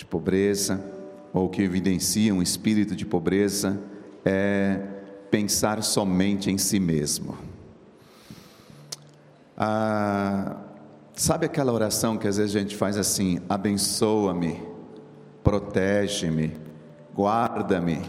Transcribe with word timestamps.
de 0.00 0.06
pobreza, 0.06 0.82
ou 1.30 1.48
que 1.48 1.62
evidencia 1.62 2.34
um 2.34 2.40
espírito 2.40 2.96
de 2.96 3.04
pobreza, 3.04 3.78
é 4.24 4.80
pensar 5.30 5.82
somente 5.82 6.50
em 6.50 6.56
si 6.56 6.80
mesmo. 6.80 7.36
Ah, 9.56 10.56
sabe 11.14 11.44
aquela 11.44 11.70
oração 11.70 12.16
que 12.16 12.26
às 12.26 12.38
vezes 12.38 12.56
a 12.56 12.60
gente 12.60 12.76
faz 12.76 12.96
assim: 12.96 13.40
abençoa-me, 13.46 14.62
protege-me, 15.44 16.56
guarda-me. 17.14 18.00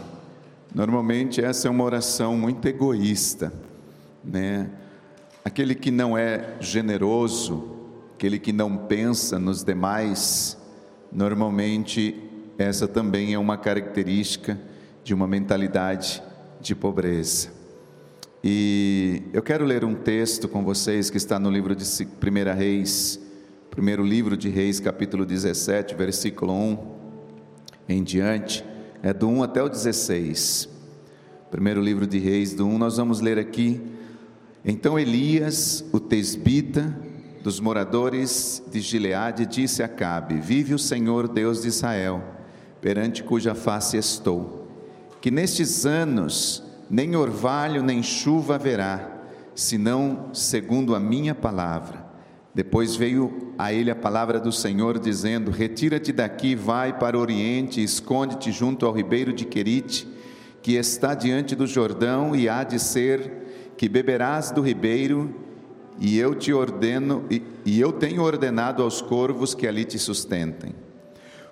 Normalmente 0.74 1.44
essa 1.44 1.68
é 1.68 1.70
uma 1.70 1.84
oração 1.84 2.38
muito 2.38 2.66
egoísta, 2.66 3.52
né? 4.24 4.70
Aquele 5.44 5.74
que 5.74 5.90
não 5.90 6.16
é 6.16 6.56
generoso, 6.58 7.76
aquele 8.14 8.38
que 8.38 8.52
não 8.52 8.78
pensa 8.78 9.38
nos 9.38 9.62
demais, 9.62 10.56
normalmente 11.12 12.14
essa 12.58 12.88
também 12.88 13.34
é 13.34 13.38
uma 13.38 13.56
característica 13.56 14.58
de 15.04 15.12
uma 15.12 15.26
mentalidade 15.26 16.22
de 16.60 16.74
pobreza. 16.74 17.50
E 18.42 19.22
eu 19.32 19.42
quero 19.42 19.64
ler 19.64 19.84
um 19.84 19.94
texto 19.94 20.48
com 20.48 20.64
vocês 20.64 21.10
que 21.10 21.16
está 21.16 21.38
no 21.38 21.50
livro 21.50 21.76
de 21.76 21.84
1 21.84 22.56
Reis, 22.56 23.20
primeiro 23.70 24.04
livro 24.04 24.36
de 24.36 24.48
Reis, 24.48 24.80
capítulo 24.80 25.24
17, 25.24 25.94
versículo 25.94 26.52
1 26.52 26.78
em 27.88 28.02
diante, 28.02 28.64
é 29.02 29.12
do 29.12 29.28
1 29.28 29.42
até 29.42 29.62
o 29.62 29.68
16. 29.68 30.68
Primeiro 31.50 31.80
livro 31.80 32.06
de 32.06 32.18
Reis, 32.18 32.54
do 32.54 32.66
1, 32.66 32.78
nós 32.78 32.96
vamos 32.96 33.20
ler 33.20 33.38
aqui. 33.38 33.80
Então 34.64 34.98
Elias, 34.98 35.84
o 35.92 36.00
tesbita, 36.00 36.96
dos 37.42 37.58
moradores 37.58 38.62
de 38.70 38.80
Gileade, 38.80 39.44
disse 39.44 39.82
a 39.82 39.88
Cabe: 39.88 40.40
Vive 40.40 40.74
o 40.74 40.78
Senhor 40.78 41.26
Deus 41.26 41.62
de 41.62 41.68
Israel, 41.68 42.22
perante 42.80 43.22
cuja 43.22 43.54
face 43.54 43.96
estou, 43.96 44.68
que 45.20 45.30
nestes 45.30 45.84
anos 45.84 46.62
nem 46.88 47.16
orvalho 47.16 47.82
nem 47.82 48.02
chuva 48.02 48.54
haverá, 48.54 49.22
senão 49.54 50.30
segundo 50.32 50.94
a 50.94 51.00
minha 51.00 51.34
palavra. 51.34 52.06
Depois 52.54 52.94
veio 52.94 53.54
a 53.58 53.72
ele 53.72 53.90
a 53.90 53.96
palavra 53.96 54.38
do 54.38 54.52
Senhor, 54.52 54.98
dizendo: 54.98 55.50
Retira-te 55.50 56.12
daqui, 56.12 56.54
vai 56.54 56.96
para 56.96 57.18
o 57.18 57.20
oriente, 57.20 57.82
esconde-te 57.82 58.52
junto 58.52 58.86
ao 58.86 58.92
ribeiro 58.92 59.32
de 59.32 59.44
Querite, 59.44 60.06
que 60.62 60.74
está 60.74 61.14
diante 61.14 61.56
do 61.56 61.66
Jordão, 61.66 62.36
e 62.36 62.48
há 62.48 62.62
de 62.62 62.78
ser 62.78 63.72
que 63.76 63.88
beberás 63.88 64.52
do 64.52 64.60
ribeiro, 64.60 65.41
e 65.98 66.18
eu 66.18 66.34
te 66.34 66.52
ordeno, 66.52 67.24
e, 67.30 67.42
e 67.64 67.80
eu 67.80 67.92
tenho 67.92 68.22
ordenado 68.22 68.82
aos 68.82 69.00
corvos 69.00 69.54
que 69.54 69.66
ali 69.66 69.84
te 69.84 69.98
sustentem. 69.98 70.74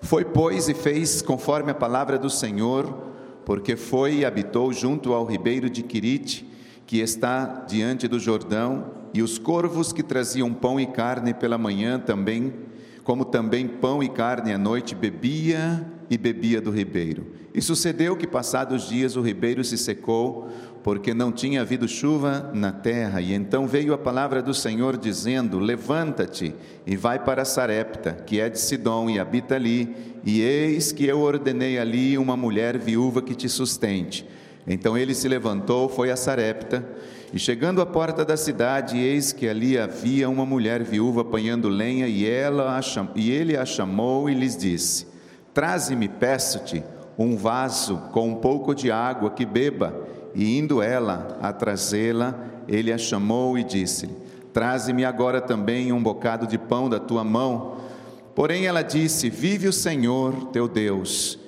Foi, 0.03 0.25
pois, 0.25 0.69
e 0.69 0.75
fez 0.75 1.23
conforme 1.23 1.71
a 1.71 1.75
palavra 1.75 2.19
do 2.19 2.31
Senhor, 2.31 2.93
porque 3.45 3.77
foi 3.77 4.17
e 4.17 4.25
habitou 4.25 4.73
junto 4.73 5.13
ao 5.13 5.25
ribeiro 5.25 5.69
de 5.69 5.83
Quirite, 5.83 6.49
que 6.87 6.99
está 6.99 7.65
diante 7.69 8.09
do 8.09 8.19
Jordão, 8.19 8.87
e 9.13 9.23
os 9.23 9.39
corvos 9.39 9.93
que 9.93 10.03
traziam 10.03 10.53
pão 10.53 10.81
e 10.81 10.87
carne 10.87 11.35
pela 11.35 11.59
manhã 11.59 11.99
também, 11.99 12.53
como 13.05 13.25
também 13.25 13.67
pão 13.67 14.03
e 14.03 14.09
carne 14.09 14.53
à 14.53 14.59
noite, 14.59 14.95
bebia 14.95 15.87
e 16.11 16.19
bebia 16.19 16.61
do 16.61 16.73
ribeiro. 16.73 17.25
E 17.55 17.63
sucedeu 17.63 18.17
que, 18.17 18.27
passados 18.27 18.89
dias, 18.89 19.15
o 19.17 19.23
ribeiro 19.23 19.63
se 19.63 19.79
secou, 19.79 20.51
porque 20.83 21.15
não 21.15 21.31
tinha 21.31 21.61
havido 21.61 21.87
chuva 21.87 22.51
na 22.53 22.73
terra. 22.73 23.21
E 23.21 23.33
então 23.33 23.69
veio 23.69 23.95
a 23.95 23.99
palavra 23.99 24.43
do 24.43 24.53
Senhor 24.53 24.97
dizendo: 24.97 25.61
Levanta-te 25.61 26.53
e 26.85 26.97
vai 26.97 27.21
para 27.21 27.45
Sarepta, 27.45 28.13
que 28.27 28.41
é 28.41 28.49
de 28.49 28.59
Sidom, 28.59 29.09
e 29.09 29.21
habita 29.21 29.55
ali. 29.55 29.95
E 30.25 30.41
eis 30.41 30.91
que 30.91 31.07
eu 31.07 31.21
ordenei 31.21 31.79
ali 31.79 32.19
uma 32.19 32.37
mulher 32.37 32.77
viúva 32.77 33.23
que 33.23 33.35
te 33.35 33.49
sustente. 33.49 34.27
Então 34.67 34.99
ele 34.99 35.15
se 35.15 35.29
levantou, 35.29 35.89
foi 35.89 36.11
a 36.11 36.17
Sarepta, 36.17 36.87
e 37.33 37.39
chegando 37.39 37.81
à 37.81 37.87
porta 37.87 38.25
da 38.25 38.37
cidade, 38.37 38.99
eis 38.99 39.33
que 39.33 39.49
ali 39.49 39.79
havia 39.79 40.29
uma 40.29 40.45
mulher 40.45 40.83
viúva 40.83 41.23
apanhando 41.23 41.69
lenha, 41.69 42.07
e, 42.09 42.27
ela 42.27 42.77
a 42.77 42.83
cham... 42.83 43.09
e 43.15 43.31
ele 43.31 43.57
a 43.57 43.65
chamou 43.65 44.29
e 44.29 44.35
lhes 44.35 44.57
disse: 44.57 45.10
Traze-me, 45.53 46.09
peço-te, 46.09 46.85
um 47.19 47.37
vaso 47.37 47.99
com 48.13 48.29
um 48.29 48.37
pouco 48.37 48.75
de 48.75 48.91
água 48.91 49.31
que 49.31 49.45
beba. 49.45 49.95
E 50.35 50.59
indo 50.59 50.81
ela 50.81 51.39
a 51.43 51.53
trazê-la, 51.53 52.35
ele 52.69 52.93
a 52.93 52.99
chamou 52.99 53.59
e 53.59 53.65
disse: 53.65 54.09
Traze-me 54.53 55.05
agora 55.05 55.41
também 55.41 55.93
um 55.93 56.03
bocado 56.03 56.47
de 56.47 56.57
pão 56.57 56.89
da 56.89 57.01
tua 57.01 57.25
mão. 57.25 57.79
Porém 58.35 58.67
ela 58.67 58.83
disse: 58.83 59.29
Vive 59.29 59.69
o 59.69 59.73
Senhor 59.73 60.47
teu 60.47 60.69
Deus, 60.69 61.39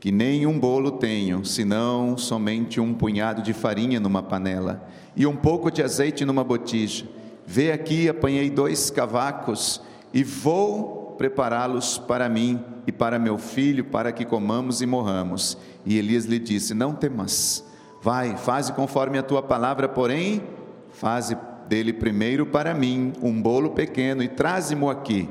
que 0.00 0.10
nem 0.10 0.46
um 0.46 0.58
bolo 0.58 0.92
tenho, 0.92 1.44
senão 1.44 2.16
somente 2.16 2.80
um 2.80 2.94
punhado 2.94 3.42
de 3.42 3.52
farinha 3.52 4.00
numa 4.00 4.22
panela 4.22 4.88
e 5.14 5.26
um 5.26 5.36
pouco 5.36 5.70
de 5.70 5.82
azeite 5.82 6.24
numa 6.24 6.42
botija. 6.42 7.06
Vê 7.46 7.70
aqui, 7.70 8.08
apanhei 8.08 8.48
dois 8.48 8.90
cavacos 8.90 9.80
e 10.12 10.24
vou 10.24 11.01
prepará-los 11.16 11.98
para 11.98 12.28
mim 12.28 12.62
e 12.86 12.92
para 12.92 13.18
meu 13.18 13.38
filho, 13.38 13.84
para 13.84 14.12
que 14.12 14.24
comamos 14.24 14.80
e 14.80 14.86
morramos. 14.86 15.56
E 15.84 15.98
Elias 15.98 16.24
lhe 16.24 16.38
disse: 16.38 16.74
Não 16.74 16.94
temas 16.94 17.64
Vai, 18.02 18.36
faze 18.36 18.72
conforme 18.72 19.16
a 19.16 19.22
tua 19.22 19.40
palavra, 19.40 19.88
porém, 19.88 20.42
faze 20.90 21.38
dele 21.68 21.92
primeiro 21.92 22.44
para 22.44 22.74
mim 22.74 23.12
um 23.22 23.40
bolo 23.40 23.70
pequeno 23.70 24.24
e 24.24 24.28
traze-mo 24.28 24.90
aqui, 24.90 25.28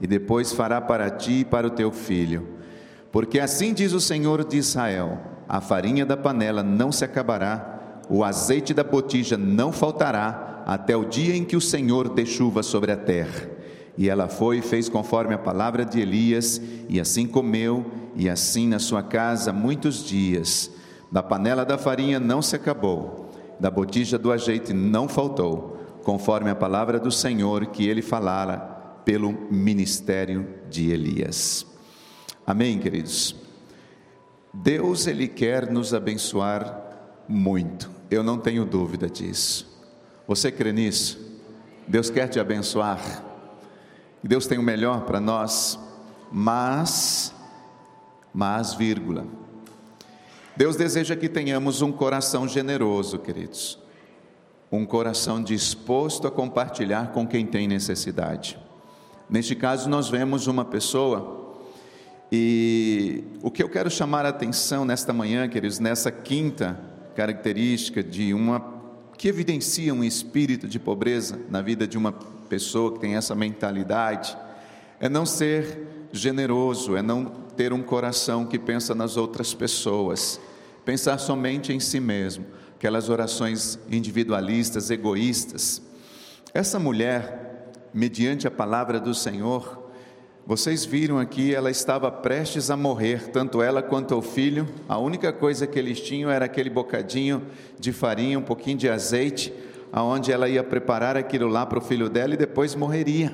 e 0.00 0.06
depois 0.06 0.50
fará 0.50 0.80
para 0.80 1.10
ti 1.10 1.40
e 1.40 1.44
para 1.44 1.66
o 1.66 1.70
teu 1.70 1.92
filho. 1.92 2.48
Porque 3.12 3.38
assim 3.38 3.74
diz 3.74 3.92
o 3.92 4.00
Senhor 4.00 4.42
de 4.42 4.56
Israel: 4.56 5.18
a 5.46 5.60
farinha 5.60 6.06
da 6.06 6.16
panela 6.16 6.62
não 6.62 6.90
se 6.90 7.04
acabará, 7.04 8.00
o 8.08 8.24
azeite 8.24 8.72
da 8.72 8.82
botija 8.82 9.36
não 9.36 9.70
faltará, 9.70 10.62
até 10.64 10.96
o 10.96 11.04
dia 11.04 11.36
em 11.36 11.44
que 11.44 11.56
o 11.56 11.60
Senhor 11.60 12.08
dê 12.08 12.24
chuva 12.24 12.62
sobre 12.62 12.90
a 12.90 12.96
terra. 12.96 13.53
E 13.96 14.08
ela 14.08 14.28
foi 14.28 14.58
e 14.58 14.62
fez 14.62 14.88
conforme 14.88 15.34
a 15.34 15.38
palavra 15.38 15.84
de 15.84 16.00
Elias, 16.00 16.60
e 16.88 17.00
assim 17.00 17.26
comeu, 17.26 17.86
e 18.16 18.28
assim 18.28 18.68
na 18.68 18.78
sua 18.78 19.02
casa 19.02 19.52
muitos 19.52 20.04
dias. 20.04 20.70
Da 21.10 21.22
panela 21.22 21.64
da 21.64 21.78
farinha 21.78 22.18
não 22.18 22.42
se 22.42 22.56
acabou, 22.56 23.30
da 23.60 23.70
botija 23.70 24.18
do 24.18 24.32
azeite 24.32 24.72
não 24.72 25.08
faltou, 25.08 25.78
conforme 26.02 26.50
a 26.50 26.54
palavra 26.54 26.98
do 26.98 27.10
Senhor 27.10 27.66
que 27.66 27.86
ele 27.88 28.02
falara 28.02 28.58
pelo 29.04 29.32
ministério 29.50 30.46
de 30.68 30.90
Elias. 30.90 31.66
Amém, 32.46 32.78
queridos? 32.78 33.36
Deus, 34.52 35.06
Ele 35.06 35.26
quer 35.26 35.70
nos 35.70 35.92
abençoar 35.92 36.82
muito, 37.28 37.90
eu 38.10 38.22
não 38.22 38.38
tenho 38.38 38.64
dúvida 38.64 39.08
disso. 39.08 39.66
Você 40.28 40.50
crê 40.52 40.72
nisso? 40.72 41.18
Deus 41.88 42.08
quer 42.08 42.28
te 42.28 42.38
abençoar, 42.38 43.00
Deus 44.26 44.46
tem 44.46 44.56
o 44.56 44.62
melhor 44.62 45.02
para 45.02 45.20
nós, 45.20 45.78
mas, 46.32 47.34
mas, 48.32 48.72
vírgula, 48.72 49.26
Deus 50.56 50.76
deseja 50.76 51.14
que 51.14 51.28
tenhamos 51.28 51.82
um 51.82 51.92
coração 51.92 52.48
generoso, 52.48 53.18
queridos, 53.18 53.78
um 54.72 54.86
coração 54.86 55.42
disposto 55.42 56.26
a 56.26 56.30
compartilhar 56.30 57.12
com 57.12 57.26
quem 57.26 57.44
tem 57.44 57.68
necessidade. 57.68 58.58
Neste 59.28 59.54
caso, 59.54 59.90
nós 59.90 60.08
vemos 60.08 60.46
uma 60.46 60.64
pessoa, 60.64 61.54
e 62.32 63.24
o 63.42 63.50
que 63.50 63.62
eu 63.62 63.68
quero 63.68 63.90
chamar 63.90 64.24
a 64.24 64.30
atenção 64.30 64.86
nesta 64.86 65.12
manhã, 65.12 65.46
queridos, 65.46 65.78
nessa 65.78 66.10
quinta 66.10 66.80
característica 67.14 68.02
de 68.02 68.32
uma 68.32 68.72
que 69.18 69.28
evidencia 69.28 69.94
um 69.94 70.02
espírito 70.02 70.66
de 70.66 70.78
pobreza 70.78 71.38
na 71.48 71.60
vida 71.60 71.86
de 71.86 71.96
uma 71.96 72.12
pessoa 72.44 72.92
que 72.92 73.00
tem 73.00 73.16
essa 73.16 73.34
mentalidade, 73.34 74.36
é 75.00 75.08
não 75.08 75.26
ser 75.26 76.08
generoso, 76.12 76.96
é 76.96 77.02
não 77.02 77.24
ter 77.56 77.72
um 77.72 77.82
coração 77.82 78.46
que 78.46 78.58
pensa 78.58 78.94
nas 78.94 79.16
outras 79.16 79.52
pessoas, 79.52 80.40
pensar 80.84 81.18
somente 81.18 81.72
em 81.72 81.80
si 81.80 82.00
mesmo, 82.00 82.46
aquelas 82.76 83.08
orações 83.08 83.78
individualistas, 83.90 84.90
egoístas. 84.90 85.82
Essa 86.52 86.78
mulher, 86.78 87.72
mediante 87.92 88.46
a 88.46 88.50
palavra 88.50 89.00
do 89.00 89.14
Senhor, 89.14 89.84
vocês 90.46 90.84
viram 90.84 91.18
aqui, 91.18 91.54
ela 91.54 91.70
estava 91.70 92.12
prestes 92.12 92.70
a 92.70 92.76
morrer, 92.76 93.30
tanto 93.30 93.62
ela 93.62 93.82
quanto 93.82 94.14
o 94.14 94.20
filho. 94.20 94.68
A 94.86 94.98
única 94.98 95.32
coisa 95.32 95.66
que 95.66 95.78
eles 95.78 95.98
tinham 96.00 96.30
era 96.30 96.44
aquele 96.44 96.68
bocadinho 96.68 97.42
de 97.80 97.92
farinha, 97.92 98.38
um 98.38 98.42
pouquinho 98.42 98.76
de 98.76 98.86
azeite, 98.86 99.54
aonde 99.94 100.32
ela 100.32 100.48
ia 100.48 100.64
preparar 100.64 101.16
aquilo 101.16 101.46
lá 101.46 101.64
para 101.64 101.78
o 101.78 101.80
filho 101.80 102.08
dela 102.08 102.34
e 102.34 102.36
depois 102.36 102.74
morreria. 102.74 103.32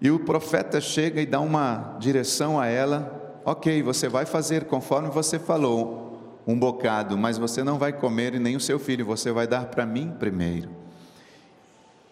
E 0.00 0.10
o 0.10 0.18
profeta 0.18 0.80
chega 0.80 1.20
e 1.20 1.26
dá 1.26 1.38
uma 1.38 1.96
direção 2.00 2.58
a 2.58 2.66
ela: 2.66 3.40
ok, 3.44 3.84
você 3.84 4.08
vai 4.08 4.26
fazer 4.26 4.64
conforme 4.64 5.10
você 5.10 5.38
falou, 5.38 6.42
um 6.44 6.58
bocado, 6.58 7.16
mas 7.16 7.38
você 7.38 7.62
não 7.62 7.78
vai 7.78 7.92
comer 7.92 8.34
e 8.34 8.40
nem 8.40 8.56
o 8.56 8.60
seu 8.60 8.80
filho, 8.80 9.06
você 9.06 9.30
vai 9.30 9.46
dar 9.46 9.66
para 9.66 9.86
mim 9.86 10.12
primeiro. 10.18 10.68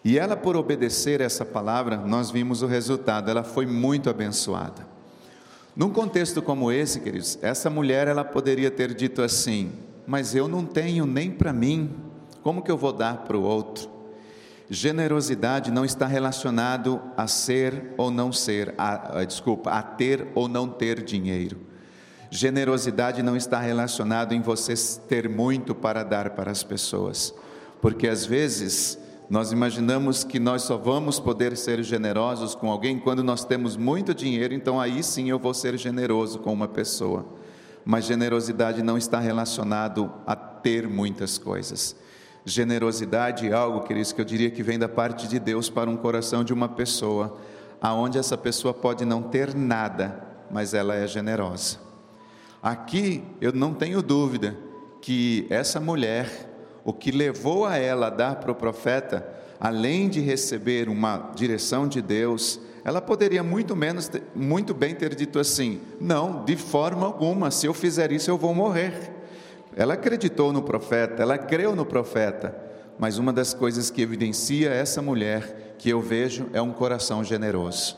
E 0.05 0.17
ela, 0.17 0.37
por 0.37 0.55
obedecer 0.55 1.19
essa 1.19 1.43
palavra, 1.43 1.97
nós 1.97 2.31
vimos 2.31 2.61
o 2.61 2.65
resultado, 2.65 3.29
ela 3.29 3.43
foi 3.43 3.65
muito 3.65 4.09
abençoada. 4.09 4.87
Num 5.75 5.89
contexto 5.89 6.41
como 6.41 6.71
esse, 6.71 7.01
queridos, 7.01 7.37
essa 7.41 7.69
mulher 7.69 8.07
ela 8.07 8.23
poderia 8.23 8.71
ter 8.71 8.93
dito 8.93 9.21
assim: 9.21 9.73
Mas 10.07 10.33
eu 10.33 10.47
não 10.47 10.65
tenho 10.65 11.05
nem 11.05 11.29
para 11.29 11.51
mim, 11.51 11.89
como 12.43 12.61
que 12.61 12.71
eu 12.71 12.77
vou 12.77 12.93
dar 12.93 13.17
para 13.23 13.37
o 13.37 13.43
outro? 13.43 13.89
Generosidade 14.69 15.69
não 15.69 15.83
está 15.83 16.07
relacionado 16.07 17.01
a 17.17 17.27
ser 17.27 17.93
ou 17.97 18.09
não 18.09 18.31
ser, 18.31 18.73
a, 18.77 19.19
a, 19.19 19.25
desculpa, 19.25 19.69
a 19.69 19.83
ter 19.83 20.29
ou 20.33 20.47
não 20.47 20.67
ter 20.67 21.03
dinheiro. 21.03 21.57
Generosidade 22.29 23.21
não 23.21 23.35
está 23.35 23.59
relacionado 23.59 24.33
em 24.33 24.39
você 24.39 24.73
ter 25.09 25.27
muito 25.27 25.75
para 25.75 26.03
dar 26.03 26.29
para 26.29 26.49
as 26.49 26.63
pessoas, 26.63 27.33
porque 27.81 28.07
às 28.07 28.25
vezes 28.25 28.97
nós 29.29 29.51
imaginamos 29.51 30.23
que 30.23 30.39
nós 30.39 30.61
só 30.61 30.77
vamos 30.77 31.19
poder 31.19 31.57
ser 31.57 31.83
generosos 31.83 32.55
com 32.55 32.71
alguém 32.71 32.97
quando 32.97 33.21
nós 33.23 33.43
temos 33.43 33.75
muito 33.75 34.13
dinheiro, 34.13 34.53
então 34.53 34.79
aí 34.79 35.03
sim 35.03 35.29
eu 35.29 35.37
vou 35.37 35.53
ser 35.53 35.77
generoso 35.77 36.39
com 36.39 36.53
uma 36.53 36.69
pessoa. 36.69 37.25
Mas 37.83 38.05
generosidade 38.05 38.81
não 38.81 38.97
está 38.97 39.19
relacionado 39.19 40.09
a 40.25 40.35
ter 40.35 40.87
muitas 40.87 41.37
coisas. 41.37 41.95
Generosidade 42.45 43.47
é 43.47 43.53
algo, 43.53 43.81
queridos, 43.81 44.11
que 44.11 44.21
eu 44.21 44.25
diria 44.25 44.49
que 44.49 44.63
vem 44.63 44.79
da 44.79 44.89
parte 44.89 45.27
de 45.27 45.39
Deus 45.39 45.69
para 45.69 45.89
um 45.89 45.95
coração 45.95 46.43
de 46.43 46.53
uma 46.53 46.67
pessoa, 46.67 47.37
aonde 47.79 48.17
essa 48.17 48.37
pessoa 48.37 48.73
pode 48.73 49.05
não 49.05 49.21
ter 49.21 49.53
nada, 49.53 50.21
mas 50.49 50.73
ela 50.73 50.95
é 50.95 51.05
generosa. 51.07 51.77
Aqui 52.61 53.23
eu 53.39 53.51
não 53.51 53.73
tenho 53.73 54.01
dúvida 54.01 54.57
que 55.01 55.47
essa 55.49 55.79
mulher 55.79 56.49
o 56.83 56.91
que 56.93 57.11
levou 57.11 57.65
a 57.65 57.77
ela 57.77 58.07
a 58.07 58.09
dar 58.09 58.35
para 58.35 58.51
o 58.51 58.55
profeta, 58.55 59.27
além 59.59 60.09
de 60.09 60.19
receber 60.19 60.89
uma 60.89 61.31
direção 61.35 61.87
de 61.87 62.01
Deus, 62.01 62.59
ela 62.83 62.99
poderia 62.99 63.43
muito 63.43 63.75
menos, 63.75 64.09
muito 64.33 64.73
bem 64.73 64.95
ter 64.95 65.13
dito 65.13 65.39
assim: 65.39 65.79
não, 65.99 66.43
de 66.43 66.55
forma 66.55 67.05
alguma, 67.05 67.51
se 67.51 67.67
eu 67.67 67.73
fizer 67.73 68.11
isso 68.11 68.31
eu 68.31 68.37
vou 68.37 68.55
morrer. 68.55 69.20
Ela 69.75 69.93
acreditou 69.93 70.51
no 70.51 70.61
profeta, 70.61 71.21
ela 71.21 71.37
creu 71.37 71.75
no 71.75 71.85
profeta, 71.85 72.55
mas 72.99 73.17
uma 73.17 73.31
das 73.31 73.53
coisas 73.53 73.89
que 73.89 74.01
evidencia 74.01 74.69
essa 74.69 75.01
mulher 75.01 75.75
que 75.77 75.89
eu 75.89 76.01
vejo 76.01 76.47
é 76.53 76.61
um 76.61 76.71
coração 76.71 77.23
generoso. 77.23 77.97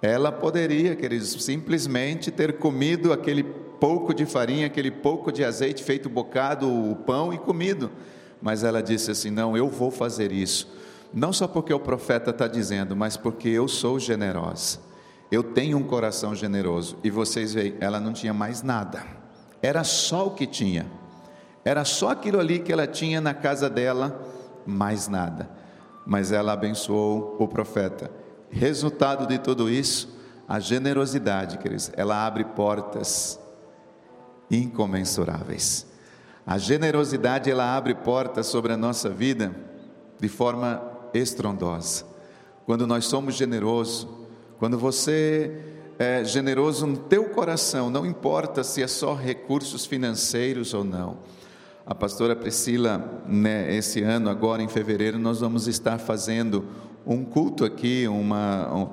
Ela 0.00 0.32
poderia, 0.32 0.96
queridos, 0.96 1.32
simplesmente 1.44 2.30
ter 2.30 2.56
comido 2.58 3.12
aquele 3.12 3.42
pouco 3.42 4.14
de 4.14 4.24
farinha, 4.24 4.66
aquele 4.66 4.90
pouco 4.90 5.30
de 5.30 5.44
azeite, 5.44 5.84
feito 5.84 6.08
bocado 6.08 6.68
o 6.68 6.96
pão 6.96 7.32
e 7.32 7.38
comido. 7.38 7.90
Mas 8.40 8.64
ela 8.64 8.82
disse 8.82 9.10
assim: 9.10 9.30
Não, 9.30 9.56
eu 9.56 9.68
vou 9.68 9.90
fazer 9.90 10.32
isso. 10.32 10.72
Não 11.12 11.32
só 11.32 11.46
porque 11.46 11.74
o 11.74 11.80
profeta 11.80 12.30
está 12.30 12.46
dizendo, 12.46 12.96
mas 12.96 13.16
porque 13.16 13.48
eu 13.48 13.68
sou 13.68 13.98
generosa. 13.98 14.78
Eu 15.30 15.42
tenho 15.42 15.76
um 15.76 15.82
coração 15.82 16.34
generoso. 16.34 16.96
E 17.04 17.10
vocês 17.10 17.52
veem, 17.52 17.74
ela 17.80 18.00
não 18.00 18.12
tinha 18.12 18.32
mais 18.32 18.62
nada. 18.62 19.19
Era 19.62 19.84
só 19.84 20.26
o 20.26 20.30
que 20.30 20.46
tinha. 20.46 20.86
Era 21.64 21.84
só 21.84 22.10
aquilo 22.10 22.40
ali 22.40 22.58
que 22.58 22.72
ela 22.72 22.86
tinha 22.86 23.20
na 23.20 23.34
casa 23.34 23.68
dela, 23.68 24.20
mais 24.66 25.08
nada. 25.08 25.50
Mas 26.06 26.32
ela 26.32 26.52
abençoou 26.52 27.36
o 27.38 27.46
profeta. 27.46 28.10
Resultado 28.50 29.26
de 29.26 29.38
tudo 29.38 29.68
isso, 29.68 30.18
a 30.48 30.58
generosidade, 30.58 31.58
queridos, 31.58 31.92
ela 31.94 32.26
abre 32.26 32.44
portas 32.44 33.38
incomensuráveis. 34.50 35.86
A 36.46 36.58
generosidade 36.58 37.50
ela 37.50 37.76
abre 37.76 37.94
portas 37.94 38.46
sobre 38.46 38.72
a 38.72 38.76
nossa 38.76 39.08
vida 39.08 39.54
de 40.18 40.28
forma 40.28 40.82
estrondosa. 41.14 42.04
Quando 42.66 42.86
nós 42.86 43.06
somos 43.06 43.34
generosos, 43.34 44.08
quando 44.58 44.78
você 44.78 45.79
é 46.00 46.24
generoso 46.24 46.86
no 46.86 46.96
teu 46.96 47.24
coração, 47.26 47.90
não 47.90 48.06
importa 48.06 48.64
se 48.64 48.82
é 48.82 48.86
só 48.86 49.14
recursos 49.14 49.84
financeiros 49.84 50.72
ou 50.72 50.82
não. 50.82 51.18
A 51.84 51.94
pastora 51.94 52.34
Priscila, 52.34 53.22
né, 53.26 53.76
esse 53.76 54.02
ano, 54.02 54.30
agora 54.30 54.62
em 54.62 54.68
fevereiro, 54.68 55.18
nós 55.18 55.40
vamos 55.40 55.68
estar 55.68 55.98
fazendo 55.98 56.64
um 57.06 57.22
culto 57.22 57.66
aqui, 57.66 58.08
uma, 58.08 58.88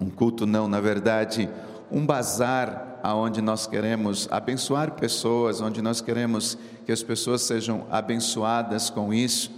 um, 0.00 0.10
culto 0.10 0.44
não, 0.44 0.66
na 0.66 0.80
verdade, 0.80 1.48
um 1.88 2.04
bazar 2.04 2.98
aonde 3.00 3.40
nós 3.40 3.68
queremos 3.68 4.26
abençoar 4.28 4.96
pessoas, 4.96 5.60
onde 5.60 5.80
nós 5.80 6.00
queremos 6.00 6.58
que 6.84 6.90
as 6.90 7.00
pessoas 7.00 7.42
sejam 7.42 7.86
abençoadas 7.88 8.90
com 8.90 9.14
isso. 9.14 9.52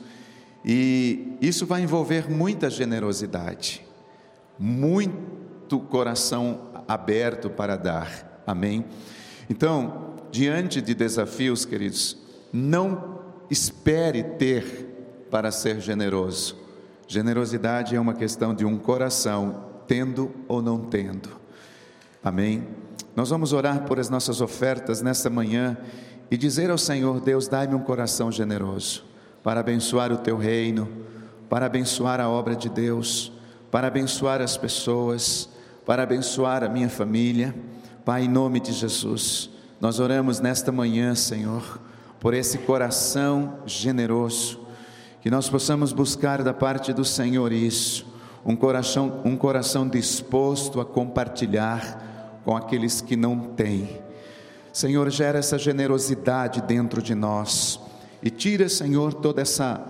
E 0.63 1.39
isso 1.41 1.65
vai 1.65 1.81
envolver 1.81 2.31
muita 2.31 2.69
generosidade, 2.69 3.83
muito 4.59 5.81
coração 5.81 6.72
aberto 6.87 7.51
para 7.51 7.77
dar. 7.77 8.43
Amém? 8.47 8.85
Então, 9.49 10.15
diante 10.31 10.81
de 10.81 10.95
desafios, 10.95 11.65
queridos, 11.65 12.17
não 12.53 13.21
espere 13.51 14.23
ter 14.23 15.27
para 15.31 15.51
ser 15.51 15.81
generoso. 15.81 16.57
Generosidade 17.07 17.95
é 17.95 18.01
uma 18.01 18.15
questão 18.15 18.55
de 18.55 18.65
um 18.65 18.79
coração, 18.79 19.65
tendo 19.87 20.31
ou 20.49 20.63
não 20.63 20.79
tendo. 20.79 21.29
Amém? 22.25 22.67
Nós 23.15 23.31
vamos 23.31 23.53
orar 23.53 23.83
por 23.85 24.01
as 24.01 24.09
nossas 24.09 24.41
ofertas 24.41 25.03
nesta 25.03 25.29
manhã 25.29 25.77
e 26.31 26.37
dizer 26.37 26.71
ao 26.71 26.79
Senhor: 26.79 27.21
Deus, 27.21 27.49
dai-me 27.49 27.75
um 27.75 27.81
coração 27.81 28.33
generoso 28.33 29.05
para 29.43 29.61
abençoar 29.61 30.13
o 30.13 30.17
teu 30.17 30.37
reino, 30.37 30.89
para 31.49 31.67
abençoar 31.67 32.21
a 32.21 32.29
obra 32.29 32.57
de 32.57 32.69
Deus, 32.71 33.33
para 33.71 33.89
abençoar 33.89 34.41
as 34.41 34.57
pessoas, 34.57 35.49
para 35.85 36.03
abençoar 36.03 36.63
a 36.63 36.69
minha 36.69 36.89
família. 36.89 37.55
Pai, 38.05 38.25
em 38.25 38.29
nome 38.29 38.61
de 38.61 38.73
Jesus, 38.73 39.51
nós 39.81 39.99
oramos 39.99 40.41
nesta 40.41 40.71
manhã, 40.71 41.15
Senhor, 41.15 41.81
por 42.21 42.35
esse 42.35 42.59
coração 42.59 43.59
generoso, 43.67 44.61
que 45.21 45.31
nós 45.31 45.49
possamos 45.49 45.93
buscar 45.93 46.43
da 46.43 46.55
parte 46.55 46.93
do 46.93 47.05
Senhor 47.05 47.53
isso, 47.53 48.07
um 48.45 48.57
coração, 48.57 49.21
um 49.25 49.37
coração 49.37 49.89
disposto 49.89 50.81
a 50.81 50.85
compartilhar 50.85 52.41
com 52.45 52.57
aqueles 52.57 53.01
que 53.01 53.17
não 53.17 53.39
têm. 53.39 54.01
Senhor, 54.73 55.09
gera 55.11 55.39
essa 55.39 55.59
generosidade 55.59 56.61
dentro 56.63 57.03
de 57.03 57.15
nós 57.15 57.79
e 58.23 58.31
tira, 58.31 58.69
Senhor, 58.69 59.13
toda 59.15 59.43
essa 59.43 59.85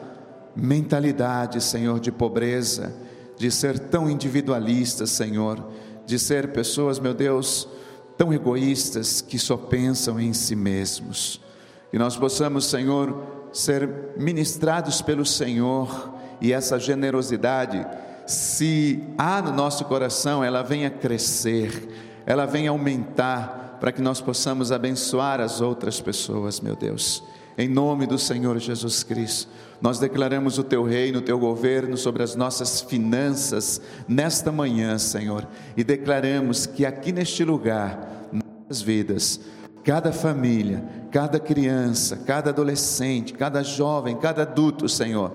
mentalidade, 0.56 1.62
Senhor, 1.62 2.00
de 2.00 2.10
pobreza, 2.10 2.94
de 3.42 3.50
ser 3.50 3.76
tão 3.76 4.08
individualistas, 4.08 5.10
Senhor, 5.10 5.66
de 6.06 6.16
ser 6.16 6.52
pessoas, 6.52 7.00
meu 7.00 7.12
Deus, 7.12 7.66
tão 8.16 8.32
egoístas 8.32 9.20
que 9.20 9.36
só 9.36 9.56
pensam 9.56 10.20
em 10.20 10.32
si 10.32 10.54
mesmos. 10.54 11.40
Que 11.90 11.98
nós 11.98 12.16
possamos, 12.16 12.66
Senhor, 12.66 13.20
ser 13.52 14.14
ministrados 14.16 15.02
pelo 15.02 15.26
Senhor 15.26 16.14
e 16.40 16.52
essa 16.52 16.78
generosidade, 16.78 17.84
se 18.28 19.02
há 19.18 19.42
no 19.42 19.52
nosso 19.52 19.84
coração, 19.86 20.44
ela 20.44 20.62
venha 20.62 20.88
crescer 20.88 21.88
ela 22.26 22.46
vem 22.46 22.68
aumentar 22.68 23.78
para 23.80 23.92
que 23.92 24.00
nós 24.00 24.20
possamos 24.20 24.70
abençoar 24.70 25.40
as 25.40 25.60
outras 25.60 26.00
pessoas, 26.00 26.60
meu 26.60 26.76
Deus. 26.76 27.22
Em 27.56 27.68
nome 27.68 28.06
do 28.06 28.18
Senhor 28.18 28.58
Jesus 28.58 29.02
Cristo, 29.02 29.48
nós 29.80 29.98
declaramos 29.98 30.58
o 30.58 30.64
teu 30.64 30.82
reino, 30.84 31.18
o 31.18 31.22
teu 31.22 31.38
governo 31.38 31.96
sobre 31.96 32.22
as 32.22 32.34
nossas 32.34 32.80
finanças 32.80 33.80
nesta 34.08 34.50
manhã, 34.50 34.96
Senhor, 34.98 35.46
e 35.76 35.84
declaramos 35.84 36.66
que 36.66 36.86
aqui 36.86 37.12
neste 37.12 37.44
lugar, 37.44 38.28
nas 38.68 38.80
vidas, 38.80 39.40
cada 39.84 40.12
família, 40.12 40.82
cada 41.10 41.38
criança, 41.38 42.16
cada 42.16 42.50
adolescente, 42.50 43.34
cada 43.34 43.62
jovem, 43.62 44.16
cada 44.16 44.42
adulto, 44.42 44.88
Senhor, 44.88 45.32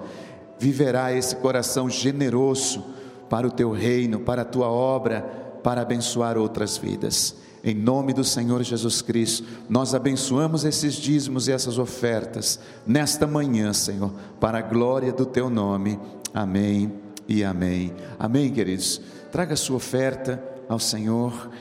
viverá 0.57 1.13
esse 1.13 1.35
coração 1.35 1.89
generoso 1.89 2.83
para 3.29 3.45
o 3.45 3.51
teu 3.51 3.71
reino, 3.71 4.21
para 4.21 4.41
a 4.41 4.45
tua 4.45 4.69
obra 4.69 5.21
para 5.63 5.81
abençoar 5.81 6.37
outras 6.37 6.77
vidas. 6.77 7.35
Em 7.67 7.75
nome 7.75 8.13
do 8.13 8.23
Senhor 8.23 8.63
Jesus 8.63 9.01
Cristo, 9.01 9.45
nós 9.67 9.93
abençoamos 9.93 10.63
esses 10.63 10.93
dízimos 10.93 11.49
e 11.49 11.51
essas 11.51 11.77
ofertas 11.77 12.61
nesta 12.85 13.27
manhã, 13.27 13.73
Senhor, 13.73 14.13
para 14.39 14.59
a 14.59 14.61
glória 14.61 15.11
do 15.11 15.25
teu 15.25 15.49
nome. 15.49 15.99
Amém 16.33 16.93
e 17.27 17.43
amém. 17.43 17.93
Amém, 18.17 18.53
queridos. 18.53 19.01
Traga 19.33 19.53
a 19.53 19.57
sua 19.57 19.75
oferta 19.75 20.41
ao 20.69 20.79
Senhor, 20.79 21.51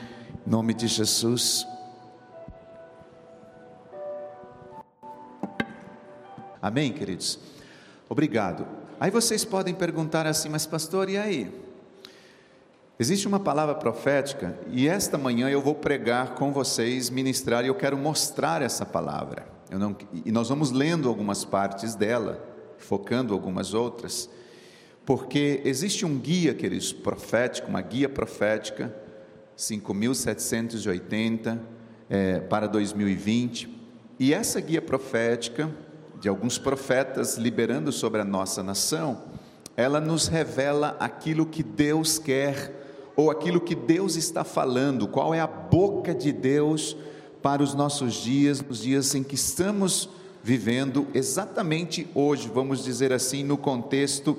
em 0.47 0.49
nome 0.49 0.73
de 0.73 0.87
Jesus. 0.87 1.67
Amém, 6.61 6.93
queridos? 6.93 7.37
Obrigado. 8.07 8.65
Aí 8.97 9.11
vocês 9.11 9.43
podem 9.43 9.73
perguntar 9.73 10.25
assim, 10.25 10.47
mas 10.47 10.65
pastor, 10.65 11.09
e 11.09 11.17
aí? 11.17 11.66
Existe 12.99 13.27
uma 13.27 13.39
palavra 13.39 13.75
profética 13.75 14.57
e 14.71 14.87
esta 14.87 15.19
manhã 15.19 15.47
eu 15.49 15.61
vou 15.61 15.75
pregar 15.75 16.33
com 16.33 16.51
vocês, 16.51 17.11
ministrar 17.11 17.63
e 17.63 17.67
eu 17.67 17.75
quero 17.75 17.95
mostrar 17.95 18.63
essa 18.63 18.87
palavra. 18.87 19.47
Não, 19.69 19.95
e 20.25 20.31
nós 20.31 20.49
vamos 20.49 20.71
lendo 20.71 21.07
algumas 21.07 21.45
partes 21.45 21.93
dela, 21.93 22.43
focando 22.79 23.35
algumas 23.35 23.75
outras, 23.75 24.27
porque 25.05 25.61
existe 25.63 26.07
um 26.07 26.17
guia, 26.17 26.55
queridos, 26.55 26.91
profético, 26.91 27.69
uma 27.69 27.81
guia 27.81 28.09
profética 28.09 28.91
5.780 29.55 31.59
é, 32.09 32.39
para 32.39 32.65
2020. 32.65 33.77
E 34.19 34.33
essa 34.33 34.59
guia 34.59 34.81
profética, 34.81 35.69
de 36.19 36.27
alguns 36.27 36.57
profetas 36.57 37.37
liberando 37.37 37.91
sobre 37.91 38.21
a 38.21 38.25
nossa 38.25 38.63
nação, 38.63 39.21
ela 39.75 40.01
nos 40.01 40.27
revela 40.27 40.97
aquilo 40.99 41.45
que 41.45 41.61
Deus 41.61 42.17
quer, 42.17 42.86
ou 43.17 43.31
aquilo 43.31 43.59
que 43.59 43.73
Deus 43.73 44.15
está 44.15 44.43
falando, 44.43 45.07
qual 45.07 45.33
é 45.33 45.39
a 45.39 45.47
boca 45.47 46.13
de 46.13 46.31
Deus 46.31 46.95
para 47.41 47.63
os 47.63 47.73
nossos 47.73 48.13
dias, 48.13 48.61
nos 48.61 48.83
dias 48.83 49.15
em 49.15 49.23
que 49.23 49.33
estamos 49.33 50.07
vivendo, 50.43 51.07
exatamente 51.15 52.07
hoje, 52.13 52.47
vamos 52.53 52.83
dizer 52.83 53.11
assim, 53.11 53.43
no 53.43 53.57
contexto 53.57 54.37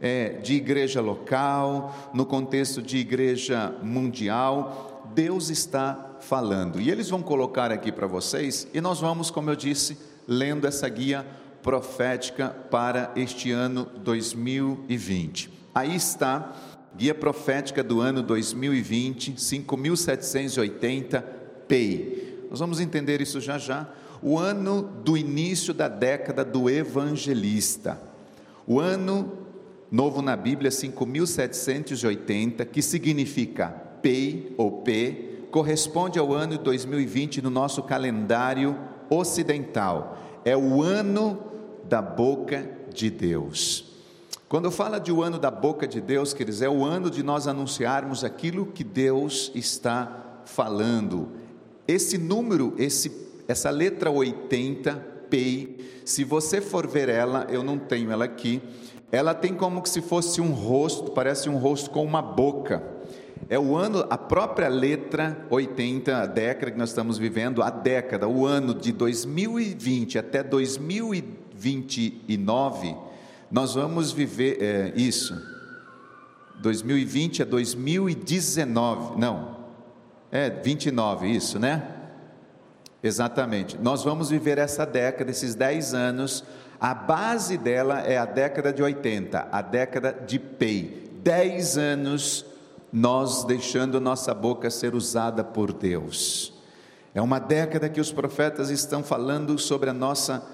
é, 0.00 0.34
de 0.34 0.54
igreja 0.54 1.00
local, 1.00 2.10
no 2.12 2.26
contexto 2.26 2.82
de 2.82 2.98
igreja 2.98 3.74
mundial, 3.82 5.10
Deus 5.14 5.48
está 5.48 6.16
falando. 6.20 6.78
E 6.80 6.90
eles 6.90 7.08
vão 7.08 7.22
colocar 7.22 7.72
aqui 7.72 7.90
para 7.90 8.06
vocês, 8.06 8.68
e 8.74 8.80
nós 8.80 9.00
vamos, 9.00 9.30
como 9.30 9.50
eu 9.50 9.56
disse, 9.56 9.96
lendo 10.26 10.66
essa 10.66 10.86
guia 10.86 11.26
profética 11.62 12.50
para 12.70 13.10
este 13.16 13.50
ano 13.50 13.88
2020. 14.04 15.50
Aí 15.74 15.94
está, 15.94 16.54
guia 16.98 17.14
profética 17.14 17.82
do 17.84 18.00
ano 18.00 18.24
2020, 18.24 19.40
5780 19.40 21.20
PEI. 21.68 22.46
Nós 22.50 22.58
vamos 22.58 22.80
entender 22.80 23.20
isso 23.20 23.40
já 23.40 23.56
já. 23.56 23.88
O 24.20 24.36
ano 24.36 24.82
do 24.82 25.16
início 25.16 25.72
da 25.72 25.86
década 25.86 26.44
do 26.44 26.68
evangelista. 26.68 28.00
O 28.66 28.80
ano 28.80 29.32
novo 29.92 30.20
na 30.20 30.36
Bíblia 30.36 30.72
5780, 30.72 32.64
que 32.64 32.82
significa 32.82 33.68
PEI 34.02 34.54
ou 34.58 34.82
P, 34.82 35.46
corresponde 35.52 36.18
ao 36.18 36.34
ano 36.34 36.58
2020 36.58 37.40
no 37.40 37.48
nosso 37.48 37.80
calendário 37.84 38.76
ocidental. 39.08 40.18
É 40.44 40.56
o 40.56 40.82
ano 40.82 41.38
da 41.88 42.02
boca 42.02 42.68
de 42.92 43.08
Deus. 43.08 43.88
Quando 44.48 44.70
fala 44.70 44.98
de 44.98 45.12
o 45.12 45.22
ano 45.22 45.38
da 45.38 45.50
boca 45.50 45.86
de 45.86 46.00
Deus, 46.00 46.32
quer 46.32 46.44
dizer, 46.44 46.64
é 46.64 46.70
o 46.70 46.82
ano 46.82 47.10
de 47.10 47.22
nós 47.22 47.46
anunciarmos 47.46 48.24
aquilo 48.24 48.64
que 48.64 48.82
Deus 48.82 49.52
está 49.54 50.40
falando. 50.46 51.28
Esse 51.86 52.16
número, 52.16 52.74
esse, 52.78 53.12
essa 53.46 53.68
letra 53.68 54.10
80, 54.10 54.94
PEI, 55.28 55.76
se 56.02 56.24
você 56.24 56.62
for 56.62 56.86
ver 56.86 57.10
ela, 57.10 57.46
eu 57.50 57.62
não 57.62 57.78
tenho 57.78 58.10
ela 58.10 58.24
aqui, 58.24 58.62
ela 59.12 59.34
tem 59.34 59.54
como 59.54 59.84
se 59.84 60.00
fosse 60.00 60.40
um 60.40 60.52
rosto, 60.52 61.10
parece 61.10 61.50
um 61.50 61.58
rosto 61.58 61.90
com 61.90 62.02
uma 62.02 62.22
boca. 62.22 62.82
É 63.50 63.58
o 63.58 63.76
ano, 63.76 64.06
a 64.08 64.16
própria 64.16 64.68
letra 64.68 65.46
80, 65.50 66.16
a 66.16 66.24
década 66.24 66.72
que 66.72 66.78
nós 66.78 66.88
estamos 66.88 67.18
vivendo, 67.18 67.62
a 67.62 67.68
década, 67.68 68.26
o 68.26 68.46
ano 68.46 68.74
de 68.74 68.92
2020 68.92 70.18
até 70.18 70.42
2029, 70.42 73.07
nós 73.50 73.74
vamos 73.74 74.12
viver 74.12 74.62
é, 74.62 74.92
isso. 74.96 75.40
2020 76.60 77.42
a 77.42 77.44
2019, 77.44 79.18
não, 79.18 79.58
é 80.30 80.50
29, 80.50 81.28
isso, 81.28 81.58
né? 81.58 81.94
Exatamente. 83.02 83.78
Nós 83.78 84.02
vamos 84.02 84.30
viver 84.30 84.58
essa 84.58 84.84
década, 84.84 85.30
esses 85.30 85.54
10 85.54 85.94
anos 85.94 86.44
a 86.80 86.94
base 86.94 87.56
dela 87.56 88.00
é 88.00 88.16
a 88.16 88.24
década 88.24 88.72
de 88.72 88.82
80, 88.82 89.48
a 89.50 89.62
década 89.62 90.12
de 90.12 90.38
Pei. 90.38 91.10
Dez 91.24 91.76
anos 91.76 92.46
nós 92.92 93.42
deixando 93.44 94.00
nossa 94.00 94.32
boca 94.32 94.70
ser 94.70 94.94
usada 94.94 95.42
por 95.42 95.72
Deus. 95.72 96.54
É 97.12 97.20
uma 97.20 97.40
década 97.40 97.88
que 97.88 98.00
os 98.00 98.12
profetas 98.12 98.70
estão 98.70 99.02
falando 99.02 99.58
sobre 99.58 99.90
a 99.90 99.92
nossa 99.92 100.46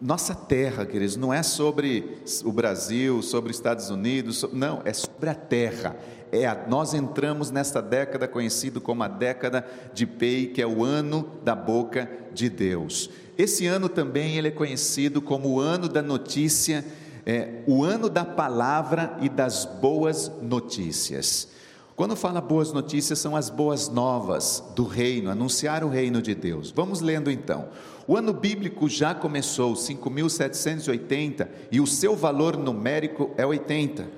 nossa 0.00 0.34
terra, 0.34 0.86
queridos, 0.86 1.16
não 1.16 1.32
é 1.32 1.42
sobre 1.42 2.16
o 2.42 2.50
Brasil, 2.50 3.20
sobre 3.20 3.50
os 3.50 3.56
Estados 3.58 3.90
Unidos, 3.90 4.46
não, 4.50 4.80
é 4.84 4.92
sobre 4.94 5.28
a 5.28 5.34
terra. 5.34 5.96
É 6.32 6.46
a, 6.46 6.66
nós 6.66 6.94
entramos 6.94 7.50
nesta 7.50 7.82
década 7.82 8.26
conhecido 8.26 8.80
como 8.80 9.02
a 9.02 9.08
década 9.08 9.66
de 9.92 10.06
Pei, 10.06 10.46
que 10.46 10.62
é 10.62 10.66
o 10.66 10.82
ano 10.82 11.28
da 11.44 11.54
boca 11.54 12.10
de 12.32 12.48
Deus. 12.48 13.10
Esse 13.36 13.66
ano 13.66 13.88
também 13.88 14.36
ele 14.36 14.48
é 14.48 14.52
conhecido 14.52 15.20
como 15.20 15.50
o 15.50 15.60
ano 15.60 15.86
da 15.86 16.00
notícia, 16.00 16.84
é, 17.26 17.62
o 17.66 17.84
ano 17.84 18.08
da 18.08 18.24
palavra 18.24 19.18
e 19.20 19.28
das 19.28 19.66
boas 19.66 20.32
notícias. 20.40 21.48
Quando 21.94 22.16
fala 22.16 22.40
boas 22.40 22.72
notícias, 22.72 23.18
são 23.18 23.36
as 23.36 23.50
boas 23.50 23.90
novas 23.90 24.64
do 24.74 24.84
reino, 24.84 25.30
anunciar 25.30 25.84
o 25.84 25.88
reino 25.90 26.22
de 26.22 26.34
Deus. 26.34 26.70
Vamos 26.70 27.02
lendo 27.02 27.30
então. 27.30 27.68
O 28.06 28.16
ano 28.16 28.32
bíblico 28.32 28.88
já 28.88 29.14
começou, 29.14 29.74
5.780, 29.74 31.48
e 31.70 31.80
o 31.80 31.86
seu 31.86 32.16
valor 32.16 32.56
numérico 32.56 33.30
é 33.36 33.46
80. 33.46 34.08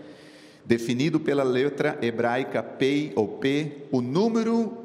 Definido 0.64 1.18
pela 1.18 1.42
letra 1.42 1.98
hebraica 2.00 2.62
Pei 2.62 3.12
ou 3.16 3.28
P, 3.28 3.86
o 3.90 4.00
número 4.00 4.78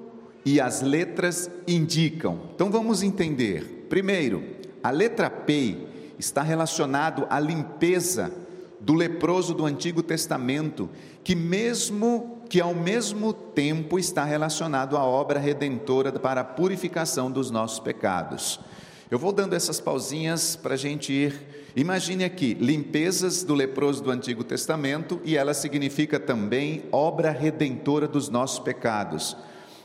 e 0.43 0.59
as 0.59 0.81
letras 0.81 1.49
indicam. 1.67 2.39
Então 2.55 2.71
vamos 2.71 3.03
entender. 3.03 3.85
Primeiro, 3.89 4.43
a 4.81 4.89
letra 4.89 5.29
P 5.29 5.77
está 6.17 6.41
relacionado 6.41 7.27
à 7.29 7.39
limpeza 7.39 8.31
do 8.79 8.93
leproso 8.93 9.53
do 9.53 9.65
Antigo 9.65 10.01
Testamento, 10.01 10.89
que 11.23 11.35
mesmo 11.35 12.37
que 12.49 12.61
ao 12.61 12.73
mesmo 12.73 13.33
tempo 13.33 13.99
está 13.99 14.23
relacionado 14.23 14.95
à 14.95 15.03
obra 15.03 15.39
redentora 15.39 16.13
para 16.13 16.41
a 16.41 16.45
purificação 16.45 17.29
dos 17.29 17.51
nossos 17.51 17.79
pecados. 17.79 18.59
Eu 19.09 19.17
vou 19.17 19.31
dando 19.31 19.53
essas 19.53 19.79
pausinhas 19.79 20.57
para 20.57 20.73
a 20.73 20.77
gente 20.77 21.13
ir. 21.13 21.33
Imagine 21.77 22.25
aqui, 22.25 22.53
limpezas 22.55 23.41
do 23.41 23.53
leproso 23.53 24.03
do 24.03 24.11
Antigo 24.11 24.43
Testamento, 24.43 25.21
e 25.23 25.37
ela 25.37 25.53
significa 25.53 26.19
também 26.19 26.83
obra 26.91 27.31
redentora 27.31 28.05
dos 28.05 28.27
nossos 28.27 28.59
pecados, 28.59 29.37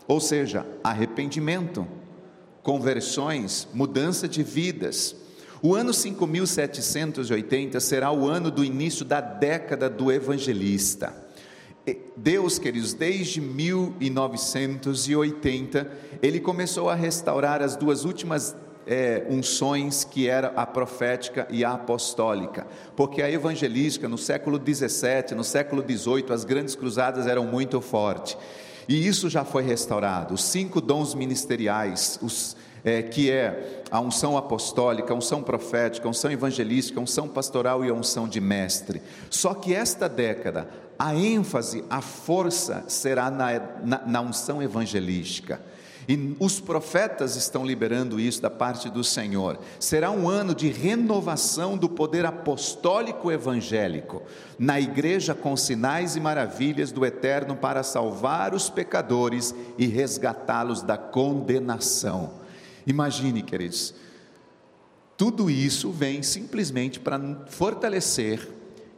ou 0.08 0.18
seja, 0.18 0.66
arrependimento 0.82 1.86
conversões, 2.64 3.68
mudança 3.72 4.26
de 4.28 4.42
vidas. 4.42 5.14
O 5.62 5.76
ano 5.76 5.94
5780 5.94 7.78
será 7.78 8.10
o 8.10 8.28
ano 8.28 8.50
do 8.50 8.64
início 8.64 9.04
da 9.04 9.20
década 9.20 9.88
do 9.88 10.10
evangelista. 10.10 11.14
Deus, 12.16 12.58
queridos, 12.58 12.92
desde 12.94 13.40
1980, 13.40 15.92
ele 16.22 16.40
começou 16.40 16.90
a 16.90 16.96
restaurar 16.96 17.62
as 17.62 17.76
duas 17.76 18.04
últimas 18.04 18.56
é, 18.86 19.24
unções 19.28 20.04
que 20.04 20.28
era 20.28 20.48
a 20.56 20.66
profética 20.66 21.46
e 21.50 21.64
a 21.64 21.72
apostólica, 21.72 22.66
porque 22.96 23.22
a 23.22 23.30
evangelística 23.30 24.08
no 24.08 24.18
século 24.18 24.58
17, 24.58 25.34
no 25.34 25.44
século 25.44 25.82
18, 25.82 26.32
as 26.32 26.44
grandes 26.44 26.74
cruzadas 26.74 27.26
eram 27.26 27.44
muito 27.44 27.80
fortes. 27.80 28.36
E 28.88 29.06
isso 29.06 29.30
já 29.30 29.44
foi 29.44 29.62
restaurado. 29.62 30.34
Os 30.34 30.44
cinco 30.44 30.80
dons 30.80 31.14
ministeriais, 31.14 32.18
os, 32.20 32.56
é, 32.84 33.02
que 33.02 33.30
é 33.30 33.82
a 33.90 34.00
unção 34.00 34.36
apostólica, 34.36 35.12
a 35.12 35.16
unção 35.16 35.42
profética, 35.42 36.06
a 36.06 36.10
unção 36.10 36.30
evangelística, 36.30 36.98
a 36.98 37.02
unção 37.02 37.28
pastoral 37.28 37.84
e 37.84 37.90
a 37.90 37.94
unção 37.94 38.28
de 38.28 38.40
mestre. 38.40 39.00
Só 39.30 39.54
que 39.54 39.72
esta 39.74 40.08
década, 40.08 40.68
a 40.98 41.14
ênfase, 41.14 41.84
a 41.88 42.00
força 42.00 42.84
será 42.88 43.30
na, 43.30 43.60
na, 43.84 44.06
na 44.06 44.20
unção 44.20 44.62
evangelística. 44.62 45.60
E 46.08 46.36
os 46.40 46.58
profetas 46.58 47.36
estão 47.36 47.64
liberando 47.64 48.18
isso 48.18 48.42
da 48.42 48.50
parte 48.50 48.90
do 48.90 49.04
Senhor. 49.04 49.58
Será 49.78 50.10
um 50.10 50.28
ano 50.28 50.54
de 50.54 50.68
renovação 50.68 51.76
do 51.76 51.88
poder 51.88 52.26
apostólico 52.26 53.30
evangélico 53.30 54.22
na 54.58 54.80
igreja 54.80 55.34
com 55.34 55.56
sinais 55.56 56.16
e 56.16 56.20
maravilhas 56.20 56.90
do 56.90 57.06
eterno 57.06 57.54
para 57.54 57.82
salvar 57.82 58.52
os 58.54 58.68
pecadores 58.68 59.54
e 59.78 59.86
resgatá-los 59.86 60.82
da 60.82 60.96
condenação. 60.96 62.32
Imagine, 62.86 63.42
queridos, 63.42 63.94
tudo 65.16 65.48
isso 65.48 65.90
vem 65.92 66.22
simplesmente 66.22 66.98
para 66.98 67.20
fortalecer 67.48 68.48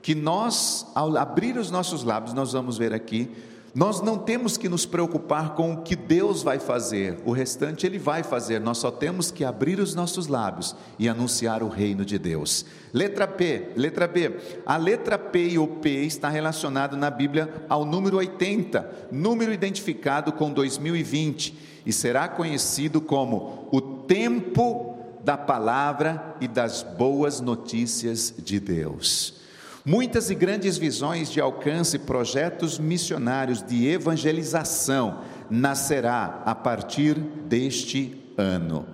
que 0.01 0.15
nós, 0.15 0.87
ao 0.95 1.17
abrir 1.17 1.57
os 1.57 1.71
nossos 1.71 2.03
lábios, 2.03 2.35
nós 2.35 2.53
vamos 2.53 2.79
ver 2.79 2.93
aqui, 2.93 3.31
nós 3.75 4.01
não 4.01 4.17
temos 4.17 4.57
que 4.57 4.69
nos 4.69 4.87
preocupar 4.87 5.55
com 5.57 5.73
o 5.73 5.83
que 5.83 5.97
Deus 5.97 6.45
vai 6.45 6.61
fazer, 6.61 7.19
o 7.25 7.33
restante 7.33 7.85
Ele 7.85 7.99
vai 7.99 8.23
fazer, 8.23 8.61
nós 8.61 8.79
só 8.79 8.89
temos 8.89 9.33
que 9.33 9.45
abrir 9.45 9.81
os 9.81 9.97
nossos 9.97 10.29
lábios 10.29 10.77
e 10.97 11.09
anunciar 11.09 11.61
o 11.61 11.69
reino 11.69 12.05
de 12.05 12.17
Deus. 12.17 12.65
Letra 12.93 13.27
P, 13.27 13.73
letra 13.75 14.07
B. 14.07 14.37
A 14.65 14.77
letra 14.77 15.19
P 15.19 15.49
e 15.49 15.59
o 15.59 15.67
P 15.67 15.91
está 16.05 16.29
relacionado 16.29 16.97
na 16.97 17.11
Bíblia 17.11 17.53
ao 17.69 17.85
número 17.85 18.19
80, 18.19 19.09
número 19.11 19.53
identificado 19.53 20.33
com 20.33 20.53
2020, 20.53 21.59
e 21.85 21.93
será 21.93 22.29
conhecido 22.29 23.01
como 23.01 23.69
o 23.73 23.81
tempo 23.81 24.95
da 25.25 25.37
palavra 25.37 26.37
e 26.41 26.47
das 26.47 26.83
boas 26.83 27.41
notícias 27.41 28.33
de 28.39 28.61
Deus. 28.61 29.44
Muitas 29.87 30.31
e 30.31 30.35
grandes 30.35 30.79
visões 30.79 31.31
de 31.31 31.43
alcance, 31.43 31.99
projetos 31.99 32.79
missionários 32.79 33.63
de 33.63 33.87
evangelização 33.87 35.21
nascerá 35.51 36.43
a 36.47 36.55
partir 36.55 37.15
deste 37.15 38.19
ano. 38.35 38.87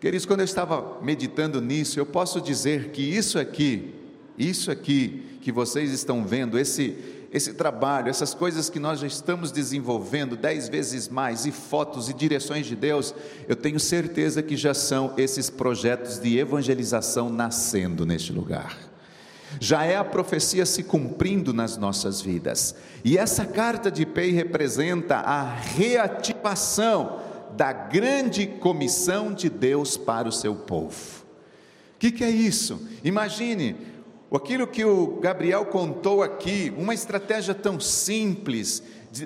Queridos, 0.00 0.24
quando 0.24 0.40
eu 0.40 0.44
estava 0.44 1.02
meditando 1.02 1.60
nisso, 1.60 1.98
eu 1.98 2.06
posso 2.06 2.40
dizer 2.40 2.90
que 2.90 3.02
isso 3.02 3.40
aqui, 3.40 3.92
isso 4.38 4.70
aqui 4.70 5.38
que 5.40 5.50
vocês 5.50 5.90
estão 5.90 6.24
vendo, 6.24 6.56
esse, 6.56 6.96
esse 7.32 7.54
trabalho, 7.54 8.08
essas 8.08 8.32
coisas 8.32 8.70
que 8.70 8.78
nós 8.78 9.00
já 9.00 9.06
estamos 9.08 9.50
desenvolvendo 9.50 10.36
dez 10.36 10.68
vezes 10.68 11.08
mais, 11.08 11.44
e 11.44 11.50
fotos 11.50 12.08
e 12.08 12.14
direções 12.14 12.66
de 12.66 12.76
Deus, 12.76 13.12
eu 13.48 13.56
tenho 13.56 13.80
certeza 13.80 14.40
que 14.44 14.56
já 14.56 14.74
são 14.74 15.12
esses 15.16 15.50
projetos 15.50 16.20
de 16.20 16.38
evangelização 16.38 17.28
nascendo 17.28 18.06
neste 18.06 18.32
lugar. 18.32 18.85
Já 19.60 19.84
é 19.84 19.96
a 19.96 20.04
profecia 20.04 20.66
se 20.66 20.82
cumprindo 20.82 21.52
nas 21.52 21.76
nossas 21.76 22.20
vidas. 22.20 22.74
E 23.04 23.16
essa 23.16 23.44
carta 23.44 23.90
de 23.90 24.04
Pei 24.04 24.32
representa 24.32 25.16
a 25.16 25.42
reativação 25.54 27.20
da 27.56 27.72
grande 27.72 28.46
comissão 28.46 29.32
de 29.32 29.48
Deus 29.48 29.96
para 29.96 30.28
o 30.28 30.32
seu 30.32 30.54
povo. 30.54 31.24
O 31.94 31.98
que, 31.98 32.12
que 32.12 32.24
é 32.24 32.30
isso? 32.30 32.86
Imagine 33.02 33.76
aquilo 34.30 34.66
que 34.66 34.84
o 34.84 35.18
Gabriel 35.20 35.64
contou 35.66 36.22
aqui, 36.22 36.72
uma 36.76 36.92
estratégia 36.92 37.54
tão 37.54 37.80
simples, 37.80 38.82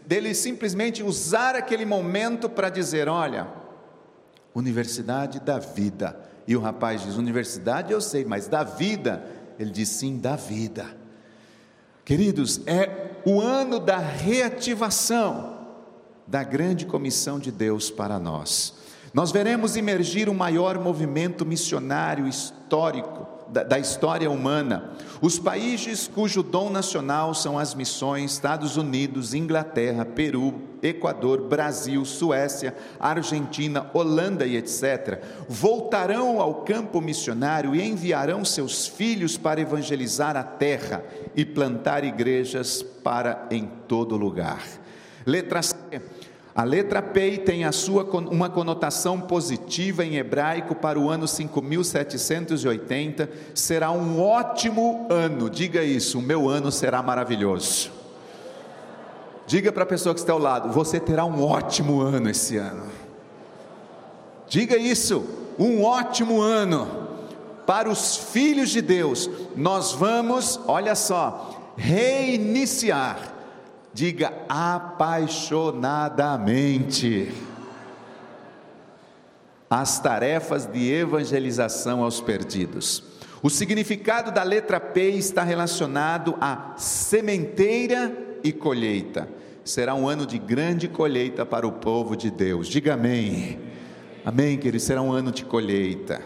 dele 0.06 0.34
simplesmente 0.34 1.02
usar 1.02 1.56
aquele 1.56 1.84
momento 1.84 2.48
para 2.48 2.68
dizer: 2.68 3.08
olha, 3.08 3.48
Universidade 4.54 5.40
da 5.40 5.58
Vida. 5.58 6.18
E 6.46 6.56
o 6.56 6.60
rapaz 6.60 7.02
diz: 7.02 7.16
Universidade 7.16 7.92
eu 7.92 8.00
sei, 8.00 8.24
mas 8.24 8.46
da 8.46 8.62
vida? 8.62 9.24
Ele 9.60 9.70
diz: 9.70 9.90
sim, 9.90 10.18
da 10.18 10.36
vida. 10.36 10.86
Queridos, 12.02 12.62
é 12.66 13.10
o 13.26 13.40
ano 13.40 13.78
da 13.78 13.98
reativação 13.98 15.58
da 16.26 16.42
grande 16.42 16.86
comissão 16.86 17.38
de 17.38 17.52
Deus 17.52 17.90
para 17.90 18.18
nós. 18.18 18.74
Nós 19.12 19.30
veremos 19.30 19.76
emergir 19.76 20.28
o 20.28 20.34
maior 20.34 20.78
movimento 20.78 21.44
missionário 21.44 22.26
histórico 22.26 23.26
da, 23.50 23.78
história 23.78 24.30
humana. 24.30 24.92
Os 25.20 25.38
países 25.38 26.08
cujo 26.08 26.42
dom 26.42 26.70
nacional 26.70 27.34
são 27.34 27.58
as 27.58 27.74
missões, 27.74 28.32
Estados 28.32 28.76
Unidos, 28.76 29.34
Inglaterra, 29.34 30.04
Peru, 30.04 30.54
Equador, 30.82 31.42
Brasil, 31.42 32.04
Suécia, 32.04 32.74
Argentina, 32.98 33.90
Holanda 33.92 34.46
e 34.46 34.56
etc., 34.56 35.22
voltarão 35.48 36.40
ao 36.40 36.62
campo 36.62 37.00
missionário 37.00 37.74
e 37.74 37.82
enviarão 37.82 38.44
seus 38.44 38.86
filhos 38.86 39.36
para 39.36 39.60
evangelizar 39.60 40.36
a 40.36 40.42
terra 40.42 41.04
e 41.36 41.44
plantar 41.44 42.04
igrejas 42.04 42.82
para 42.82 43.46
em 43.50 43.70
todo 43.86 44.16
lugar. 44.16 44.62
Letra 45.26 45.60
C. 45.62 45.79
A 46.60 46.64
letra 46.64 47.00
P 47.00 47.38
tem 47.38 47.64
a 47.64 47.72
sua 47.72 48.04
uma 48.04 48.50
conotação 48.50 49.18
positiva 49.18 50.04
em 50.04 50.16
hebraico 50.16 50.74
para 50.74 51.00
o 51.00 51.08
ano 51.08 51.26
5780, 51.26 53.30
será 53.54 53.90
um 53.90 54.20
ótimo 54.20 55.06
ano. 55.08 55.48
Diga 55.48 55.82
isso, 55.82 56.18
o 56.18 56.22
meu 56.22 56.50
ano 56.50 56.70
será 56.70 57.02
maravilhoso. 57.02 57.90
Diga 59.46 59.72
para 59.72 59.84
a 59.84 59.86
pessoa 59.86 60.14
que 60.14 60.20
está 60.20 60.34
ao 60.34 60.38
lado, 60.38 60.70
você 60.70 61.00
terá 61.00 61.24
um 61.24 61.42
ótimo 61.42 62.02
ano 62.02 62.28
esse 62.28 62.58
ano. 62.58 62.88
Diga 64.46 64.76
isso, 64.76 65.24
um 65.58 65.82
ótimo 65.82 66.42
ano. 66.42 67.08
Para 67.66 67.88
os 67.88 68.18
filhos 68.18 68.68
de 68.68 68.82
Deus, 68.82 69.30
nós 69.56 69.92
vamos, 69.92 70.60
olha 70.66 70.94
só, 70.94 71.72
reiniciar 71.74 73.39
Diga 73.92 74.32
apaixonadamente. 74.48 77.32
As 79.68 80.00
tarefas 80.00 80.66
de 80.66 80.92
evangelização 80.92 82.02
aos 82.02 82.20
perdidos. 82.20 83.02
O 83.42 83.48
significado 83.48 84.30
da 84.30 84.42
letra 84.42 84.78
P 84.78 85.10
está 85.10 85.42
relacionado 85.42 86.36
a 86.40 86.74
sementeira 86.76 88.12
e 88.44 88.52
colheita. 88.52 89.28
Será 89.64 89.94
um 89.94 90.08
ano 90.08 90.26
de 90.26 90.38
grande 90.38 90.88
colheita 90.88 91.46
para 91.46 91.66
o 91.66 91.72
povo 91.72 92.16
de 92.16 92.30
Deus. 92.30 92.68
Diga 92.68 92.94
amém. 92.94 93.58
Amém, 94.24 94.58
querido. 94.58 94.82
Será 94.82 95.00
um 95.00 95.12
ano 95.12 95.32
de 95.32 95.44
colheita. 95.44 96.20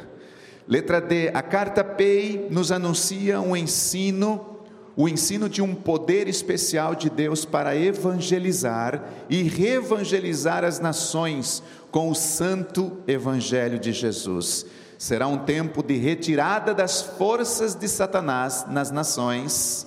Letra 0.66 1.00
D. 1.00 1.30
A 1.34 1.42
carta 1.42 1.84
P 1.84 2.46
nos 2.50 2.72
anuncia 2.72 3.40
um 3.40 3.56
ensino 3.56 4.53
o 4.96 5.08
ensino 5.08 5.48
de 5.48 5.60
um 5.60 5.74
poder 5.74 6.28
especial 6.28 6.94
de 6.94 7.10
Deus 7.10 7.44
para 7.44 7.76
evangelizar 7.76 9.02
e 9.28 9.42
reevangelizar 9.42 10.64
as 10.64 10.78
nações 10.78 11.62
com 11.90 12.10
o 12.10 12.14
santo 12.14 12.98
evangelho 13.06 13.78
de 13.78 13.92
Jesus. 13.92 14.64
Será 14.96 15.26
um 15.26 15.38
tempo 15.38 15.82
de 15.82 15.96
retirada 15.96 16.72
das 16.72 17.02
forças 17.02 17.74
de 17.74 17.88
Satanás 17.88 18.66
nas 18.68 18.90
nações, 18.90 19.86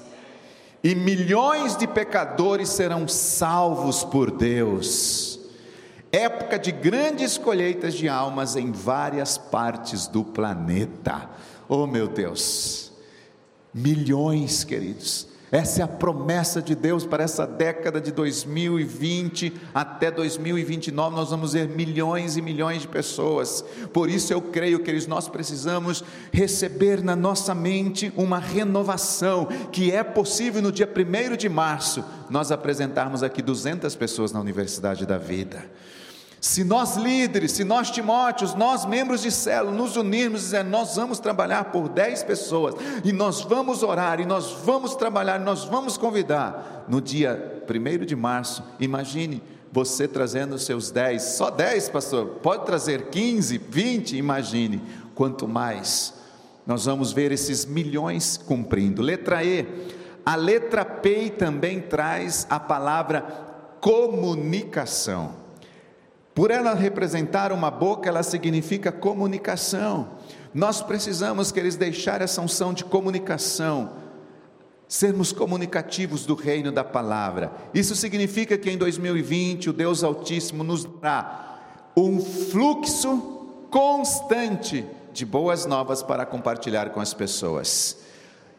e 0.83 0.93
milhões 0.93 1.75
de 1.75 1.87
pecadores 1.87 2.69
serão 2.69 3.07
salvos 3.07 4.03
por 4.03 4.29
Deus. 4.29 5.39
Época 6.11 6.59
de 6.59 6.71
grandes 6.71 7.37
colheitas 7.37 7.93
de 7.93 8.07
almas 8.07 8.55
em 8.55 8.71
várias 8.71 9.37
partes 9.37 10.07
do 10.07 10.23
planeta. 10.23 11.29
Oh 11.67 11.87
meu 11.87 12.07
Deus! 12.07 12.86
Milhões, 13.77 14.63
queridos. 14.63 15.27
Essa 15.51 15.81
é 15.81 15.83
a 15.83 15.87
promessa 15.87 16.59
de 16.61 16.73
Deus 16.73 17.05
para 17.05 17.23
essa 17.23 17.45
década 17.45 18.01
de 18.01 18.11
2020 18.11 19.53
até 19.71 20.09
2029. 20.09 21.15
Nós 21.15 21.29
vamos 21.29 21.53
ver 21.53 21.69
milhões 21.69 22.37
e 22.37 22.41
milhões 22.41 22.81
de 22.81 22.87
pessoas. 22.87 23.63
Por 23.93 24.09
isso 24.09 24.33
eu 24.33 24.41
creio 24.41 24.79
que 24.79 25.07
nós 25.07 25.29
precisamos 25.29 26.03
receber 26.33 27.03
na 27.03 27.15
nossa 27.15 27.53
mente 27.53 28.11
uma 28.17 28.39
renovação, 28.39 29.47
que 29.71 29.91
é 29.91 30.03
possível 30.03 30.59
no 30.59 30.71
dia 30.71 30.89
1 30.89 31.37
de 31.37 31.47
março 31.47 32.03
nós 32.31 32.51
apresentarmos 32.51 33.21
aqui 33.21 33.43
200 33.43 33.95
pessoas 33.95 34.31
na 34.31 34.39
Universidade 34.39 35.05
da 35.05 35.19
Vida. 35.19 35.63
Se 36.39 36.63
nós 36.63 36.95
líderes, 36.95 37.53
se 37.53 37.63
nós 37.63 37.89
Timóteos, 37.89 38.53
nós 38.53 38.85
membros 38.85 39.21
de 39.21 39.31
célula, 39.31 39.75
nos 39.75 39.95
unirmos 39.95 40.41
e 40.41 40.45
dizer, 40.45 40.63
nós 40.63 40.95
vamos 40.95 41.19
trabalhar 41.19 41.65
por 41.65 41.89
10 41.89 42.23
pessoas, 42.23 42.75
e 43.03 43.11
nós 43.11 43.41
vamos 43.41 43.81
orar, 43.81 44.19
e 44.19 44.25
nós 44.25 44.51
vamos 44.63 44.95
trabalhar, 44.95 45.41
e 45.41 45.43
nós 45.43 45.63
vamos 45.65 45.97
convidar, 45.97 46.85
no 46.87 47.01
dia 47.01 47.63
1 47.67 48.05
de 48.05 48.15
março, 48.15 48.63
imagine 48.79 49.41
você 49.71 50.07
trazendo 50.07 50.59
seus 50.59 50.91
10, 50.91 51.21
só 51.21 51.49
10 51.49 51.89
pastor, 51.89 52.25
pode 52.41 52.65
trazer 52.65 53.09
15, 53.09 53.57
20, 53.57 54.15
imagine, 54.15 54.81
quanto 55.15 55.47
mais, 55.47 56.13
nós 56.67 56.85
vamos 56.85 57.11
ver 57.11 57.31
esses 57.31 57.65
milhões 57.65 58.37
cumprindo. 58.37 59.01
Letra 59.01 59.43
E, 59.43 59.65
a 60.25 60.35
letra 60.35 60.85
P 60.85 61.31
também 61.31 61.81
traz 61.81 62.45
a 62.49 62.59
palavra 62.59 63.21
comunicação. 63.79 65.46
Por 66.37 66.51
ela 66.51 66.75
representar 66.75 67.51
uma 67.51 67.71
boca, 67.71 68.07
ela 68.07 68.21
significa 68.21 68.91
comunicação. 68.91 70.19
Nós 70.53 70.83
precisamos, 70.83 71.51
queridos, 71.51 71.75
deixar 71.75 72.21
essa 72.21 72.39
unção 72.39 72.75
de 72.75 72.85
comunicação, 72.85 73.93
sermos 74.87 75.31
comunicativos 75.31 76.27
do 76.27 76.35
reino 76.35 76.71
da 76.71 76.83
palavra. 76.83 77.51
Isso 77.73 77.95
significa 77.95 78.55
que 78.55 78.69
em 78.69 78.77
2020 78.77 79.71
o 79.71 79.73
Deus 79.73 80.03
Altíssimo 80.03 80.63
nos 80.63 80.85
dará 80.85 81.89
um 81.97 82.19
fluxo 82.19 83.17
constante 83.71 84.85
de 85.11 85.25
boas 85.25 85.65
novas 85.65 86.03
para 86.03 86.23
compartilhar 86.23 86.91
com 86.91 86.99
as 86.99 87.15
pessoas. 87.15 87.97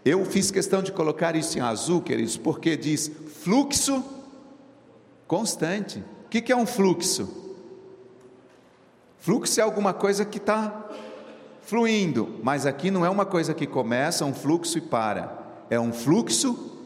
Eu 0.04 0.24
fiz 0.24 0.50
questão 0.50 0.82
de 0.82 0.90
colocar 0.90 1.36
isso 1.36 1.56
em 1.56 1.60
azul, 1.60 2.02
queridos, 2.02 2.36
porque 2.36 2.76
diz 2.76 3.08
fluxo 3.44 4.02
constante. 5.28 6.02
O 6.24 6.28
que 6.28 6.50
é 6.50 6.56
um 6.56 6.66
fluxo? 6.66 7.46
Fluxo 9.18 9.60
é 9.60 9.62
alguma 9.62 9.92
coisa 9.92 10.24
que 10.24 10.38
está 10.38 10.88
fluindo, 11.62 12.38
mas 12.42 12.64
aqui 12.64 12.90
não 12.90 13.04
é 13.04 13.10
uma 13.10 13.26
coisa 13.26 13.52
que 13.52 13.66
começa 13.66 14.24
um 14.24 14.32
fluxo 14.32 14.78
e 14.78 14.80
para, 14.80 15.38
é 15.68 15.78
um 15.78 15.92
fluxo 15.92 16.78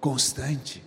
constante. 0.00 0.82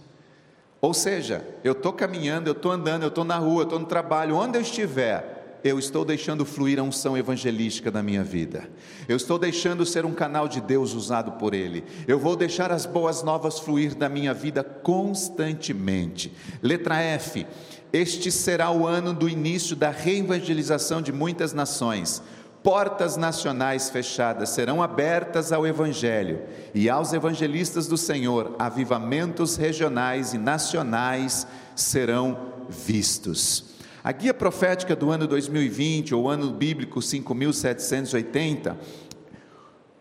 Ou 0.82 0.94
seja, 0.94 1.46
eu 1.64 1.74
estou 1.74 1.94
caminhando, 1.94 2.48
eu 2.48 2.54
estou 2.54 2.72
andando, 2.72 3.04
eu 3.04 3.10
estou 3.10 3.24
na 3.24 3.38
rua, 3.38 3.62
eu 3.62 3.64
estou 3.64 3.80
no 3.80 3.86
trabalho, 3.86 4.36
onde 4.36 4.58
eu 4.58 4.62
estiver, 4.62 5.60
eu 5.64 5.80
estou 5.80 6.06
deixando 6.06 6.46
fluir 6.46 6.80
a 6.80 6.84
unção 6.84 7.18
evangelística 7.18 7.90
da 7.90 8.04
minha 8.04 8.24
vida. 8.24 8.70
Eu 9.08 9.18
estou 9.18 9.40
deixando 9.40 9.84
ser 9.84 10.06
um 10.06 10.14
canal 10.14 10.48
de 10.48 10.62
Deus 10.62 10.94
usado 10.94 11.34
por 11.34 11.56
Ele. 11.56 11.84
Eu 12.08 12.20
vou 12.20 12.36
deixar 12.36 12.72
as 12.72 12.86
boas 12.86 13.24
novas 13.24 13.60
fluir 13.60 13.96
da 13.96 14.08
minha 14.08 14.32
vida 14.32 14.64
constantemente. 14.64 16.32
Letra 16.62 17.02
F. 17.02 17.48
Este 17.96 18.30
será 18.30 18.72
o 18.72 18.86
ano 18.86 19.14
do 19.14 19.30
início 19.30 19.74
da 19.74 19.90
reevangelização 19.90 21.02
de 21.02 21.14
muitas 21.14 21.54
nações. 21.54 22.22
Portas 22.62 23.16
nacionais 23.16 23.90
fechadas 23.90 24.50
serão 24.50 24.84
abertas 24.84 25.54
ao 25.54 25.66
Evangelho 25.66 26.42
e 26.74 26.90
aos 26.90 27.14
evangelistas 27.14 27.88
do 27.88 27.96
Senhor, 27.96 28.54
avivamentos 28.60 29.56
regionais 29.56 30.34
e 30.34 30.38
nacionais 30.38 31.48
serão 31.74 32.38
vistos. 32.68 33.64
A 34.04 34.12
guia 34.12 34.34
profética 34.34 34.94
do 34.94 35.10
ano 35.10 35.26
2020, 35.26 36.14
ou 36.14 36.30
ano 36.30 36.52
bíblico 36.52 37.02
5780, 37.02 38.78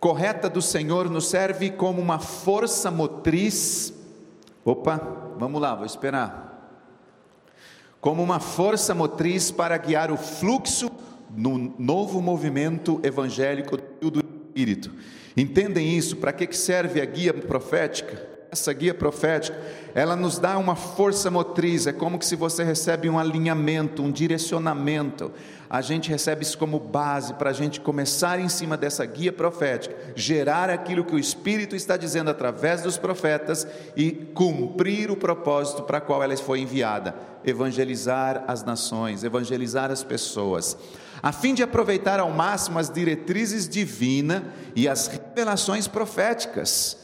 correta 0.00 0.50
do 0.50 0.60
Senhor, 0.60 1.08
nos 1.08 1.28
serve 1.28 1.70
como 1.70 2.02
uma 2.02 2.18
força 2.18 2.90
motriz. 2.90 3.94
Opa, 4.64 5.00
vamos 5.38 5.62
lá, 5.62 5.76
vou 5.76 5.86
esperar. 5.86 6.43
Como 8.04 8.22
uma 8.22 8.38
força 8.38 8.94
motriz 8.94 9.50
para 9.50 9.78
guiar 9.78 10.12
o 10.12 10.18
fluxo 10.18 10.90
no 11.34 11.74
novo 11.78 12.20
movimento 12.20 13.00
evangélico 13.02 13.78
do 13.78 14.20
Espírito. 14.20 14.92
Entendem 15.34 15.96
isso? 15.96 16.18
Para 16.18 16.30
que 16.30 16.54
serve 16.54 17.00
a 17.00 17.04
guia 17.06 17.32
profética? 17.32 18.33
Essa 18.54 18.72
guia 18.72 18.94
profética, 18.94 19.58
ela 19.96 20.14
nos 20.14 20.38
dá 20.38 20.56
uma 20.58 20.76
força 20.76 21.28
motriz, 21.28 21.88
é 21.88 21.92
como 21.92 22.20
que 22.20 22.24
se 22.24 22.36
você 22.36 22.62
recebe 22.62 23.10
um 23.10 23.18
alinhamento, 23.18 24.00
um 24.00 24.12
direcionamento. 24.12 25.32
A 25.68 25.80
gente 25.80 26.08
recebe 26.08 26.44
isso 26.44 26.56
como 26.56 26.78
base 26.78 27.34
para 27.34 27.50
a 27.50 27.52
gente 27.52 27.80
começar 27.80 28.38
em 28.38 28.48
cima 28.48 28.76
dessa 28.76 29.04
guia 29.04 29.32
profética, 29.32 29.96
gerar 30.14 30.70
aquilo 30.70 31.04
que 31.04 31.16
o 31.16 31.18
Espírito 31.18 31.74
está 31.74 31.96
dizendo 31.96 32.30
através 32.30 32.80
dos 32.80 32.96
profetas 32.96 33.66
e 33.96 34.12
cumprir 34.12 35.10
o 35.10 35.16
propósito 35.16 35.82
para 35.82 36.00
qual 36.00 36.22
ela 36.22 36.36
foi 36.36 36.60
enviada: 36.60 37.12
evangelizar 37.44 38.44
as 38.46 38.62
nações, 38.62 39.24
evangelizar 39.24 39.90
as 39.90 40.04
pessoas. 40.04 40.78
A 41.20 41.32
fim 41.32 41.54
de 41.54 41.62
aproveitar 41.64 42.20
ao 42.20 42.30
máximo 42.30 42.78
as 42.78 42.88
diretrizes 42.88 43.68
divinas 43.68 44.44
e 44.76 44.86
as 44.86 45.08
revelações 45.08 45.88
proféticas 45.88 47.02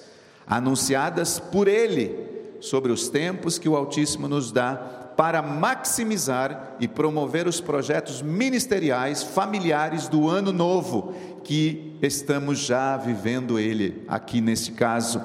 anunciadas 0.50 1.38
por 1.38 1.68
Ele 1.68 2.28
sobre 2.60 2.92
os 2.92 3.08
tempos 3.08 3.58
que 3.58 3.68
o 3.68 3.76
Altíssimo 3.76 4.28
nos 4.28 4.50
dá 4.50 4.74
para 5.16 5.42
maximizar 5.42 6.76
e 6.80 6.88
promover 6.88 7.46
os 7.46 7.60
projetos 7.60 8.22
ministeriais 8.22 9.22
familiares 9.22 10.08
do 10.08 10.28
ano 10.28 10.52
novo 10.52 11.14
que 11.44 11.98
estamos 12.00 12.58
já 12.58 12.96
vivendo 12.96 13.58
ele 13.58 14.02
aqui 14.08 14.40
nesse 14.40 14.72
caso. 14.72 15.20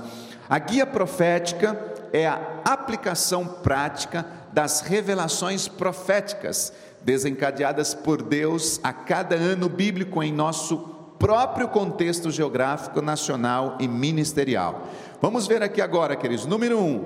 A 0.49 0.59
guia 0.59 0.85
profética 0.85 1.79
é 2.11 2.27
a 2.27 2.39
aplicação 2.65 3.45
prática 3.45 4.25
das 4.51 4.81
revelações 4.81 5.67
proféticas 5.67 6.73
desencadeadas 7.01 7.93
por 7.93 8.21
Deus 8.21 8.79
a 8.83 8.91
cada 8.91 9.35
ano 9.35 9.69
bíblico 9.69 10.21
em 10.21 10.31
nosso 10.31 10.77
próprio 11.19 11.67
contexto 11.67 12.29
geográfico, 12.29 13.01
nacional 13.01 13.77
e 13.79 13.88
ministerial. 13.88 14.88
Vamos 15.21 15.47
ver 15.47 15.63
aqui 15.63 15.82
agora, 15.82 16.15
queridos. 16.15 16.45
Número 16.45 16.78
um, 16.78 17.06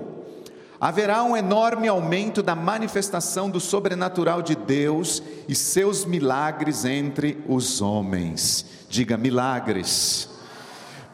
haverá 0.80 1.24
um 1.24 1.38
enorme 1.38 1.88
aumento 1.88 2.42
da 2.42 2.56
manifestação 2.56 3.50
do 3.50 3.60
sobrenatural 3.60 4.42
de 4.42 4.56
Deus 4.56 5.22
e 5.48 5.54
seus 5.54 6.06
milagres 6.06 6.86
entre 6.86 7.44
os 7.48 7.82
homens. 7.82 8.66
Diga 8.90 9.16
milagres. 9.16 10.28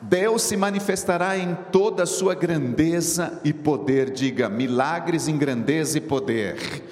Deus 0.01 0.43
se 0.43 0.55
manifestará 0.55 1.37
em 1.37 1.55
toda 1.71 2.03
a 2.03 2.07
sua 2.07 2.33
grandeza 2.33 3.39
e 3.43 3.51
poder. 3.51 4.11
Diga 4.11 4.47
milagres 4.47 5.27
em 5.27 5.37
grandeza 5.37 5.97
e 5.97 6.01
poder. 6.01 6.83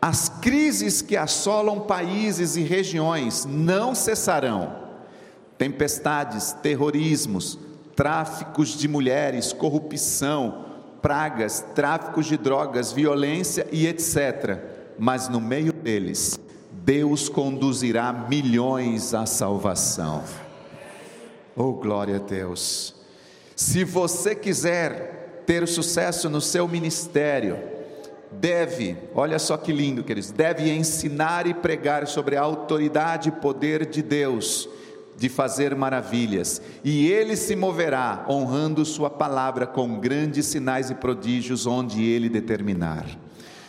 As 0.00 0.28
crises 0.28 1.02
que 1.02 1.16
assolam 1.16 1.80
países 1.80 2.56
e 2.56 2.62
regiões 2.62 3.44
não 3.44 3.94
cessarão. 3.94 4.88
Tempestades, 5.58 6.52
terrorismos, 6.52 7.58
tráficos 7.98 8.78
de 8.78 8.86
mulheres, 8.86 9.52
corrupção, 9.52 10.66
pragas, 11.02 11.64
tráficos 11.74 12.26
de 12.26 12.36
drogas, 12.36 12.92
violência 12.92 13.66
e 13.72 13.88
etc. 13.88 14.56
Mas 14.96 15.28
no 15.28 15.40
meio 15.40 15.72
deles, 15.72 16.38
Deus 16.70 17.28
conduzirá 17.28 18.12
milhões 18.12 19.14
à 19.14 19.26
salvação. 19.26 20.22
Oh, 21.56 21.72
glória 21.72 22.16
a 22.16 22.18
Deus! 22.20 22.94
Se 23.56 23.82
você 23.82 24.32
quiser 24.32 25.42
ter 25.44 25.66
sucesso 25.66 26.30
no 26.30 26.40
seu 26.40 26.68
ministério, 26.68 27.58
deve, 28.30 28.96
olha 29.12 29.40
só 29.40 29.56
que 29.56 29.72
lindo, 29.72 30.04
queridos, 30.04 30.30
deve 30.30 30.70
ensinar 30.70 31.48
e 31.48 31.54
pregar 31.54 32.06
sobre 32.06 32.36
a 32.36 32.42
autoridade 32.42 33.30
e 33.30 33.32
poder 33.32 33.86
de 33.86 34.02
Deus 34.02 34.68
de 35.18 35.28
fazer 35.28 35.74
maravilhas, 35.74 36.62
e 36.84 37.08
ele 37.08 37.34
se 37.34 37.56
moverá 37.56 38.24
honrando 38.30 38.84
sua 38.84 39.10
palavra 39.10 39.66
com 39.66 39.98
grandes 39.98 40.46
sinais 40.46 40.90
e 40.90 40.94
prodígios 40.94 41.66
onde 41.66 42.04
ele 42.04 42.28
determinar. 42.28 43.04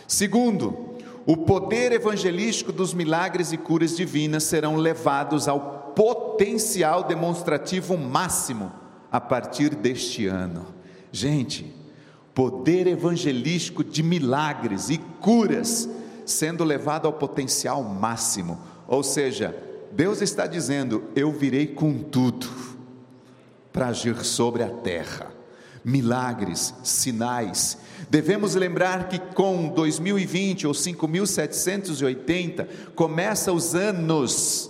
Segundo, 0.07 0.95
o 1.25 1.35
poder 1.35 1.91
evangelístico 1.91 2.71
dos 2.71 2.93
milagres 2.93 3.51
e 3.51 3.57
curas 3.57 3.97
divinas 3.97 4.43
serão 4.43 4.75
levados 4.75 5.47
ao 5.47 5.91
potencial 5.95 7.03
demonstrativo 7.03 7.97
máximo 7.97 8.71
a 9.11 9.19
partir 9.19 9.73
deste 9.73 10.27
ano. 10.27 10.67
Gente, 11.11 11.73
poder 12.33 12.85
evangelístico 12.85 13.83
de 13.83 14.03
milagres 14.03 14.89
e 14.91 14.99
curas 15.19 15.89
sendo 16.25 16.63
levado 16.63 17.07
ao 17.07 17.13
potencial 17.13 17.83
máximo, 17.83 18.59
ou 18.87 19.01
seja, 19.01 19.55
Deus 19.91 20.21
está 20.21 20.45
dizendo: 20.45 21.05
Eu 21.15 21.31
virei 21.31 21.67
com 21.67 21.99
tudo 21.99 22.47
para 23.71 23.87
agir 23.87 24.23
sobre 24.23 24.63
a 24.63 24.69
terra. 24.69 25.31
Milagres, 25.83 26.73
sinais. 26.83 27.77
Devemos 28.09 28.53
lembrar 28.53 29.07
que 29.07 29.17
com 29.17 29.69
2020 29.69 30.67
ou 30.67 30.73
5780 30.73 32.67
começa 32.95 33.51
os 33.51 33.73
anos 33.75 34.69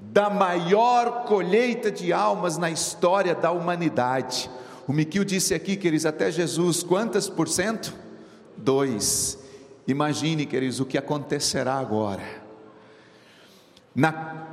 da 0.00 0.30
maior 0.30 1.24
colheita 1.24 1.90
de 1.90 2.12
almas 2.12 2.56
na 2.56 2.70
história 2.70 3.34
da 3.34 3.50
humanidade. 3.50 4.50
O 4.86 4.92
Miquil 4.92 5.24
disse 5.24 5.54
aqui, 5.54 5.76
queridos, 5.76 6.06
até 6.06 6.30
Jesus, 6.30 6.82
quantas 6.82 7.28
por 7.28 7.46
cento? 7.46 7.94
Dois. 8.56 9.38
Imagine, 9.86 10.46
queridos, 10.46 10.80
o 10.80 10.86
que 10.86 10.96
acontecerá 10.96 11.74
agora. 11.74 12.22
Na, 13.94 14.47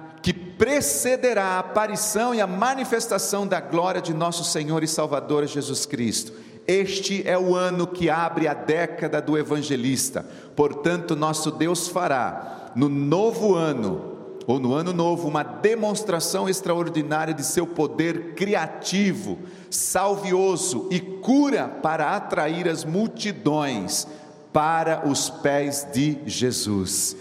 precederá 0.58 1.44
a 1.44 1.60
aparição 1.60 2.34
e 2.34 2.42
a 2.42 2.48
manifestação 2.48 3.48
da 3.48 3.60
glória 3.60 4.02
de 4.02 4.14
nosso 4.14 4.44
Senhor 4.44 4.84
e 4.84 4.88
Salvador 4.88 5.46
Jesus 5.46 5.86
Cristo. 5.86 6.34
Este 6.68 7.28
é 7.28 7.38
o 7.38 7.56
ano 7.56 7.86
que 7.86 8.10
abre 8.10 8.48
a 8.48 8.54
década 8.54 9.22
do 9.22 9.38
evangelista. 9.38 10.26
Portanto, 10.56 11.16
nosso 11.16 11.52
Deus 11.52 11.88
fará 11.88 12.72
no 12.76 12.90
novo 12.90 13.54
ano 13.54 14.16
ou 14.48 14.60
no 14.60 14.74
ano 14.74 14.94
novo, 14.94 15.28
uma 15.28 15.42
demonstração 15.42 16.48
extraordinária 16.48 17.34
de 17.34 17.44
seu 17.44 17.66
poder 17.66 18.36
criativo, 18.36 19.40
salvioso 19.72 20.88
e 20.92 21.00
cura 21.00 21.68
para 21.68 22.16
atrair 22.16 22.68
as 22.68 22.86
multidões 22.86 24.08
para 24.54 25.08
os 25.08 25.30
pés 25.30 25.88
de 25.92 26.20
Jesus. 26.28 27.18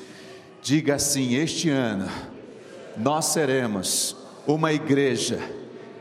Diga 0.62 0.97
assim: 0.97 1.35
este 1.35 1.70
ano 1.70 2.09
nós 2.96 3.26
seremos 3.26 4.16
uma 4.46 4.72
igreja 4.72 5.38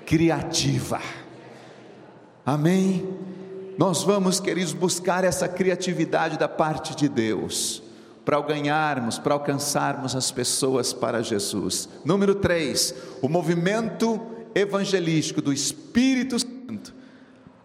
criativa. 0.06 1.00
Amém? 2.46 3.08
Nós 3.78 4.04
vamos, 4.04 4.40
queridos, 4.40 4.74
buscar 4.74 5.24
essa 5.24 5.48
criatividade 5.48 6.38
da 6.38 6.48
parte 6.48 6.96
de 6.96 7.10
Deus 7.10 7.82
para 8.24 8.40
ganharmos, 8.42 9.18
para 9.18 9.34
alcançarmos 9.34 10.16
as 10.16 10.32
pessoas 10.32 10.94
para 10.94 11.22
Jesus. 11.22 11.90
Número 12.06 12.36
3, 12.36 12.94
o 13.22 13.28
movimento 13.28 14.22
evangelístico 14.56 15.42
do 15.42 15.52
Espírito 15.52 16.40
Santo 16.40 16.94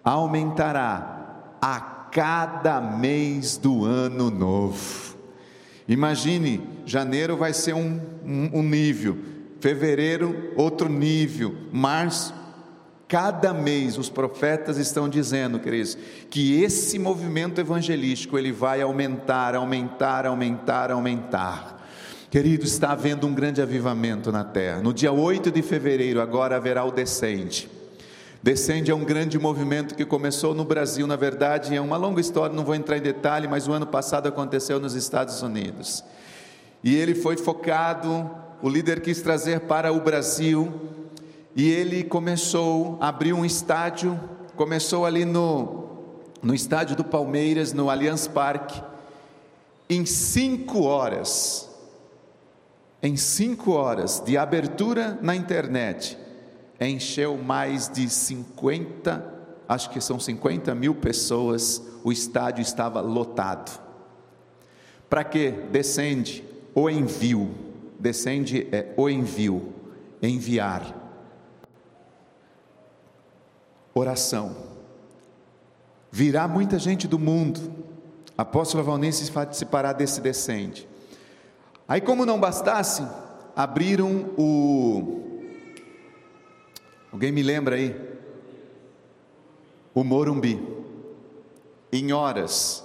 aumentará 0.02 1.56
a 1.60 1.80
cada 1.80 2.80
mês 2.80 3.56
do 3.56 3.84
ano 3.84 4.30
novo. 4.30 5.16
Imagine, 5.86 6.60
janeiro 6.88 7.36
vai 7.36 7.52
ser 7.52 7.74
um, 7.74 8.00
um, 8.24 8.50
um 8.54 8.62
nível, 8.62 9.16
fevereiro, 9.60 10.52
outro 10.56 10.88
nível, 10.88 11.54
março, 11.72 12.34
Cada 13.08 13.54
mês 13.54 13.96
os 13.96 14.10
profetas 14.10 14.76
estão 14.76 15.08
dizendo, 15.08 15.58
queridos, 15.58 15.96
que 16.28 16.62
esse 16.62 16.98
movimento 16.98 17.58
evangelístico 17.58 18.36
ele 18.36 18.52
vai 18.52 18.82
aumentar, 18.82 19.54
aumentar, 19.54 20.26
aumentar, 20.26 20.90
aumentar. 20.90 21.88
Queridos, 22.30 22.72
está 22.72 22.90
havendo 22.90 23.26
um 23.26 23.32
grande 23.32 23.62
avivamento 23.62 24.30
na 24.30 24.44
terra. 24.44 24.82
No 24.82 24.92
dia 24.92 25.10
8 25.10 25.50
de 25.50 25.62
fevereiro, 25.62 26.20
agora 26.20 26.56
haverá 26.56 26.84
o 26.84 26.90
Descende. 26.90 27.70
Descende 28.42 28.90
é 28.90 28.94
um 28.94 29.04
grande 29.04 29.38
movimento 29.38 29.94
que 29.94 30.04
começou 30.04 30.54
no 30.54 30.62
Brasil, 30.62 31.06
na 31.06 31.16
verdade, 31.16 31.74
é 31.74 31.80
uma 31.80 31.96
longa 31.96 32.20
história, 32.20 32.54
não 32.54 32.62
vou 32.62 32.74
entrar 32.74 32.98
em 32.98 33.02
detalhe, 33.02 33.48
mas 33.48 33.66
o 33.66 33.72
ano 33.72 33.86
passado 33.86 34.28
aconteceu 34.28 34.78
nos 34.78 34.94
Estados 34.94 35.40
Unidos. 35.40 36.04
E 36.82 36.94
ele 36.94 37.14
foi 37.14 37.36
focado, 37.36 38.30
o 38.62 38.68
líder 38.68 39.00
quis 39.00 39.20
trazer 39.20 39.60
para 39.60 39.92
o 39.92 40.00
Brasil 40.00 40.72
e 41.54 41.68
ele 41.68 42.04
começou, 42.04 42.96
abriu 43.00 43.36
um 43.36 43.44
estádio, 43.44 44.18
começou 44.54 45.04
ali 45.04 45.24
no, 45.24 45.88
no 46.42 46.54
estádio 46.54 46.94
do 46.94 47.04
Palmeiras, 47.04 47.72
no 47.72 47.90
Allianz 47.90 48.28
Parque, 48.28 48.80
em 49.90 50.04
cinco 50.06 50.82
horas, 50.82 51.68
em 53.02 53.16
cinco 53.16 53.72
horas 53.72 54.20
de 54.24 54.36
abertura 54.36 55.18
na 55.20 55.34
internet, 55.34 56.16
encheu 56.80 57.36
mais 57.36 57.88
de 57.88 58.08
50, 58.08 59.34
acho 59.68 59.90
que 59.90 60.00
são 60.00 60.20
50 60.20 60.74
mil 60.76 60.94
pessoas, 60.94 61.82
o 62.04 62.12
estádio 62.12 62.62
estava 62.62 63.00
lotado. 63.00 63.80
Para 65.08 65.24
que? 65.24 65.50
Descende 65.50 66.44
o 66.78 66.88
envio, 66.88 67.50
descende 67.98 68.68
é 68.70 68.94
o 68.96 69.08
envio, 69.08 69.72
enviar. 70.22 70.94
Oração. 73.92 74.54
Virá 76.08 76.46
muita 76.46 76.78
gente 76.78 77.08
do 77.08 77.18
mundo. 77.18 77.60
Apóstolo 78.36 78.84
Valnense 78.84 79.28
participará 79.32 79.92
desse 79.92 80.20
descende. 80.20 80.88
Aí, 81.88 82.00
como 82.00 82.24
não 82.24 82.38
bastasse, 82.38 83.04
abriram 83.56 84.32
o. 84.38 85.24
Alguém 87.10 87.32
me 87.32 87.42
lembra 87.42 87.74
aí? 87.74 87.96
O 89.92 90.04
Morumbi. 90.04 90.78
Em 91.90 92.12
horas, 92.12 92.84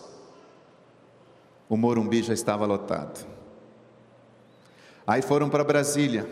o 1.70 1.78
Morumbi 1.78 2.24
já 2.24 2.34
estava 2.34 2.66
lotado. 2.66 3.33
Aí 5.06 5.22
foram 5.22 5.50
para 5.50 5.64
Brasília, 5.64 6.28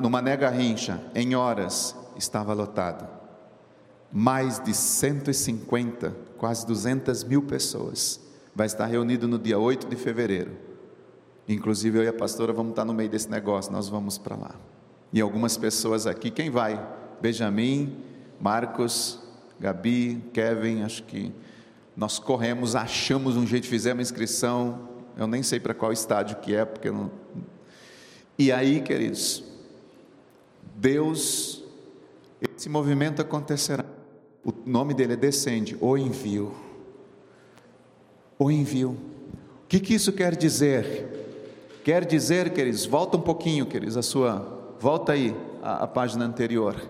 no 0.00 0.08
Mané 0.08 0.36
Garrincha, 0.36 1.00
em 1.14 1.34
horas, 1.34 1.94
estava 2.16 2.54
lotado. 2.54 3.06
Mais 4.10 4.58
de 4.58 4.72
150, 4.72 6.16
quase 6.38 6.66
200 6.66 7.24
mil 7.24 7.42
pessoas. 7.42 8.20
Vai 8.54 8.66
estar 8.66 8.86
reunido 8.86 9.28
no 9.28 9.38
dia 9.38 9.58
8 9.58 9.86
de 9.86 9.96
fevereiro. 9.96 10.52
Inclusive 11.46 11.98
eu 11.98 12.04
e 12.04 12.08
a 12.08 12.12
pastora 12.12 12.52
vamos 12.52 12.70
estar 12.70 12.84
no 12.84 12.94
meio 12.94 13.10
desse 13.10 13.30
negócio, 13.30 13.70
nós 13.70 13.88
vamos 13.88 14.16
para 14.16 14.36
lá. 14.36 14.54
E 15.12 15.20
algumas 15.20 15.56
pessoas 15.56 16.06
aqui, 16.06 16.30
quem 16.30 16.50
vai? 16.50 16.82
Benjamin, 17.20 17.96
Marcos, 18.40 19.20
Gabi, 19.60 20.22
Kevin, 20.32 20.82
acho 20.82 21.02
que 21.02 21.32
nós 21.96 22.18
corremos, 22.18 22.76
achamos 22.76 23.36
um 23.36 23.46
jeito, 23.46 23.66
fizemos 23.66 24.02
inscrição, 24.02 24.88
eu 25.18 25.26
nem 25.26 25.42
sei 25.42 25.58
para 25.58 25.74
qual 25.74 25.92
estádio 25.92 26.36
que 26.36 26.54
é, 26.54 26.64
porque 26.64 26.92
não. 26.92 27.10
E 28.38 28.52
aí, 28.52 28.80
queridos, 28.80 29.42
Deus, 30.76 31.64
esse 32.56 32.68
movimento 32.68 33.20
acontecerá. 33.20 33.84
O 34.44 34.52
nome 34.64 34.94
dele 34.94 35.14
é 35.14 35.16
Descende, 35.16 35.76
o 35.80 35.98
envio. 35.98 36.54
O 38.38 38.48
envio. 38.48 38.90
O 38.90 39.66
que, 39.68 39.80
que 39.80 39.92
isso 39.92 40.12
quer 40.12 40.36
dizer? 40.36 41.80
Quer 41.82 42.04
dizer, 42.04 42.50
queridos, 42.52 42.86
volta 42.86 43.16
um 43.16 43.20
pouquinho, 43.20 43.66
queridos, 43.66 43.96
a 43.96 44.02
sua, 44.02 44.76
volta 44.78 45.12
aí 45.12 45.36
a, 45.60 45.82
a 45.82 45.86
página 45.88 46.24
anterior. 46.24 46.80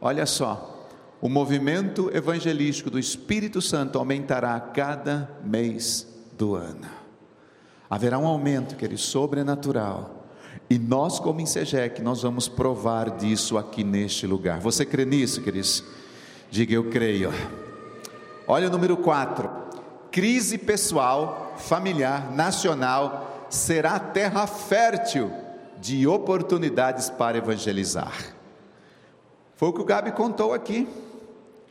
Olha 0.00 0.26
só, 0.26 0.88
o 1.20 1.28
movimento 1.28 2.08
evangelístico 2.14 2.88
do 2.88 3.00
Espírito 3.00 3.60
Santo 3.60 3.98
aumentará 3.98 4.54
a 4.54 4.60
cada 4.60 5.28
mês 5.42 6.06
do 6.38 6.54
ano. 6.54 7.03
Haverá 7.94 8.18
um 8.18 8.26
aumento, 8.26 8.74
querido, 8.74 9.00
sobrenatural. 9.00 10.26
E 10.68 10.76
nós, 10.80 11.20
como 11.20 11.40
Insegec, 11.40 12.02
nós 12.02 12.22
vamos 12.22 12.48
provar 12.48 13.08
disso 13.08 13.56
aqui 13.56 13.84
neste 13.84 14.26
lugar. 14.26 14.58
Você 14.58 14.84
crê 14.84 15.04
nisso, 15.04 15.40
queridos? 15.40 15.84
Diga 16.50 16.74
eu 16.74 16.90
creio. 16.90 17.32
Olha 18.48 18.66
o 18.66 18.70
número 18.72 18.96
4. 18.96 19.48
Crise 20.10 20.58
pessoal, 20.58 21.54
familiar, 21.56 22.32
nacional 22.32 23.46
será 23.48 23.96
terra 24.00 24.44
fértil 24.48 25.30
de 25.80 26.04
oportunidades 26.04 27.08
para 27.08 27.38
evangelizar. 27.38 28.34
Foi 29.54 29.68
o 29.68 29.72
que 29.72 29.82
o 29.82 29.84
Gabi 29.84 30.10
contou 30.10 30.52
aqui 30.52 30.88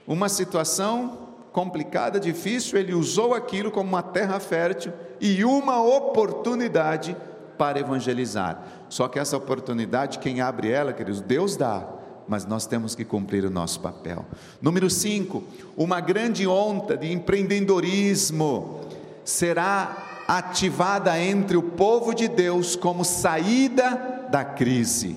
uma 0.08 0.30
situação 0.30 1.23
complicada, 1.54 2.20
difícil, 2.20 2.80
ele 2.80 2.96
usou 2.96 3.34
aquilo 3.34 3.72
como 3.72 3.88
uma 3.88 4.02
terra 4.02 4.39
fértil 4.39 4.92
e 5.22 5.46
uma 5.46 5.82
oportunidade 5.82 7.16
para 7.58 7.80
evangelizar. 7.80 8.62
Só 8.89 9.08
que 9.08 9.20
essa 9.20 9.38
oportunidade, 9.38 10.18
quem 10.18 10.42
abre 10.42 10.72
ela, 10.72 10.92
queridos, 10.92 11.22
Deus 11.22 11.56
dá, 11.56 11.88
mas 12.28 12.46
nós 12.46 12.66
temos 12.66 12.96
que 12.96 13.06
cumprir 13.06 13.46
o 13.46 13.52
nosso 13.52 13.80
papel. 13.80 14.26
Número 14.60 14.89
5, 14.89 15.44
uma 15.78 16.02
grande 16.02 16.48
onda 16.48 16.98
de 16.98 17.12
empreendedorismo 17.12 18.82
será 19.24 20.24
ativada 20.28 21.18
entre 21.20 21.56
o 21.56 21.62
povo 21.62 22.16
de 22.16 22.28
Deus 22.28 22.76
como 22.76 23.06
saída 23.06 24.28
da 24.32 24.44
crise. 24.44 25.16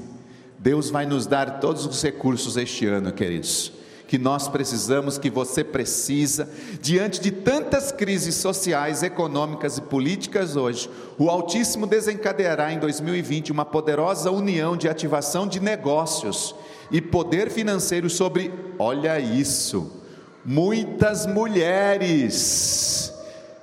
Deus 0.58 0.90
vai 0.90 1.06
nos 1.06 1.26
dar 1.26 1.60
todos 1.60 1.86
os 1.86 2.02
recursos 2.02 2.58
este 2.58 2.86
ano, 2.86 3.10
queridos 3.10 3.72
que 4.06 4.18
nós 4.18 4.46
precisamos, 4.46 5.18
que 5.18 5.28
você 5.28 5.64
precisa, 5.64 6.48
diante 6.80 7.20
de 7.20 7.30
tantas 7.30 7.90
crises 7.90 8.36
sociais, 8.36 9.02
econômicas 9.02 9.78
e 9.78 9.82
políticas 9.82 10.54
hoje, 10.54 10.88
o 11.18 11.28
Altíssimo 11.28 11.86
desencadeará 11.86 12.72
em 12.72 12.78
2020 12.78 13.50
uma 13.50 13.64
poderosa 13.64 14.30
união 14.30 14.76
de 14.76 14.88
ativação 14.88 15.46
de 15.46 15.58
negócios 15.58 16.54
e 16.90 17.00
poder 17.00 17.50
financeiro 17.50 18.08
sobre, 18.08 18.52
olha 18.78 19.18
isso, 19.18 20.02
muitas 20.44 21.26
mulheres 21.26 23.15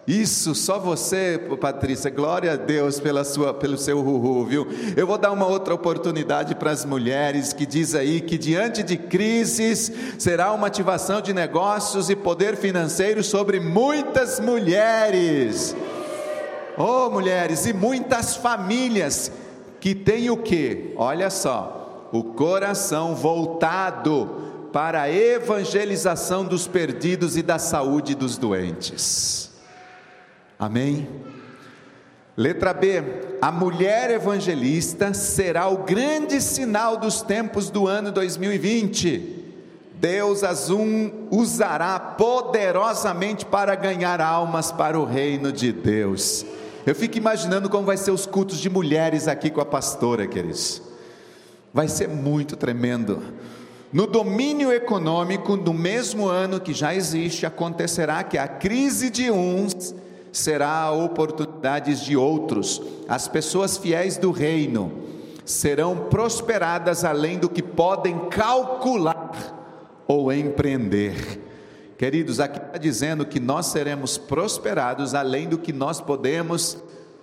isso, 0.06 0.54
só 0.54 0.78
você, 0.78 1.40
Patrícia, 1.62 2.12
glória 2.12 2.52
a 2.52 2.56
Deus 2.58 3.00
pela 3.00 3.24
sua, 3.24 3.54
pelo 3.54 3.78
seu 3.78 4.02
ruhu, 4.02 4.46
viu? 4.46 4.68
Eu 4.98 5.08
vou 5.08 5.18
dar 5.18 5.32
uma 5.32 5.48
outra 5.48 5.74
oportunidade 5.74 6.56
para 6.56 6.72
as 6.72 6.84
mulheres 6.84 7.54
que 7.54 7.66
diz 7.66 7.96
aí 7.96 8.20
que 8.20 8.38
diante 8.38 8.84
de 8.84 8.98
crises 8.98 9.90
será 10.20 10.52
uma 10.52 10.68
ativação 10.68 11.22
de 11.22 11.34
negócios 11.34 12.10
e 12.10 12.18
poder 12.18 12.58
financeiro 12.58 13.24
sobre 13.24 13.62
muitas 13.62 14.42
mulheres. 14.42 15.74
Oh, 16.78 17.10
mulheres, 17.10 17.66
e 17.66 17.72
muitas 17.72 18.36
famílias 18.36 19.32
que 19.80 19.96
têm 19.96 20.30
o 20.30 20.36
que? 20.36 20.94
Olha 20.98 21.30
só, 21.30 22.10
o 22.12 22.26
coração 22.26 23.16
voltado 23.16 24.68
para 24.74 25.04
a 25.04 25.10
evangelização 25.10 26.44
dos 26.44 26.68
perdidos 26.68 27.38
e 27.38 27.42
da 27.42 27.58
saúde 27.58 28.16
dos 28.16 28.38
doentes. 28.38 29.53
Amém? 30.64 31.10
Letra 32.38 32.74
B: 32.74 33.04
a 33.42 33.52
mulher 33.52 34.10
evangelista 34.12 35.14
será 35.14 35.68
o 35.68 35.80
grande 35.80 36.40
sinal 36.40 36.96
dos 36.96 37.22
tempos 37.22 37.70
do 37.70 37.86
ano 37.86 38.14
2020. 38.14 39.42
Deus 39.96 40.42
as 40.44 40.70
um 40.70 41.28
usará 41.30 42.00
poderosamente 42.00 43.46
para 43.46 43.76
ganhar 43.76 44.22
almas 44.22 44.72
para 44.72 44.98
o 44.98 45.06
reino 45.06 45.52
de 45.52 45.74
Deus. 45.74 46.46
Eu 46.86 46.96
fico 46.96 47.18
imaginando 47.18 47.70
como 47.70 47.86
vai 47.86 47.98
ser 47.98 48.12
os 48.12 48.26
cultos 48.26 48.58
de 48.58 48.70
mulheres 48.70 49.28
aqui 49.28 49.50
com 49.50 49.60
a 49.62 49.66
pastora, 49.66 50.28
queridos. 50.28 50.82
Vai 51.74 51.90
ser 51.90 52.08
muito 52.08 52.56
tremendo. 52.56 53.22
No 53.92 54.08
domínio 54.08 54.72
econômico, 54.72 55.58
no 55.58 55.74
mesmo 55.74 56.28
ano 56.28 56.60
que 56.60 56.74
já 56.74 56.96
existe, 56.96 57.46
acontecerá 57.46 58.24
que 58.24 58.38
a 58.38 58.48
crise 58.48 59.10
de 59.10 59.30
uns 59.30 59.94
será 60.34 60.92
oportunidades 60.92 62.02
de 62.02 62.18
outros. 62.18 62.82
As 63.08 63.28
pessoas 63.28 63.78
fiéis 63.78 64.18
do 64.18 64.32
reino 64.32 64.92
serão 65.46 66.10
prosperadas 66.10 67.06
além 67.06 67.38
do 67.38 67.48
que 67.48 67.62
podem 67.62 68.28
calcular 68.30 69.32
ou 70.08 70.34
empreender. 70.34 71.40
Queridos, 71.98 72.40
aqui 72.40 72.58
está 72.58 72.78
dizendo 72.80 73.26
que 73.26 73.40
nós 73.40 73.68
seremos 73.68 74.18
prosperados 74.18 75.14
além 75.14 75.48
do 75.48 75.58
que 75.60 75.72
nós 75.72 76.02
podemos 76.02 76.78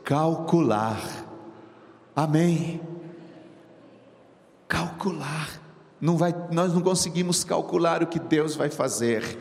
calcular. 0.05 1.01
Amém. 2.15 2.81
Calcular. 4.69 5.61
Não 6.01 6.17
vai, 6.17 6.35
nós 6.53 6.73
não 6.73 6.81
conseguimos 6.81 7.43
calcular 7.43 8.03
o 8.03 8.07
que 8.07 8.21
Deus 8.21 8.55
vai 8.55 8.71
fazer. 8.71 9.39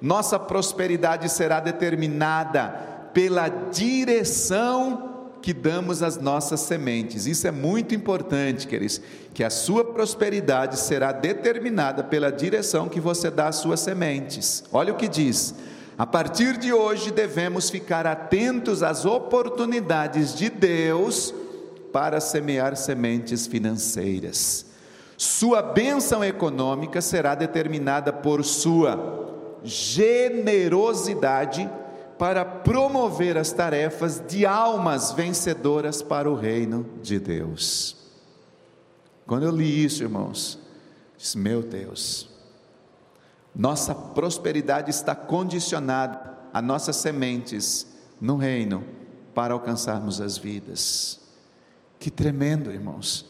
Nossa 0.00 0.38
prosperidade 0.38 1.28
será 1.28 1.58
determinada 1.58 2.97
pela 3.18 3.48
direção 3.48 5.32
que 5.42 5.52
damos 5.52 6.04
às 6.04 6.18
nossas 6.18 6.60
sementes. 6.60 7.26
Isso 7.26 7.48
é 7.48 7.50
muito 7.50 7.92
importante, 7.92 8.68
queridos, 8.68 9.00
que 9.34 9.42
a 9.42 9.50
sua 9.50 9.84
prosperidade 9.84 10.78
será 10.78 11.10
determinada 11.10 12.04
pela 12.04 12.30
direção 12.30 12.88
que 12.88 13.00
você 13.00 13.28
dá 13.28 13.48
às 13.48 13.56
suas 13.56 13.80
sementes. 13.80 14.62
Olha 14.72 14.92
o 14.92 14.96
que 14.96 15.08
diz: 15.08 15.52
a 15.98 16.06
partir 16.06 16.56
de 16.58 16.72
hoje 16.72 17.10
devemos 17.10 17.70
ficar 17.70 18.06
atentos 18.06 18.84
às 18.84 19.04
oportunidades 19.04 20.32
de 20.32 20.48
Deus 20.48 21.34
para 21.92 22.20
semear 22.20 22.76
sementes 22.76 23.48
financeiras. 23.48 24.64
Sua 25.16 25.60
bênção 25.60 26.22
econômica 26.22 27.00
será 27.00 27.34
determinada 27.34 28.12
por 28.12 28.44
sua 28.44 29.58
generosidade 29.64 31.68
para 32.18 32.44
promover 32.44 33.38
as 33.38 33.52
tarefas 33.52 34.20
de 34.26 34.44
almas 34.44 35.12
vencedoras 35.12 36.02
para 36.02 36.28
o 36.28 36.34
reino 36.34 36.84
de 37.00 37.20
Deus. 37.20 37.96
Quando 39.26 39.44
eu 39.44 39.52
li 39.52 39.84
isso, 39.84 40.02
irmãos, 40.02 40.58
disse: 41.16 41.38
Meu 41.38 41.62
Deus, 41.62 42.28
nossa 43.54 43.94
prosperidade 43.94 44.90
está 44.90 45.14
condicionada 45.14 46.36
a 46.52 46.60
nossas 46.60 46.96
sementes 46.96 47.86
no 48.20 48.36
reino 48.36 48.84
para 49.34 49.54
alcançarmos 49.54 50.20
as 50.20 50.36
vidas. 50.36 51.20
Que 51.98 52.10
tremendo, 52.10 52.72
irmãos, 52.72 53.26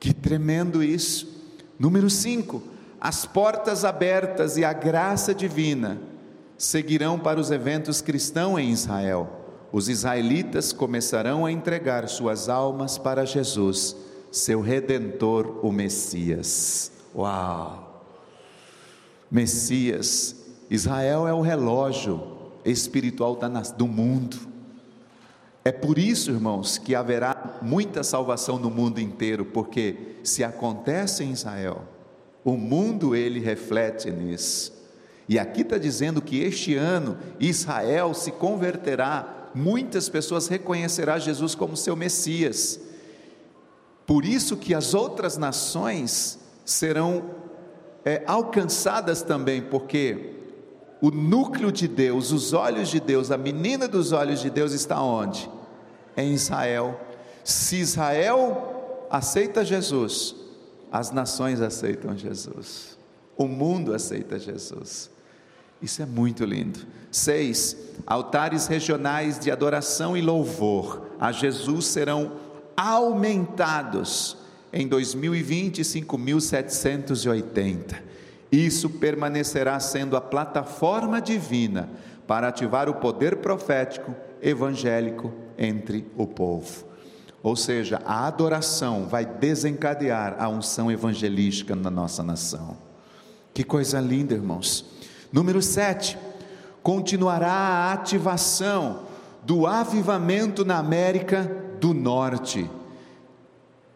que 0.00 0.12
tremendo 0.12 0.82
isso. 0.82 1.38
Número 1.78 2.10
5, 2.10 2.62
as 3.00 3.24
portas 3.24 3.84
abertas 3.84 4.56
e 4.56 4.64
a 4.64 4.72
graça 4.72 5.34
divina 5.34 6.09
seguirão 6.60 7.18
para 7.18 7.40
os 7.40 7.50
eventos 7.50 8.02
cristãos 8.02 8.60
em 8.60 8.68
Israel. 8.68 9.30
Os 9.72 9.88
israelitas 9.88 10.74
começarão 10.74 11.46
a 11.46 11.50
entregar 11.50 12.06
suas 12.06 12.50
almas 12.50 12.98
para 12.98 13.24
Jesus, 13.24 13.96
seu 14.30 14.60
redentor, 14.60 15.64
o 15.64 15.72
Messias. 15.72 16.92
Uau! 17.16 18.04
Messias, 19.30 20.36
Israel 20.68 21.26
é 21.26 21.32
o 21.32 21.40
relógio 21.40 22.22
espiritual 22.62 23.38
do 23.78 23.88
mundo. 23.88 24.36
É 25.64 25.72
por 25.72 25.98
isso, 25.98 26.30
irmãos, 26.30 26.76
que 26.76 26.94
haverá 26.94 27.58
muita 27.62 28.02
salvação 28.02 28.58
no 28.58 28.68
mundo 28.68 29.00
inteiro, 29.00 29.46
porque 29.46 30.16
se 30.22 30.44
acontece 30.44 31.24
em 31.24 31.30
Israel, 31.32 31.84
o 32.44 32.52
mundo 32.52 33.16
ele 33.16 33.40
reflete 33.40 34.10
nisso. 34.10 34.79
E 35.30 35.38
aqui 35.38 35.60
está 35.60 35.78
dizendo 35.78 36.20
que 36.20 36.42
este 36.42 36.74
ano 36.74 37.16
Israel 37.38 38.12
se 38.14 38.32
converterá, 38.32 39.48
muitas 39.54 40.08
pessoas 40.08 40.48
reconhecerá 40.48 41.20
Jesus 41.20 41.54
como 41.54 41.76
seu 41.76 41.94
Messias. 41.94 42.80
Por 44.04 44.24
isso 44.24 44.56
que 44.56 44.74
as 44.74 44.92
outras 44.92 45.36
nações 45.36 46.36
serão 46.64 47.30
é, 48.04 48.24
alcançadas 48.26 49.22
também, 49.22 49.62
porque 49.62 50.34
o 51.00 51.12
núcleo 51.12 51.70
de 51.70 51.86
Deus, 51.86 52.32
os 52.32 52.52
olhos 52.52 52.88
de 52.88 52.98
Deus, 52.98 53.30
a 53.30 53.38
menina 53.38 53.86
dos 53.86 54.10
olhos 54.10 54.40
de 54.40 54.50
Deus 54.50 54.72
está 54.72 55.00
onde? 55.00 55.48
Em 56.16 56.34
Israel. 56.34 57.00
Se 57.44 57.76
Israel 57.76 59.06
aceita 59.08 59.64
Jesus, 59.64 60.34
as 60.90 61.12
nações 61.12 61.60
aceitam 61.60 62.18
Jesus, 62.18 62.98
o 63.36 63.46
mundo 63.46 63.94
aceita 63.94 64.36
Jesus. 64.36 65.08
Isso 65.82 66.02
é 66.02 66.06
muito 66.06 66.44
lindo. 66.44 66.80
Seis, 67.10 67.76
altares 68.06 68.66
regionais 68.66 69.38
de 69.38 69.50
adoração 69.50 70.14
e 70.16 70.20
louvor 70.20 71.08
a 71.18 71.32
Jesus 71.32 71.86
serão 71.86 72.32
aumentados 72.76 74.36
em 74.72 74.86
2020, 74.86 75.82
5.780. 75.82 77.96
Isso 78.52 78.90
permanecerá 78.90 79.80
sendo 79.80 80.16
a 80.16 80.20
plataforma 80.20 81.20
divina 81.20 81.88
para 82.26 82.48
ativar 82.48 82.88
o 82.88 82.94
poder 82.94 83.36
profético 83.36 84.14
evangélico 84.40 85.32
entre 85.58 86.06
o 86.16 86.26
povo. 86.26 86.86
Ou 87.42 87.56
seja, 87.56 88.00
a 88.04 88.26
adoração 88.26 89.06
vai 89.06 89.24
desencadear 89.24 90.36
a 90.38 90.48
unção 90.48 90.90
evangelística 90.90 91.74
na 91.74 91.90
nossa 91.90 92.22
nação. 92.22 92.76
Que 93.52 93.64
coisa 93.64 94.00
linda, 94.00 94.34
irmãos. 94.34 94.84
Número 95.32 95.62
7. 95.62 96.18
Continuará 96.82 97.52
a 97.52 97.92
ativação 97.92 99.02
do 99.44 99.66
avivamento 99.66 100.64
na 100.64 100.78
América 100.78 101.50
do 101.80 101.94
Norte. 101.94 102.68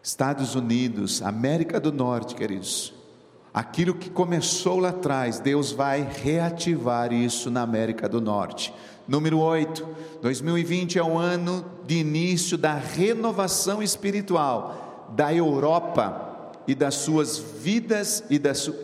Estados 0.01 0.55
Unidos, 0.55 1.21
América 1.21 1.79
do 1.79 1.91
Norte, 1.91 2.35
queridos. 2.35 2.93
Aquilo 3.53 3.95
que 3.95 4.09
começou 4.09 4.79
lá 4.79 4.89
atrás, 4.89 5.39
Deus 5.39 5.71
vai 5.71 6.01
reativar 6.01 7.13
isso 7.13 7.49
na 7.49 7.61
América 7.61 8.07
do 8.07 8.19
Norte. 8.19 8.73
Número 9.07 9.39
8, 9.39 9.87
2020 10.21 10.99
é 10.99 11.03
o 11.03 11.17
ano 11.17 11.65
de 11.85 11.95
início 11.95 12.57
da 12.57 12.73
renovação 12.73 13.81
espiritual 13.81 15.07
da 15.15 15.33
Europa 15.33 16.51
e 16.67 16.75
das 16.75 16.95
suas 16.95 17.37
vidas 17.37 18.23
e 18.29 18.37
da, 18.37 18.53
su, 18.53 18.75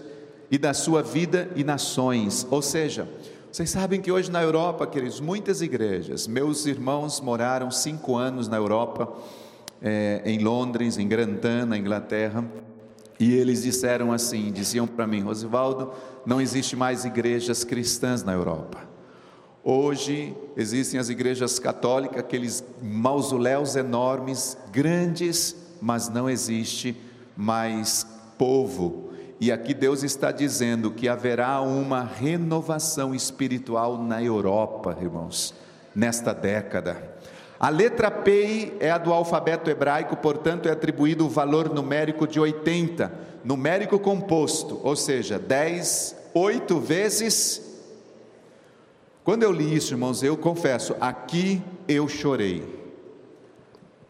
e 0.51 0.57
da 0.57 0.73
sua 0.73 1.01
vida 1.01 1.49
e 1.55 1.63
nações. 1.63 2.45
Ou 2.51 2.61
seja, 2.61 3.07
vocês 3.49 3.69
sabem 3.69 4.01
que 4.01 4.11
hoje 4.11 4.29
na 4.29 4.43
Europa, 4.43 4.85
queridos, 4.85 5.21
muitas 5.21 5.61
igrejas, 5.61 6.27
meus 6.27 6.65
irmãos 6.65 7.21
moraram 7.21 7.71
cinco 7.71 8.17
anos 8.17 8.49
na 8.49 8.57
Europa, 8.57 9.11
é, 9.81 10.21
em 10.25 10.39
Londres, 10.39 10.97
em 10.97 11.07
Grantham, 11.07 11.65
na 11.65 11.77
Inglaterra, 11.77 12.45
e 13.17 13.33
eles 13.33 13.63
disseram 13.63 14.11
assim: 14.11 14.51
diziam 14.51 14.85
para 14.85 15.07
mim, 15.07 15.21
Rosivaldo, 15.21 15.91
não 16.25 16.41
existe 16.41 16.75
mais 16.75 17.05
igrejas 17.05 17.63
cristãs 17.63 18.21
na 18.23 18.33
Europa. 18.33 18.89
Hoje 19.63 20.35
existem 20.57 20.99
as 20.99 21.07
igrejas 21.09 21.59
católicas, 21.59 22.17
aqueles 22.17 22.63
mausoléus 22.81 23.75
enormes, 23.75 24.57
grandes, 24.71 25.55
mas 25.79 26.09
não 26.09 26.29
existe 26.29 26.97
mais 27.37 28.05
povo. 28.39 29.10
E 29.41 29.51
aqui 29.51 29.73
Deus 29.73 30.03
está 30.03 30.31
dizendo 30.31 30.91
que 30.91 31.09
haverá 31.09 31.59
uma 31.59 32.03
renovação 32.03 33.13
espiritual 33.13 33.97
na 33.97 34.23
Europa, 34.23 34.95
irmãos, 35.01 35.53
nesta 35.93 36.31
década. 36.31 36.95
A 37.59 37.67
letra 37.67 38.09
P 38.09 38.77
é 38.79 38.89
a 38.89 38.97
do 38.97 39.11
alfabeto 39.11 39.69
hebraico, 39.69 40.15
portanto 40.15 40.69
é 40.69 40.71
atribuído 40.71 41.25
o 41.25 41.29
valor 41.29 41.73
numérico 41.73 42.25
de 42.25 42.39
80, 42.39 43.11
numérico 43.43 43.99
composto, 43.99 44.79
ou 44.83 44.95
seja, 44.95 45.37
10, 45.37 46.15
8 46.33 46.79
vezes 46.79 47.71
quando 49.23 49.43
eu 49.43 49.51
li 49.51 49.75
isso, 49.75 49.93
irmãos, 49.93 50.23
eu 50.23 50.35
confesso, 50.35 50.95
aqui 50.99 51.61
eu 51.87 52.07
chorei. 52.07 52.80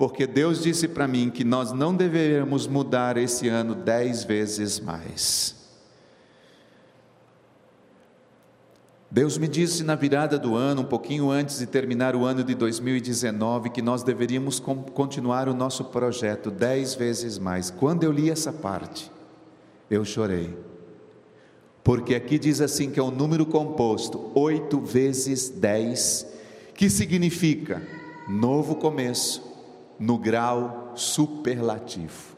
Porque 0.02 0.26
Deus 0.26 0.64
disse 0.64 0.88
para 0.88 1.08
mim 1.08 1.30
que 1.30 1.44
nós 1.44 1.72
não 1.72 1.96
deveríamos 1.96 2.66
mudar 2.66 3.18
esse 3.18 3.48
ano 3.48 3.76
dez 3.76 4.24
vezes 4.24 4.80
mais. 4.80 5.56
Deus 9.12 9.38
me 9.38 9.48
disse 9.48 9.84
na 9.84 9.94
virada 9.94 10.40
do 10.40 10.56
ano, 10.56 10.82
um 10.82 10.86
pouquinho 10.86 11.30
antes 11.30 11.60
de 11.60 11.68
terminar 11.68 12.16
o 12.16 12.26
ano 12.26 12.44
de 12.44 12.56
2019, 12.56 13.70
que 13.70 13.80
nós 13.80 14.02
deveríamos 14.02 14.60
continuar 14.60 15.48
o 15.48 15.54
nosso 15.54 15.84
projeto 15.86 16.50
dez 16.50 16.96
vezes 16.96 17.38
mais. 17.38 17.70
Quando 17.70 18.04
eu 18.04 18.12
li 18.12 18.32
essa 18.32 18.52
parte, 18.52 19.12
eu 19.88 20.04
chorei 20.04 20.58
porque 21.84 22.16
aqui 22.16 22.40
diz 22.40 22.60
assim 22.60 22.90
que 22.90 23.00
é 23.00 23.04
um 23.04 23.12
número 23.12 23.46
composto, 23.46 24.32
8 24.34 24.82
vezes 24.82 25.50
10, 25.50 26.26
que 26.74 26.90
significa 26.90 27.84
novo 28.28 28.76
começo, 28.76 29.51
no 30.02 30.18
grau 30.18 30.94
superlativo. 30.96 32.36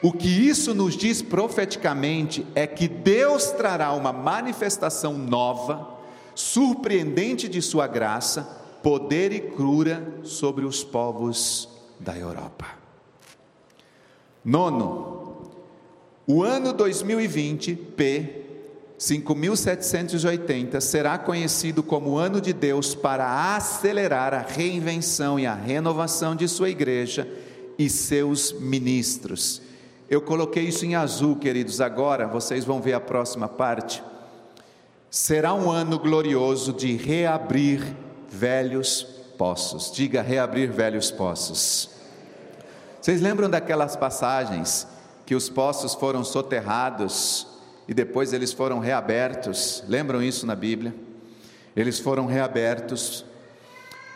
O 0.00 0.12
que 0.12 0.28
isso 0.28 0.72
nos 0.72 0.96
diz 0.96 1.20
profeticamente 1.20 2.46
é 2.54 2.66
que 2.66 2.86
Deus 2.86 3.50
trará 3.50 3.92
uma 3.92 4.12
manifestação 4.12 5.18
nova, 5.18 5.98
surpreendente 6.34 7.48
de 7.48 7.60
Sua 7.60 7.86
graça, 7.86 8.42
poder 8.80 9.32
e 9.32 9.40
cura 9.40 10.20
sobre 10.22 10.64
os 10.64 10.84
povos 10.84 11.68
da 11.98 12.16
Europa. 12.16 12.66
Nono, 14.42 15.50
o 16.26 16.42
ano 16.44 16.72
2020, 16.72 17.74
P 17.74 18.39
5780, 19.00 20.78
será 20.78 21.16
conhecido 21.16 21.82
como 21.82 22.18
ano 22.18 22.38
de 22.38 22.52
Deus 22.52 22.94
para 22.94 23.56
acelerar 23.56 24.34
a 24.34 24.42
reinvenção 24.42 25.40
e 25.40 25.46
a 25.46 25.54
renovação 25.54 26.36
de 26.36 26.46
sua 26.46 26.68
igreja 26.68 27.26
e 27.78 27.88
seus 27.88 28.52
ministros. 28.52 29.62
Eu 30.10 30.20
coloquei 30.20 30.64
isso 30.64 30.84
em 30.84 30.96
azul, 30.96 31.34
queridos, 31.34 31.80
agora 31.80 32.26
vocês 32.26 32.62
vão 32.62 32.82
ver 32.82 32.92
a 32.92 33.00
próxima 33.00 33.48
parte. 33.48 34.02
Será 35.10 35.54
um 35.54 35.70
ano 35.70 35.98
glorioso 35.98 36.70
de 36.70 36.94
reabrir 36.94 37.96
velhos 38.28 39.02
poços. 39.38 39.90
Diga 39.90 40.20
reabrir 40.20 40.70
velhos 40.70 41.10
poços. 41.10 41.88
Vocês 43.00 43.22
lembram 43.22 43.48
daquelas 43.48 43.96
passagens 43.96 44.86
que 45.24 45.34
os 45.34 45.48
poços 45.48 45.94
foram 45.94 46.22
soterrados 46.22 47.46
e 47.90 47.94
depois 47.94 48.32
eles 48.32 48.52
foram 48.52 48.78
reabertos. 48.78 49.82
Lembram 49.88 50.22
isso 50.22 50.46
na 50.46 50.54
Bíblia? 50.54 50.94
Eles 51.74 51.98
foram 51.98 52.24
reabertos. 52.24 53.24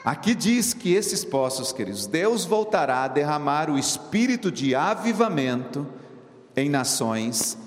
Aqui 0.04 0.32
diz 0.32 0.72
que 0.72 0.94
esses 0.94 1.24
poços, 1.24 1.72
queridos, 1.72 2.06
Deus 2.06 2.44
voltará 2.44 3.02
a 3.02 3.08
derramar 3.08 3.68
o 3.68 3.76
espírito 3.76 4.52
de 4.52 4.76
avivamento 4.76 5.84
em 6.56 6.70
nações, 6.70 7.58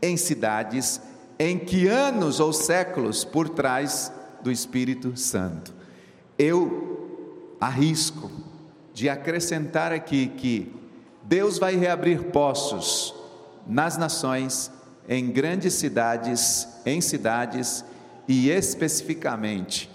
em 0.00 0.16
cidades, 0.16 1.00
em 1.36 1.58
que 1.58 1.88
anos 1.88 2.38
ou 2.38 2.52
séculos 2.52 3.24
por 3.24 3.48
trás 3.48 4.12
do 4.42 4.52
Espírito 4.52 5.16
Santo. 5.16 5.74
Eu 6.38 7.56
arrisco 7.60 8.30
de 8.94 9.08
acrescentar 9.08 9.90
aqui 9.90 10.28
que 10.28 10.72
Deus 11.24 11.58
vai 11.58 11.74
reabrir 11.74 12.26
poços 12.26 13.12
nas 13.66 13.96
nações, 13.96 14.70
em 15.08 15.30
grandes 15.30 15.74
cidades, 15.74 16.68
em 16.84 17.00
cidades 17.00 17.84
e 18.28 18.50
especificamente, 18.50 19.90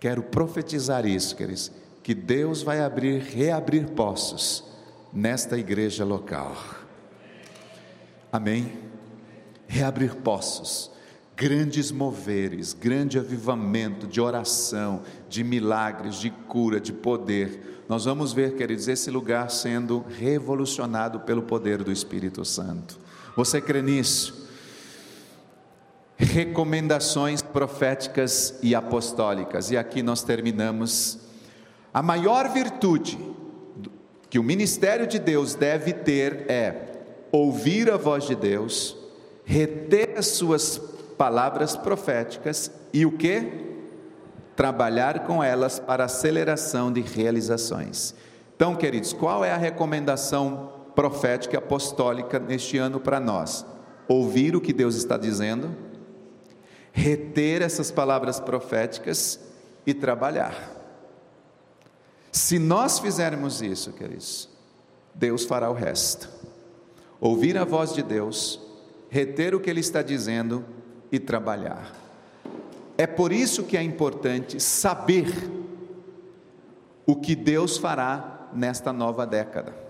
quero 0.00 0.22
profetizar 0.22 1.06
isso, 1.06 1.36
queridos, 1.36 1.70
que 2.02 2.14
Deus 2.14 2.62
vai 2.62 2.80
abrir, 2.80 3.20
reabrir 3.20 3.90
poços 3.90 4.64
nesta 5.12 5.56
igreja 5.56 6.04
local. 6.04 6.56
Amém? 8.30 8.72
Reabrir 9.66 10.14
poços, 10.16 10.90
grandes 11.36 11.90
moveres, 11.90 12.72
grande 12.72 13.18
avivamento 13.18 14.06
de 14.06 14.20
oração, 14.20 15.02
de 15.28 15.42
milagres, 15.42 16.16
de 16.16 16.30
cura, 16.30 16.80
de 16.80 16.92
poder. 16.92 17.82
Nós 17.88 18.04
vamos 18.04 18.32
ver, 18.32 18.54
queridos, 18.56 18.88
esse 18.88 19.10
lugar 19.10 19.50
sendo 19.50 20.04
revolucionado 20.18 21.20
pelo 21.20 21.42
poder 21.42 21.82
do 21.82 21.92
Espírito 21.92 22.44
Santo. 22.44 23.05
Você 23.36 23.60
crê 23.60 23.82
nisso? 23.82 24.48
Recomendações 26.16 27.42
proféticas 27.42 28.58
e 28.62 28.74
apostólicas. 28.74 29.70
E 29.70 29.76
aqui 29.76 30.02
nós 30.02 30.22
terminamos. 30.22 31.18
A 31.92 32.02
maior 32.02 32.48
virtude 32.48 33.18
que 34.30 34.38
o 34.38 34.42
ministério 34.42 35.06
de 35.06 35.18
Deus 35.18 35.54
deve 35.54 35.92
ter 35.92 36.50
é 36.50 36.92
ouvir 37.30 37.90
a 37.90 37.98
voz 37.98 38.24
de 38.26 38.34
Deus, 38.34 38.96
reter 39.44 40.14
as 40.16 40.28
suas 40.28 40.78
palavras 41.18 41.76
proféticas 41.76 42.70
e 42.92 43.04
o 43.04 43.12
que? 43.12 43.66
Trabalhar 44.54 45.26
com 45.26 45.44
elas 45.44 45.78
para 45.78 46.04
aceleração 46.04 46.90
de 46.90 47.02
realizações. 47.02 48.14
Então, 48.54 48.74
queridos, 48.74 49.12
qual 49.12 49.44
é 49.44 49.52
a 49.52 49.56
recomendação 49.58 50.75
profética 50.96 51.54
e 51.54 51.58
apostólica 51.58 52.40
neste 52.40 52.78
ano 52.78 52.98
para 52.98 53.20
nós? 53.20 53.64
Ouvir 54.08 54.56
o 54.56 54.60
que 54.60 54.72
Deus 54.72 54.96
está 54.96 55.16
dizendo, 55.16 55.70
reter 56.92 57.60
essas 57.60 57.90
palavras 57.90 58.40
proféticas 58.40 59.38
e 59.86 59.92
trabalhar. 59.92 60.72
Se 62.32 62.58
nós 62.58 62.98
fizermos 62.98 63.60
isso, 63.60 63.92
queridos, 63.92 64.48
Deus 65.14 65.44
fará 65.44 65.70
o 65.70 65.74
resto. 65.74 66.28
Ouvir 67.20 67.56
a 67.56 67.64
voz 67.64 67.92
de 67.94 68.02
Deus, 68.02 68.60
reter 69.08 69.54
o 69.54 69.60
que 69.60 69.70
Ele 69.70 69.80
está 69.80 70.02
dizendo 70.02 70.64
e 71.12 71.18
trabalhar. 71.18 71.92
É 72.98 73.06
por 73.06 73.32
isso 73.32 73.64
que 73.64 73.76
é 73.76 73.82
importante 73.82 74.60
saber 74.60 75.26
o 77.04 77.16
que 77.16 77.36
Deus 77.36 77.76
fará 77.76 78.48
nesta 78.52 78.92
nova 78.92 79.26
década. 79.26 79.85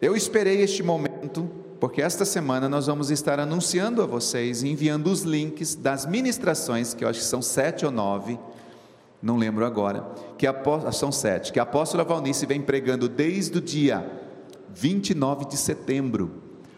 Eu 0.00 0.16
esperei 0.16 0.62
este 0.62 0.82
momento, 0.82 1.46
porque 1.78 2.00
esta 2.00 2.24
semana 2.24 2.70
nós 2.70 2.86
vamos 2.86 3.10
estar 3.10 3.38
anunciando 3.38 4.02
a 4.02 4.06
vocês, 4.06 4.62
enviando 4.62 5.08
os 5.08 5.24
links 5.24 5.74
das 5.74 6.06
ministrações, 6.06 6.94
que 6.94 7.04
eu 7.04 7.08
acho 7.08 7.18
que 7.18 7.26
são 7.26 7.42
sete 7.42 7.84
ou 7.84 7.92
nove, 7.92 8.38
não 9.22 9.36
lembro 9.36 9.62
agora, 9.62 10.10
que 10.38 10.46
a, 10.46 10.54
são 10.90 11.12
sete, 11.12 11.52
que 11.52 11.60
a 11.60 11.64
apóstola 11.64 12.02
Valnice 12.02 12.46
vem 12.46 12.62
pregando 12.62 13.10
desde 13.10 13.58
o 13.58 13.60
dia 13.60 14.10
29 14.70 15.44
de 15.44 15.58
setembro, 15.58 16.30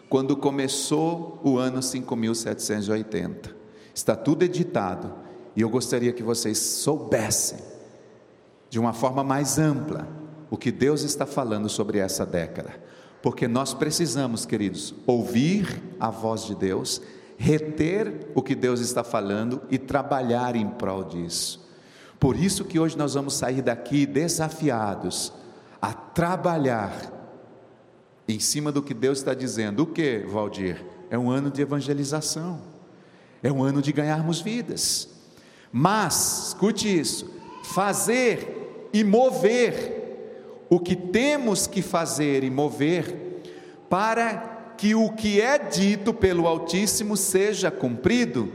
quando 0.09 0.35
começou 0.35 1.39
o 1.45 1.57
ano 1.57 1.81
5780. 1.81 3.55
Está 3.95 4.17
tudo 4.17 4.43
editado, 4.43 5.13
e 5.55 5.61
eu 5.61 5.69
gostaria 5.69 6.11
que 6.11 6.23
vocês 6.23 6.57
soubessem, 6.57 7.59
de 8.69 8.77
uma 8.77 8.91
forma 8.91 9.23
mais 9.23 9.57
ampla, 9.57 10.09
o 10.51 10.57
que 10.57 10.73
Deus 10.73 11.03
está 11.03 11.25
falando 11.25 11.69
sobre 11.69 11.99
essa 11.99 12.25
década 12.25 12.83
porque 13.23 13.47
nós 13.47 13.73
precisamos, 13.73 14.45
queridos, 14.45 14.93
ouvir 15.07 15.81
a 15.97 16.09
voz 16.09 16.43
de 16.45 16.53
Deus, 16.53 17.01
reter 17.37 18.27
o 18.35 18.41
que 18.41 18.53
Deus 18.53 18.81
está 18.81 19.01
falando 19.01 19.61
e 19.71 19.77
trabalhar 19.77 20.57
em 20.57 20.67
prol 20.67 21.05
disso. 21.05 21.65
Por 22.19 22.35
isso 22.35 22.65
que 22.65 22.77
hoje 22.77 22.97
nós 22.97 23.13
vamos 23.13 23.35
sair 23.35 23.61
daqui 23.61 24.05
desafiados 24.05 25.31
a 25.81 25.93
trabalhar 25.93 27.11
em 28.27 28.41
cima 28.41 28.73
do 28.73 28.83
que 28.83 28.93
Deus 28.93 29.19
está 29.19 29.33
dizendo. 29.33 29.83
O 29.83 29.87
que, 29.87 30.19
Valdir? 30.27 30.83
É 31.09 31.17
um 31.17 31.31
ano 31.31 31.49
de 31.49 31.61
evangelização, 31.61 32.61
é 33.41 33.49
um 33.49 33.63
ano 33.63 33.81
de 33.81 33.93
ganharmos 33.93 34.41
vidas. 34.41 35.07
Mas, 35.71 36.47
escute 36.49 36.99
isso: 36.99 37.33
fazer 37.63 38.89
e 38.91 39.01
mover 39.01 40.02
o 40.69 40.79
que 40.79 40.95
temos 40.95 41.67
que 41.67 41.81
fazer 41.81 42.43
e 42.43 42.49
mover 42.49 43.41
para 43.89 44.73
que 44.77 44.95
o 44.95 45.11
que 45.11 45.39
é 45.39 45.57
dito 45.57 46.13
pelo 46.13 46.47
Altíssimo 46.47 47.15
seja 47.15 47.69
cumprido, 47.69 48.51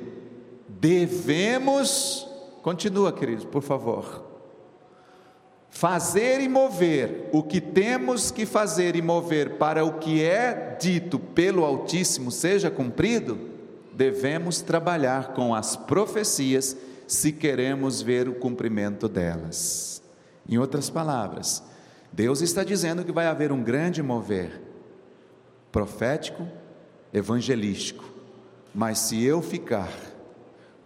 devemos, 0.69 2.29
continua, 2.63 3.13
queridos, 3.13 3.45
por 3.45 3.63
favor. 3.63 4.27
Fazer 5.71 6.41
e 6.41 6.49
mover 6.49 7.29
o 7.33 7.43
que 7.43 7.61
temos 7.61 8.31
que 8.31 8.45
fazer 8.45 8.97
e 8.97 9.03
mover 9.03 9.59
para 9.59 9.85
o 9.85 9.99
que 9.99 10.23
é 10.23 10.77
dito 10.81 11.19
pelo 11.19 11.65
Altíssimo 11.65 12.31
seja 12.31 12.71
cumprido, 12.71 13.39
devemos 13.93 14.61
trabalhar 14.61 15.35
com 15.35 15.55
as 15.55 15.77
profecias 15.77 16.77
se 17.07 17.33
queremos 17.33 18.03
ver 18.03 18.29
o 18.29 18.35
cumprimento 18.35 19.09
delas. 19.09 20.03
Em 20.49 20.59
outras 20.59 20.91
palavras, 20.91 21.63
Deus 22.13 22.41
está 22.41 22.65
dizendo 22.65 23.05
que 23.05 23.13
vai 23.13 23.27
haver 23.27 23.53
um 23.53 23.63
grande 23.63 24.03
mover 24.03 24.61
profético, 25.71 26.47
evangelístico. 27.13 28.05
Mas 28.75 28.99
se 28.99 29.23
eu 29.23 29.43
ficar 29.43 29.93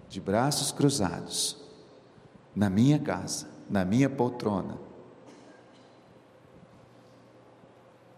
de 0.09 0.21
braços 0.21 0.73
cruzados 0.73 1.57
na 2.55 2.69
minha 2.69 2.99
casa, 2.99 3.49
na 3.69 3.85
minha 3.85 4.11
poltrona, 4.11 4.77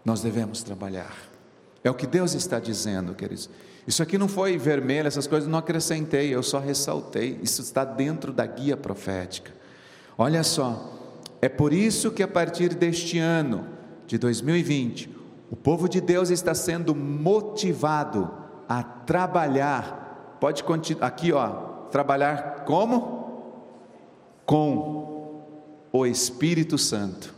nós 0.03 0.21
devemos 0.21 0.61
trabalhar. 0.61 1.15
É 1.83 1.89
o 1.89 1.95
que 1.95 2.05
Deus 2.05 2.33
está 2.33 2.59
dizendo, 2.59 3.13
queridos. 3.15 3.49
Isso 3.87 4.01
aqui 4.01 4.17
não 4.17 4.27
foi 4.27 4.57
vermelho, 4.57 5.07
essas 5.07 5.27
coisas 5.27 5.47
não 5.47 5.59
acrescentei, 5.59 6.33
eu 6.33 6.41
só 6.41 6.59
ressaltei. 6.59 7.39
Isso 7.41 7.61
está 7.61 7.85
dentro 7.85 8.33
da 8.33 8.45
guia 8.45 8.75
profética. 8.75 9.51
Olha 10.17 10.43
só, 10.43 11.04
é 11.41 11.49
por 11.49 11.73
isso 11.73 12.11
que 12.11 12.23
a 12.23 12.27
partir 12.27 12.73
deste 12.73 13.19
ano 13.19 13.67
de 14.07 14.17
2020, 14.17 15.09
o 15.49 15.55
povo 15.55 15.87
de 15.87 16.01
Deus 16.01 16.29
está 16.29 16.53
sendo 16.53 16.95
motivado 16.95 18.31
a 18.67 18.83
trabalhar. 18.83 20.37
Pode 20.39 20.63
continuar 20.63 21.07
aqui, 21.07 21.31
ó, 21.31 21.47
trabalhar 21.91 22.63
como? 22.65 23.43
Com 24.45 25.43
o 25.91 26.05
Espírito 26.05 26.77
Santo. 26.77 27.33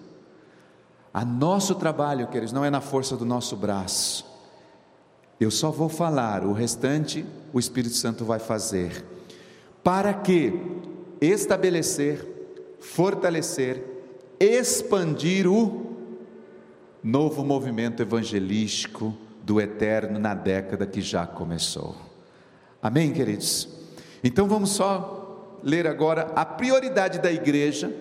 A 1.14 1.26
nosso 1.26 1.76
trabalho, 1.76 2.28
queridos, 2.28 2.54
não 2.54 2.64
é 2.64 2.70
na 2.70 2.82
força 2.82 3.18
do 3.18 3.26
nosso 3.26 3.56
braço. 3.56 4.26
Eu 5.40 5.52
só 5.52 5.70
vou 5.70 5.90
falar, 5.90 6.46
o 6.46 6.54
restante 6.54 7.26
o 7.54 7.60
Espírito 7.60 7.96
Santo 7.96 8.26
vai 8.26 8.40
fazer. 8.40 9.06
Para 9.84 10.14
que 10.14 10.54
estabelecer, 11.22 12.37
fortalecer 12.80 13.84
expandir 14.40 15.48
o 15.48 15.96
novo 17.04 17.44
movimento 17.44 18.02
evangelístico 18.02 19.16
do 19.44 19.60
eterno 19.62 20.20
na 20.20 20.34
década 20.34 20.86
que 20.86 21.02
já 21.02 21.26
começou. 21.26 21.96
Amém, 22.82 23.14
queridos? 23.14 23.68
Então 24.24 24.48
vamos 24.48 24.72
só 24.72 25.60
ler 25.64 25.88
agora 25.88 26.32
a 26.36 26.46
prioridade 26.46 27.20
da 27.20 27.32
igreja, 27.32 27.92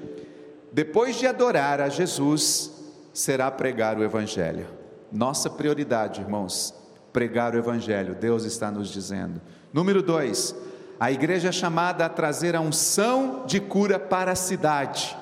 depois 0.72 1.16
de 1.16 1.27
adorar 1.27 1.81
a 1.81 1.89
Jesus, 1.89 2.70
será 3.12 3.51
pregar 3.51 3.99
o 3.99 4.05
Evangelho. 4.05 4.66
Nossa 5.11 5.49
prioridade, 5.49 6.20
irmãos, 6.20 6.74
pregar 7.12 7.55
o 7.55 7.59
Evangelho, 7.59 8.14
Deus 8.14 8.45
está 8.45 8.70
nos 8.70 8.91
dizendo. 8.91 9.41
Número 9.72 10.03
dois, 10.03 10.55
a 10.99 11.13
igreja 11.13 11.49
é 11.49 11.53
chamada 11.53 12.07
a 12.07 12.09
trazer 12.09 12.57
a 12.57 12.61
unção 12.61 13.45
de 13.47 13.61
cura 13.61 13.99
para 13.99 14.33
a 14.33 14.37
cidade. 14.37 15.17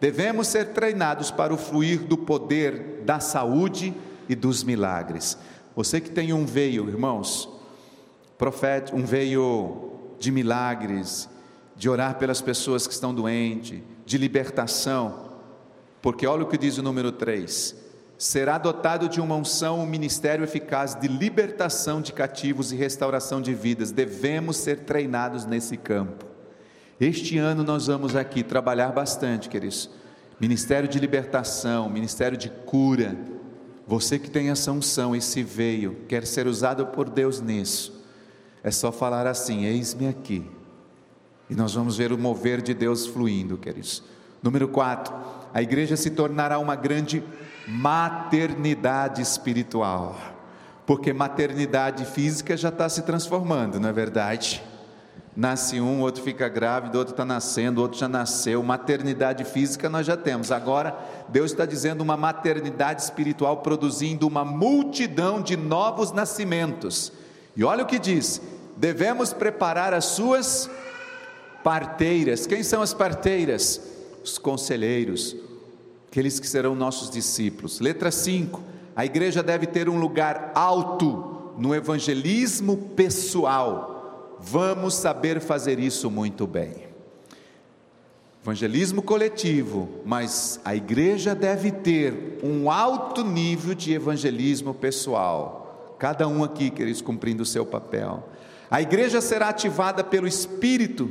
Devemos 0.00 0.46
ser 0.46 0.68
treinados 0.68 1.30
para 1.30 1.52
o 1.52 1.58
fluir 1.58 2.00
do 2.00 2.16
poder 2.16 3.02
da 3.04 3.20
saúde 3.20 3.94
e 4.28 4.34
dos 4.34 4.62
milagres. 4.62 5.36
Você 5.74 6.00
que 6.00 6.10
tem 6.10 6.32
um 6.32 6.46
veio, 6.46 6.88
irmãos, 6.88 7.48
profeta, 8.38 8.94
um 8.94 9.04
veio 9.04 9.90
de 10.18 10.30
milagres, 10.30 11.28
de 11.76 11.88
orar 11.88 12.16
pelas 12.18 12.40
pessoas 12.40 12.86
que 12.86 12.92
estão 12.92 13.14
doentes, 13.14 13.80
de 14.06 14.16
libertação, 14.16 15.30
porque 16.00 16.26
olha 16.26 16.44
o 16.44 16.46
que 16.46 16.56
diz 16.56 16.78
o 16.78 16.82
número 16.82 17.12
3: 17.12 17.74
será 18.20 18.58
dotado 18.58 19.08
de 19.08 19.18
uma 19.18 19.34
unção, 19.34 19.80
um 19.80 19.86
ministério 19.86 20.44
eficaz 20.44 20.94
de 20.94 21.08
libertação 21.08 22.02
de 22.02 22.12
cativos 22.12 22.70
e 22.70 22.76
restauração 22.76 23.40
de 23.40 23.54
vidas. 23.54 23.92
Devemos 23.92 24.58
ser 24.58 24.80
treinados 24.80 25.46
nesse 25.46 25.74
campo. 25.78 26.26
Este 27.00 27.38
ano 27.38 27.64
nós 27.64 27.86
vamos 27.86 28.14
aqui 28.14 28.42
trabalhar 28.42 28.92
bastante, 28.92 29.48
queridos. 29.48 29.88
Ministério 30.38 30.86
de 30.86 30.98
libertação, 30.98 31.88
ministério 31.88 32.36
de 32.36 32.50
cura. 32.50 33.16
Você 33.86 34.18
que 34.18 34.30
tem 34.30 34.50
essa 34.50 34.70
unção, 34.70 35.16
esse 35.16 35.42
veio, 35.42 36.00
quer 36.06 36.26
ser 36.26 36.46
usado 36.46 36.88
por 36.88 37.08
Deus 37.08 37.40
nisso. 37.40 38.04
É 38.62 38.70
só 38.70 38.92
falar 38.92 39.26
assim: 39.26 39.64
Eis-me 39.64 40.06
aqui. 40.06 40.44
E 41.48 41.54
nós 41.54 41.72
vamos 41.72 41.96
ver 41.96 42.12
o 42.12 42.18
mover 42.18 42.60
de 42.60 42.74
Deus 42.74 43.06
fluindo, 43.06 43.56
queridos. 43.56 44.02
Número 44.42 44.68
4, 44.68 45.14
a 45.54 45.62
igreja 45.62 45.96
se 45.96 46.10
tornará 46.10 46.58
uma 46.58 46.76
grande 46.76 47.22
maternidade 47.70 49.22
espiritual, 49.22 50.16
porque 50.84 51.12
maternidade 51.12 52.04
física 52.04 52.56
já 52.56 52.68
está 52.68 52.88
se 52.88 53.02
transformando, 53.02 53.78
não 53.78 53.88
é 53.88 53.92
verdade? 53.92 54.60
Nasce 55.36 55.80
um, 55.80 56.00
outro 56.00 56.22
fica 56.24 56.48
grávido, 56.48 56.98
outro 56.98 57.12
está 57.12 57.24
nascendo, 57.24 57.80
outro 57.80 57.96
já 57.96 58.08
nasceu. 58.08 58.60
Maternidade 58.64 59.44
física 59.44 59.88
nós 59.88 60.04
já 60.04 60.16
temos. 60.16 60.50
Agora, 60.50 60.98
Deus 61.28 61.52
está 61.52 61.64
dizendo 61.64 62.00
uma 62.00 62.16
maternidade 62.16 63.02
espiritual 63.02 63.58
produzindo 63.58 64.26
uma 64.26 64.44
multidão 64.44 65.40
de 65.40 65.56
novos 65.56 66.10
nascimentos. 66.10 67.12
E 67.56 67.62
olha 67.62 67.84
o 67.84 67.86
que 67.86 68.00
diz: 68.00 68.42
devemos 68.76 69.32
preparar 69.32 69.94
as 69.94 70.06
suas 70.06 70.68
parteiras. 71.62 72.46
Quem 72.46 72.64
são 72.64 72.82
as 72.82 72.92
parteiras? 72.92 73.80
Os 74.24 74.36
conselheiros, 74.36 75.36
aqueles 76.10 76.38
que 76.38 76.46
serão 76.46 76.74
nossos 76.74 77.08
discípulos. 77.08 77.80
Letra 77.80 78.10
5: 78.10 78.60
a 78.94 79.06
igreja 79.06 79.42
deve 79.42 79.66
ter 79.66 79.88
um 79.88 79.98
lugar 79.98 80.52
alto 80.54 81.54
no 81.56 81.74
evangelismo 81.74 82.76
pessoal 82.94 83.90
vamos 84.42 84.94
saber 84.94 85.40
fazer 85.40 85.78
isso 85.78 86.10
muito 86.10 86.46
bem. 86.46 86.88
Evangelismo 88.42 89.02
coletivo, 89.02 89.88
mas 90.04 90.58
a 90.64 90.74
igreja 90.74 91.34
deve 91.34 91.70
ter 91.70 92.40
um 92.42 92.70
alto 92.70 93.22
nível 93.22 93.74
de 93.74 93.92
evangelismo 93.92 94.72
pessoal. 94.72 95.96
Cada 95.98 96.26
um 96.26 96.42
aqui, 96.42 96.70
queridos, 96.70 97.02
cumprindo 97.02 97.42
o 97.42 97.46
seu 97.46 97.66
papel. 97.66 98.26
A 98.70 98.80
igreja 98.80 99.20
será 99.20 99.50
ativada 99.50 100.02
pelo 100.02 100.26
Espírito 100.26 101.10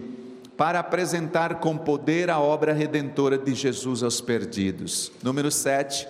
para 0.59 0.81
apresentar 0.81 1.61
com 1.61 1.77
poder 1.77 2.29
a 2.29 2.37
obra 2.37 2.73
redentora 2.73 3.37
de 3.37 3.55
Jesus 3.55 4.03
aos 4.03 4.19
perdidos. 4.19 5.09
Número 5.23 5.49
7. 5.49 6.05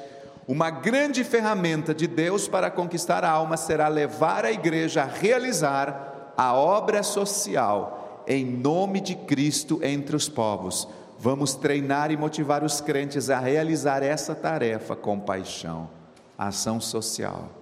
Uma 0.48 0.72
grande 0.72 1.24
ferramenta 1.24 1.94
de 1.94 2.08
Deus 2.08 2.48
para 2.48 2.72
conquistar 2.72 3.24
a 3.24 3.30
alma 3.30 3.56
será 3.58 3.88
levar 3.88 4.46
a 4.46 4.52
igreja 4.52 5.04
a 5.04 5.06
realizar 5.06 6.34
a 6.36 6.56
obra 6.56 7.04
social 7.04 8.24
em 8.28 8.44
nome 8.44 9.00
de 9.00 9.14
Cristo 9.14 9.82
entre 9.84 10.16
os 10.16 10.28
povos. 10.28 10.88
Vamos 11.20 11.54
treinar 11.54 12.10
e 12.10 12.18
motivar 12.18 12.64
os 12.64 12.82
crentes 12.82 13.30
a 13.30 13.38
realizar 13.38 14.02
essa 14.02 14.34
tarefa 14.34 14.96
com 14.96 15.20
paixão. 15.20 15.88
Ação 16.36 16.82
social. 16.82 17.59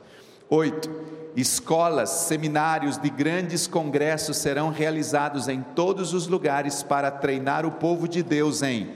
8. 0.49 0.89
Escolas, 1.35 2.09
seminários 2.09 2.97
de 2.97 3.09
grandes 3.09 3.67
congressos 3.67 4.37
serão 4.37 4.71
realizados 4.71 5.47
em 5.47 5.61
todos 5.61 6.13
os 6.13 6.27
lugares 6.27 6.81
para 6.81 7.11
treinar 7.11 7.65
o 7.65 7.71
povo 7.71 8.07
de 8.07 8.23
Deus 8.23 8.63
em 8.63 8.89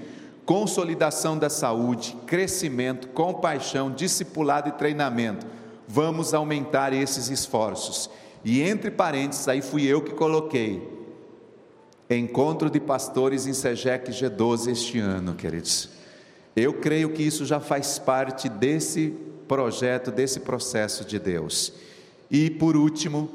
consolidação 0.45 1.37
da 1.37 1.49
saúde, 1.49 2.17
crescimento, 2.25 3.09
compaixão, 3.09 3.91
discipulado 3.91 4.69
e 4.69 4.71
treinamento. 4.71 5.45
Vamos 5.87 6.33
aumentar 6.33 6.93
esses 6.93 7.29
esforços 7.29 8.09
e 8.43 8.61
entre 8.61 8.89
parênteses, 8.89 9.47
aí 9.47 9.61
fui 9.61 9.85
eu 9.85 10.01
que 10.01 10.13
coloquei. 10.13 10.89
Encontro 12.09 12.69
de 12.69 12.79
pastores 12.79 13.45
em 13.45 13.53
Segec 13.53 14.11
G12 14.11 14.71
este 14.71 14.99
ano, 14.99 15.35
queridos. 15.35 15.89
Eu 16.55 16.73
creio 16.73 17.11
que 17.11 17.23
isso 17.23 17.45
já 17.45 17.59
faz 17.59 17.99
parte 17.99 18.49
desse 18.49 19.13
projeto, 19.51 20.11
desse 20.11 20.39
processo 20.39 21.03
de 21.03 21.19
Deus. 21.19 21.73
E 22.31 22.49
por 22.49 22.77
último, 22.77 23.29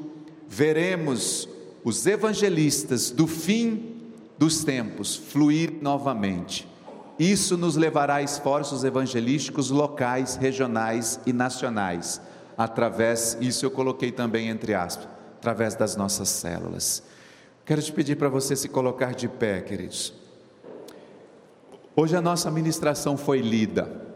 veremos 0.49 1.47
os 1.83 2.07
evangelistas 2.07 3.11
do 3.11 3.27
fim 3.27 3.93
dos 4.35 4.63
tempos 4.63 5.15
fluir 5.15 5.75
novamente. 5.79 6.67
Isso 7.19 7.55
nos 7.55 7.75
levará 7.75 8.15
a 8.15 8.23
esforços 8.23 8.83
evangelísticos 8.83 9.69
locais, 9.69 10.35
regionais 10.35 11.19
e 11.23 11.31
nacionais 11.31 12.19
através, 12.57 13.37
isso 13.39 13.63
eu 13.63 13.69
coloquei 13.69 14.11
também 14.11 14.49
entre 14.49 14.73
aspas, 14.73 15.07
através 15.37 15.75
das 15.75 15.95
nossas 15.95 16.29
células. 16.29 17.03
Quero 17.63 17.81
te 17.83 17.93
pedir 17.93 18.15
para 18.15 18.27
você 18.27 18.55
se 18.55 18.67
colocar 18.67 19.13
de 19.13 19.27
pé, 19.27 19.61
queridos. 19.61 20.11
Hoje 21.95 22.15
a 22.15 22.21
nossa 22.21 22.49
ministração 22.49 23.15
foi 23.15 23.41
lida. 23.41 24.07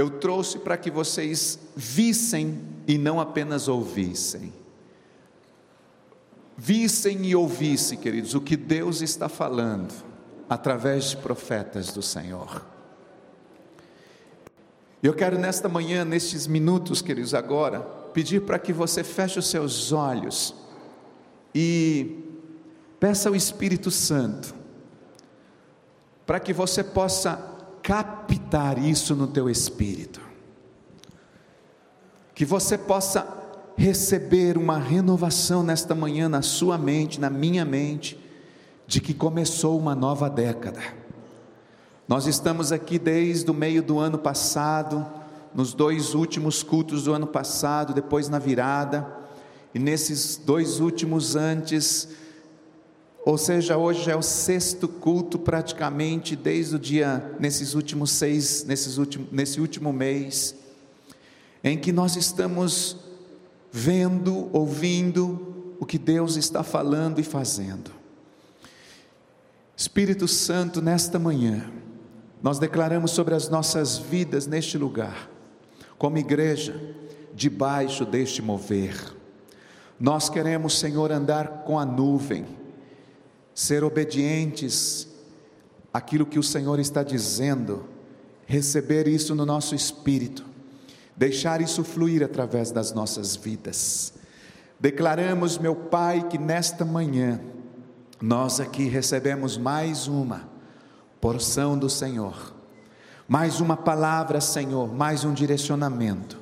Eu 0.00 0.08
trouxe 0.08 0.58
para 0.58 0.78
que 0.78 0.90
vocês 0.90 1.58
vissem 1.76 2.58
e 2.88 2.96
não 2.96 3.20
apenas 3.20 3.68
ouvissem. 3.68 4.50
Vissem 6.56 7.26
e 7.26 7.36
ouvissem, 7.36 7.98
queridos, 7.98 8.34
o 8.34 8.40
que 8.40 8.56
Deus 8.56 9.02
está 9.02 9.28
falando 9.28 9.92
através 10.48 11.10
de 11.10 11.18
profetas 11.18 11.92
do 11.92 12.00
Senhor. 12.00 12.64
Eu 15.02 15.12
quero 15.12 15.38
nesta 15.38 15.68
manhã, 15.68 16.02
nestes 16.02 16.46
minutos, 16.46 17.02
queridos, 17.02 17.34
agora, 17.34 17.80
pedir 18.14 18.40
para 18.40 18.58
que 18.58 18.72
você 18.72 19.04
feche 19.04 19.38
os 19.38 19.50
seus 19.50 19.92
olhos 19.92 20.54
e 21.54 22.24
peça 22.98 23.28
ao 23.28 23.36
Espírito 23.36 23.90
Santo 23.90 24.54
para 26.24 26.38
que 26.38 26.52
você 26.52 26.84
possa 26.84 27.49
captar 27.90 28.78
isso 28.78 29.16
no 29.16 29.26
teu 29.26 29.50
espírito. 29.50 30.20
Que 32.34 32.44
você 32.44 32.78
possa 32.78 33.26
receber 33.76 34.56
uma 34.56 34.78
renovação 34.78 35.62
nesta 35.62 35.94
manhã 35.94 36.28
na 36.28 36.42
sua 36.42 36.78
mente, 36.78 37.18
na 37.18 37.28
minha 37.28 37.64
mente, 37.64 38.16
de 38.86 39.00
que 39.00 39.12
começou 39.12 39.78
uma 39.78 39.94
nova 39.94 40.30
década 40.30 41.00
nós 42.10 42.26
estamos 42.26 42.72
aqui 42.72 42.98
desde 42.98 43.48
o 43.52 43.54
meio 43.54 43.84
do 43.84 44.00
ano 44.00 44.18
passado, 44.18 45.06
nos 45.54 45.72
dois 45.72 46.12
últimos 46.12 46.60
cultos 46.60 47.04
do 47.04 47.12
ano 47.12 47.28
passado, 47.28 47.94
depois 47.94 48.28
na 48.28 48.40
virada, 48.40 49.06
e 49.72 49.78
nesses 49.78 50.36
dois 50.36 50.80
últimos 50.80 51.36
antes, 51.36 52.08
ou 53.24 53.36
seja, 53.36 53.76
hoje 53.76 54.10
é 54.10 54.16
o 54.16 54.22
sexto 54.22 54.88
culto 54.88 55.38
praticamente 55.38 56.34
desde 56.34 56.76
o 56.76 56.78
dia, 56.78 57.36
nesses 57.38 57.74
últimos 57.74 58.12
seis, 58.12 58.64
nesses 58.64 58.96
últimos, 58.96 59.30
nesse 59.30 59.60
último 59.60 59.92
mês, 59.92 60.54
em 61.62 61.76
que 61.76 61.92
nós 61.92 62.16
estamos 62.16 62.96
vendo, 63.70 64.48
ouvindo 64.52 65.76
o 65.78 65.84
que 65.84 65.98
Deus 65.98 66.36
está 66.36 66.62
falando 66.62 67.20
e 67.20 67.22
fazendo. 67.22 67.90
Espírito 69.76 70.26
Santo, 70.26 70.80
nesta 70.80 71.18
manhã, 71.18 71.70
nós 72.42 72.58
declaramos 72.58 73.10
sobre 73.10 73.34
as 73.34 73.48
nossas 73.48 73.98
vidas 73.98 74.46
neste 74.46 74.78
lugar, 74.78 75.30
como 75.98 76.16
igreja, 76.18 76.94
debaixo 77.34 78.06
deste 78.06 78.40
mover. 78.40 78.94
Nós 79.98 80.30
queremos, 80.30 80.78
Senhor, 80.78 81.12
andar 81.12 81.64
com 81.64 81.78
a 81.78 81.84
nuvem, 81.84 82.46
ser 83.54 83.84
obedientes 83.84 85.08
àquilo 85.92 86.26
que 86.26 86.38
o 86.38 86.42
Senhor 86.42 86.78
está 86.78 87.02
dizendo, 87.02 87.84
receber 88.46 89.08
isso 89.08 89.34
no 89.34 89.44
nosso 89.46 89.74
espírito, 89.74 90.44
deixar 91.16 91.60
isso 91.60 91.84
fluir 91.84 92.22
através 92.22 92.70
das 92.70 92.92
nossas 92.92 93.36
vidas. 93.36 94.14
Declaramos, 94.78 95.58
meu 95.58 95.74
Pai, 95.74 96.26
que 96.28 96.38
nesta 96.38 96.84
manhã 96.84 97.40
nós 98.20 98.60
aqui 98.60 98.84
recebemos 98.84 99.58
mais 99.58 100.06
uma 100.06 100.48
porção 101.20 101.78
do 101.78 101.90
Senhor. 101.90 102.54
Mais 103.28 103.60
uma 103.60 103.76
palavra, 103.76 104.40
Senhor, 104.40 104.92
mais 104.92 105.24
um 105.24 105.32
direcionamento 105.32 106.40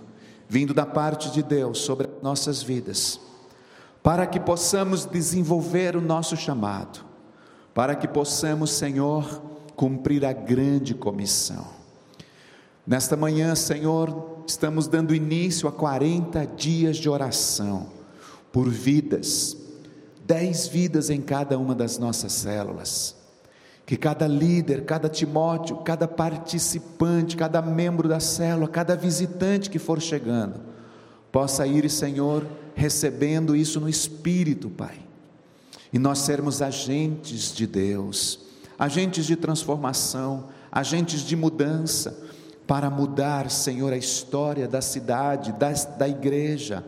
vindo 0.48 0.72
da 0.72 0.86
parte 0.86 1.30
de 1.30 1.42
Deus 1.42 1.80
sobre 1.80 2.08
nossas 2.22 2.62
vidas, 2.62 3.20
para 4.08 4.26
que 4.26 4.40
possamos 4.40 5.04
desenvolver 5.04 5.94
o 5.94 6.00
nosso 6.00 6.34
chamado, 6.34 7.00
para 7.74 7.94
que 7.94 8.08
possamos, 8.08 8.70
Senhor, 8.70 9.42
cumprir 9.76 10.24
a 10.24 10.32
grande 10.32 10.94
comissão. 10.94 11.66
Nesta 12.86 13.18
manhã, 13.18 13.54
Senhor, 13.54 14.44
estamos 14.46 14.88
dando 14.88 15.14
início 15.14 15.68
a 15.68 15.72
40 15.72 16.46
dias 16.56 16.96
de 16.96 17.06
oração 17.06 17.88
por 18.50 18.70
vidas, 18.70 19.54
dez 20.24 20.66
vidas 20.66 21.10
em 21.10 21.20
cada 21.20 21.58
uma 21.58 21.74
das 21.74 21.98
nossas 21.98 22.32
células 22.32 23.14
que 23.84 23.96
cada 23.98 24.26
líder, 24.26 24.86
cada 24.86 25.10
Timóteo, 25.10 25.78
cada 25.78 26.08
participante, 26.08 27.36
cada 27.36 27.60
membro 27.60 28.08
da 28.08 28.20
célula, 28.20 28.68
cada 28.68 28.96
visitante 28.96 29.68
que 29.68 29.78
for 29.78 30.00
chegando, 30.00 30.60
possa 31.30 31.66
ir, 31.66 31.90
Senhor, 31.90 32.46
recebendo 32.78 33.56
isso 33.56 33.80
no 33.80 33.88
Espírito, 33.88 34.70
Pai. 34.70 35.00
e 35.92 35.98
nós 35.98 36.18
sermos 36.20 36.62
agentes 36.62 37.52
de 37.52 37.66
Deus, 37.66 38.40
agentes 38.78 39.26
de 39.26 39.34
transformação, 39.34 40.48
agentes 40.70 41.22
de 41.22 41.34
mudança, 41.34 42.16
para 42.66 42.88
mudar, 42.90 43.50
Senhor, 43.50 43.92
a 43.92 43.96
história 43.96 44.68
da 44.68 44.80
cidade, 44.80 45.52
da, 45.52 45.72
da 45.72 46.06
igreja, 46.06 46.84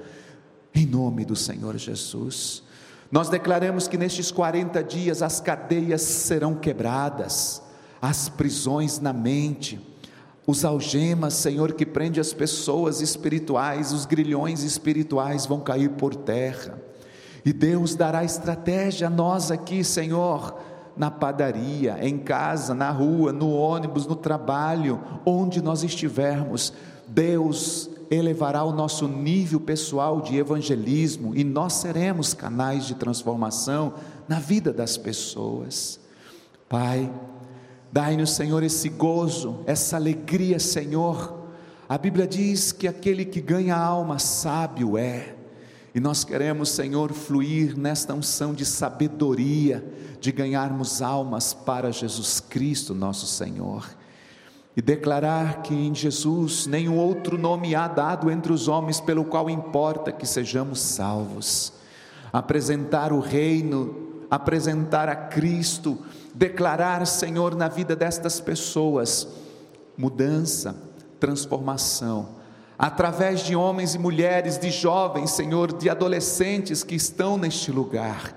em 0.75 0.87
nome 0.87 1.25
do 1.25 1.35
Senhor 1.35 1.77
Jesus. 1.77 2.63
Nós 3.11 3.29
declaramos 3.29 3.89
que 3.89 3.97
nestes 3.97 4.31
40 4.31 4.85
dias 4.85 5.23
as 5.23 5.41
cadeias 5.41 6.03
serão 6.03 6.55
quebradas, 6.55 7.63
as 8.01 8.29
prisões 8.29 9.01
na 9.01 9.13
mente, 9.13 9.81
os 10.51 10.65
algemas, 10.65 11.35
Senhor, 11.35 11.73
que 11.75 11.87
prende 11.87 12.19
as 12.19 12.33
pessoas 12.33 13.01
espirituais, 13.01 13.93
os 13.93 14.05
grilhões 14.05 14.65
espirituais 14.65 15.47
vão 15.47 15.61
cair 15.61 15.91
por 15.91 16.15
terra. 16.15 16.77
E 17.45 17.53
Deus 17.53 17.95
dará 17.95 18.25
estratégia 18.25 19.07
a 19.07 19.11
nós 19.11 19.53
aqui, 19.53 19.85
Senhor, 19.85 20.59
na 20.97 21.09
padaria, 21.09 21.99
em 22.03 22.19
casa, 22.19 22.75
na 22.75 22.91
rua, 22.91 23.33
no 23.33 23.51
ônibus, 23.53 24.07
no 24.07 24.17
trabalho, 24.17 25.01
onde 25.25 25.63
nós 25.63 25.85
estivermos. 25.85 26.73
Deus 27.07 27.89
elevará 28.11 28.65
o 28.65 28.73
nosso 28.73 29.07
nível 29.07 29.61
pessoal 29.61 30.21
de 30.21 30.37
evangelismo 30.37 31.33
e 31.35 31.45
nós 31.45 31.75
seremos 31.75 32.35
canais 32.35 32.87
de 32.87 32.97
transformação 32.97 33.95
na 34.29 34.41
vida 34.41 34.73
das 34.73 34.97
pessoas. 34.97 36.01
Pai, 36.69 37.09
dai-nos, 37.93 38.31
Senhor, 38.33 38.63
esse 38.63 38.89
gozo, 38.89 39.61
essa 39.67 39.97
alegria, 39.97 40.59
Senhor. 40.59 41.41
A 41.89 41.99
Bíblia 41.99 42.27
diz 42.27 42.73
que 42.73 42.87
aquele 42.87 43.25
que 43.25 43.41
ganha 43.41 43.75
a 43.77 43.85
alma 43.85 44.19
sábio 44.19 44.97
é. 44.97 45.35
E 45.93 45.99
nós 45.99 46.23
queremos, 46.23 46.69
Senhor, 46.69 47.13
fluir 47.13 47.77
nesta 47.77 48.15
unção 48.15 48.55
de 48.55 48.65
sabedoria, 48.65 49.85
de 50.21 50.31
ganharmos 50.31 51.03
almas 51.03 51.53
para 51.53 51.91
Jesus 51.91 52.39
Cristo, 52.39 52.95
nosso 52.95 53.27
Senhor. 53.27 53.89
E 54.77 54.81
declarar 54.81 55.63
que 55.63 55.75
em 55.75 55.93
Jesus 55.93 56.69
nenhum 56.69 56.97
outro 56.97 57.37
nome 57.37 57.75
há 57.75 57.89
dado 57.89 58.31
entre 58.31 58.53
os 58.53 58.69
homens 58.69 59.01
pelo 59.01 59.25
qual 59.25 59.51
importa 59.51 60.13
que 60.13 60.27
sejamos 60.27 60.79
salvos. 60.81 61.73
Apresentar 62.33 63.13
o 63.13 63.19
reino, 63.19 64.25
apresentar 64.31 65.09
a 65.09 65.17
Cristo, 65.17 65.99
declarar, 66.35 67.07
Senhor, 67.07 67.55
na 67.55 67.69
vida 67.69 67.95
destas 67.97 68.41
pessoas, 68.41 69.27
mudança, 69.97 70.75
transformação 71.19 72.41
através 72.81 73.41
de 73.41 73.55
homens 73.55 73.95
e 73.95 73.99
mulheres, 73.99 74.59
de 74.59 74.71
jovens, 74.71 75.33
Senhor, 75.33 75.71
de 75.71 75.91
adolescentes 75.91 76.83
que 76.83 76.95
estão 76.95 77.37
neste 77.37 77.71
lugar. 77.71 78.35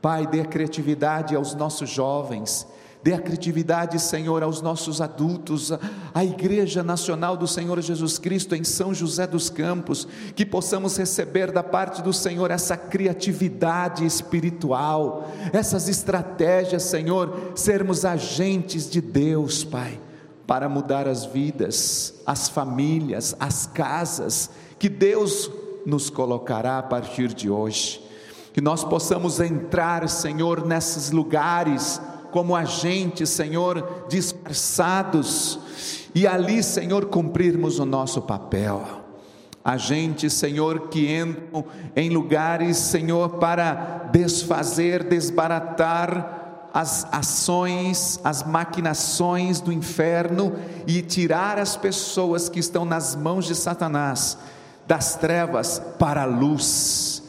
Pai, 0.00 0.26
dê 0.26 0.44
criatividade 0.44 1.36
aos 1.36 1.54
nossos 1.54 1.90
jovens, 1.90 2.66
dê 3.02 3.14
a 3.14 3.18
criatividade, 3.18 3.98
Senhor, 4.00 4.42
aos 4.42 4.62
nossos 4.62 5.00
adultos, 5.00 5.72
à 6.14 6.24
Igreja 6.24 6.82
Nacional 6.82 7.36
do 7.36 7.48
Senhor 7.48 7.80
Jesus 7.80 8.18
Cristo 8.18 8.54
em 8.54 8.62
São 8.62 8.94
José 8.94 9.26
dos 9.26 9.50
Campos, 9.50 10.06
que 10.36 10.46
possamos 10.46 10.96
receber 10.96 11.50
da 11.50 11.62
parte 11.62 12.00
do 12.02 12.12
Senhor 12.12 12.50
essa 12.50 12.76
criatividade 12.76 14.06
espiritual, 14.06 15.30
essas 15.52 15.88
estratégias, 15.88 16.84
Senhor, 16.84 17.52
sermos 17.56 18.04
agentes 18.04 18.88
de 18.88 19.00
Deus, 19.00 19.64
Pai 19.64 19.98
para 20.46 20.68
mudar 20.68 21.08
as 21.08 21.24
vidas, 21.24 22.14
as 22.26 22.48
famílias, 22.48 23.34
as 23.40 23.66
casas 23.66 24.50
que 24.78 24.88
Deus 24.88 25.50
nos 25.86 26.10
colocará 26.10 26.78
a 26.78 26.82
partir 26.82 27.32
de 27.32 27.48
hoje. 27.48 28.04
Que 28.52 28.60
nós 28.60 28.84
possamos 28.84 29.40
entrar, 29.40 30.06
Senhor, 30.08 30.66
nesses 30.66 31.10
lugares 31.10 32.00
como 32.32 32.56
agentes, 32.56 33.30
Senhor, 33.30 34.06
disfarçados, 34.08 35.60
e 36.14 36.26
ali, 36.26 36.62
Senhor, 36.62 37.06
cumprirmos 37.06 37.78
o 37.78 37.84
nosso 37.84 38.22
papel. 38.22 38.82
Agentes, 39.64 40.32
Senhor, 40.32 40.88
que 40.88 41.14
entram 41.14 41.64
em 41.94 42.10
lugares, 42.10 42.76
Senhor, 42.78 43.38
para 43.38 44.08
desfazer, 44.12 45.04
desbaratar 45.04 46.70
as 46.74 47.06
ações, 47.12 48.18
as 48.24 48.42
maquinações 48.42 49.60
do 49.60 49.70
inferno 49.70 50.54
e 50.86 51.02
tirar 51.02 51.58
as 51.58 51.76
pessoas 51.76 52.48
que 52.48 52.58
estão 52.58 52.84
nas 52.84 53.14
mãos 53.14 53.44
de 53.44 53.54
Satanás 53.54 54.38
das 54.86 55.14
trevas 55.14 55.80
para 55.98 56.22
a 56.22 56.26
luz. 56.26 57.21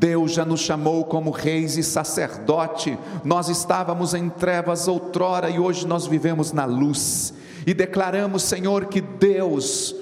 Deus 0.00 0.32
já 0.32 0.44
nos 0.44 0.60
chamou 0.60 1.04
como 1.04 1.30
reis 1.30 1.76
e 1.76 1.82
sacerdote. 1.82 2.98
Nós 3.22 3.48
estávamos 3.48 4.14
em 4.14 4.28
trevas 4.28 4.88
outrora 4.88 5.48
e 5.50 5.60
hoje 5.60 5.86
nós 5.86 6.06
vivemos 6.06 6.50
na 6.50 6.64
luz. 6.64 7.32
E 7.66 7.74
declaramos, 7.74 8.42
Senhor, 8.42 8.86
que 8.86 9.00
Deus 9.00 9.94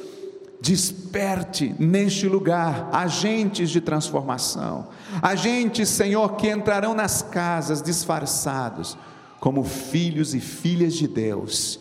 Desperte 0.61 1.73
neste 1.79 2.27
lugar 2.27 2.91
agentes 2.93 3.71
de 3.71 3.81
transformação, 3.81 4.89
agentes, 5.23 5.89
Senhor, 5.89 6.35
que 6.35 6.51
entrarão 6.51 6.95
nas 6.95 7.23
casas 7.23 7.81
disfarçados 7.81 8.99
como 9.39 9.63
filhos 9.63 10.35
e 10.35 10.41
filhas 10.41 10.95
de 10.95 11.07
Deus. 11.07 11.79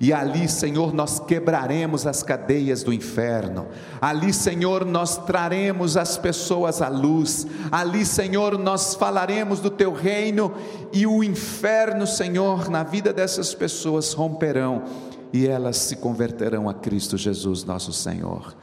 E 0.00 0.14
ali, 0.14 0.48
Senhor, 0.48 0.94
nós 0.94 1.20
quebraremos 1.20 2.06
as 2.06 2.22
cadeias 2.22 2.82
do 2.82 2.90
inferno. 2.90 3.66
Ali, 4.00 4.32
Senhor, 4.32 4.86
nós 4.86 5.18
traremos 5.18 5.94
as 5.94 6.16
pessoas 6.16 6.80
à 6.80 6.88
luz. 6.88 7.46
Ali, 7.70 8.06
Senhor, 8.06 8.56
nós 8.58 8.94
falaremos 8.94 9.60
do 9.60 9.68
teu 9.68 9.92
reino 9.92 10.54
e 10.90 11.06
o 11.06 11.22
inferno, 11.22 12.06
Senhor, 12.06 12.70
na 12.70 12.82
vida 12.82 13.12
dessas 13.12 13.52
pessoas 13.52 14.14
romperão 14.14 14.84
e 15.34 15.46
elas 15.46 15.76
se 15.76 15.96
converterão 15.96 16.66
a 16.66 16.72
Cristo 16.72 17.18
Jesus, 17.18 17.62
nosso 17.62 17.92
Senhor. 17.92 18.56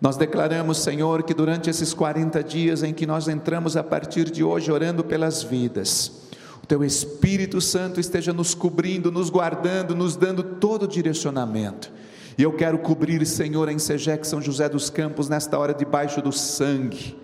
Nós 0.00 0.16
declaramos, 0.16 0.78
Senhor, 0.78 1.24
que 1.24 1.34
durante 1.34 1.68
esses 1.68 1.92
40 1.92 2.40
dias 2.44 2.84
em 2.84 2.94
que 2.94 3.04
nós 3.04 3.26
entramos 3.26 3.76
a 3.76 3.82
partir 3.82 4.30
de 4.30 4.44
hoje 4.44 4.70
orando 4.70 5.02
pelas 5.02 5.42
vidas, 5.42 6.27
Teu 6.68 6.84
Espírito 6.84 7.60
Santo 7.60 7.98
esteja 7.98 8.32
nos 8.32 8.54
cobrindo, 8.54 9.10
nos 9.10 9.30
guardando, 9.30 9.96
nos 9.96 10.14
dando 10.14 10.42
todo 10.42 10.84
o 10.84 10.88
direcionamento. 10.88 11.90
E 12.36 12.42
eu 12.42 12.52
quero 12.52 12.78
cobrir, 12.78 13.26
Senhor, 13.26 13.68
em 13.68 13.78
Segec 13.78 14.24
São 14.26 14.40
José 14.40 14.68
dos 14.68 14.90
Campos, 14.90 15.28
nesta 15.28 15.58
hora, 15.58 15.74
debaixo 15.74 16.22
do 16.22 16.30
sangue 16.30 17.16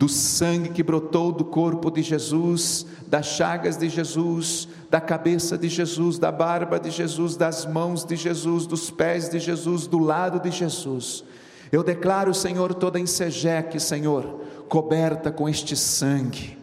do 0.00 0.08
sangue 0.08 0.70
que 0.70 0.82
brotou 0.82 1.30
do 1.30 1.44
corpo 1.44 1.90
de 1.90 2.00
Jesus, 2.00 2.86
das 3.06 3.26
chagas 3.26 3.76
de 3.76 3.86
Jesus, 3.86 4.66
da 4.88 4.98
cabeça 4.98 5.58
de 5.58 5.68
Jesus, 5.68 6.18
da 6.18 6.32
barba 6.32 6.80
de 6.80 6.90
Jesus, 6.90 7.36
das 7.36 7.66
mãos 7.66 8.02
de 8.02 8.16
Jesus, 8.16 8.66
dos 8.66 8.90
pés 8.90 9.28
de 9.28 9.38
Jesus, 9.38 9.86
do 9.86 9.98
lado 9.98 10.40
de 10.40 10.50
Jesus. 10.50 11.22
Eu 11.70 11.82
declaro, 11.82 12.32
Senhor, 12.32 12.72
toda 12.72 13.06
Sejeque, 13.06 13.78
Senhor, 13.78 14.40
coberta 14.70 15.30
com 15.30 15.46
este 15.46 15.76
sangue. 15.76 16.56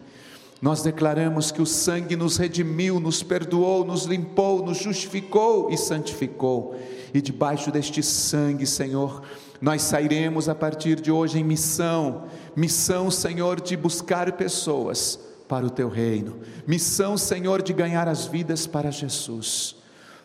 Nós 0.60 0.82
declaramos 0.82 1.52
que 1.52 1.62
o 1.62 1.66
sangue 1.66 2.16
nos 2.16 2.36
redimiu, 2.36 2.98
nos 2.98 3.22
perdoou, 3.22 3.84
nos 3.84 4.04
limpou, 4.04 4.64
nos 4.64 4.78
justificou 4.78 5.70
e 5.70 5.76
santificou. 5.76 6.74
E 7.14 7.20
debaixo 7.20 7.70
deste 7.70 8.02
sangue, 8.02 8.66
Senhor, 8.66 9.22
nós 9.60 9.82
sairemos 9.82 10.48
a 10.48 10.54
partir 10.54 11.00
de 11.00 11.10
hoje 11.10 11.38
em 11.38 11.44
missão, 11.44 12.24
missão, 12.56 13.10
Senhor, 13.10 13.60
de 13.60 13.76
buscar 13.76 14.32
pessoas 14.32 15.18
para 15.48 15.64
o 15.64 15.70
teu 15.70 15.88
reino, 15.88 16.36
missão, 16.66 17.16
Senhor, 17.16 17.62
de 17.62 17.72
ganhar 17.72 18.06
as 18.06 18.26
vidas 18.26 18.66
para 18.66 18.90
Jesus. 18.90 19.76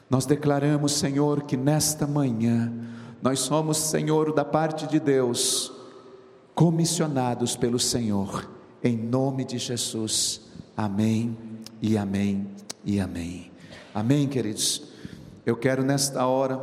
Nós 0.10 0.26
declaramos, 0.26 0.94
Senhor, 0.94 1.44
que 1.44 1.56
nesta 1.56 2.06
manhã 2.06 2.72
nós 3.22 3.40
somos, 3.40 3.78
Senhor, 3.78 4.34
da 4.34 4.44
parte 4.44 4.86
de 4.86 5.00
Deus, 5.00 5.72
comissionados 6.54 7.56
pelo 7.56 7.80
Senhor, 7.80 8.48
em 8.84 8.98
nome 8.98 9.46
de 9.46 9.58
Jesus. 9.58 10.42
Amém 10.76 11.38
e 11.82 11.98
amém 11.98 12.48
e 12.84 13.00
amém. 13.00 13.52
Amém, 13.94 14.28
queridos. 14.28 14.92
Eu 15.46 15.56
quero 15.56 15.84
nesta 15.84 16.26
hora 16.26 16.62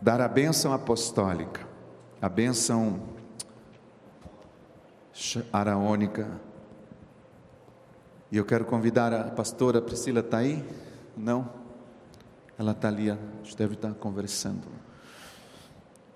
dar 0.00 0.20
a 0.20 0.28
bênção 0.28 0.72
apostólica, 0.72 1.66
a 2.20 2.28
bênção 2.28 3.00
araônica. 5.52 6.40
E 8.30 8.36
eu 8.36 8.44
quero 8.44 8.64
convidar 8.64 9.12
a 9.12 9.24
pastora 9.24 9.82
Priscila, 9.82 10.20
está 10.20 10.38
aí? 10.38 10.64
Não? 11.16 11.50
Ela 12.58 12.72
está 12.72 12.88
ali, 12.88 13.16
deve 13.56 13.74
estar 13.74 13.92
conversando. 13.94 14.66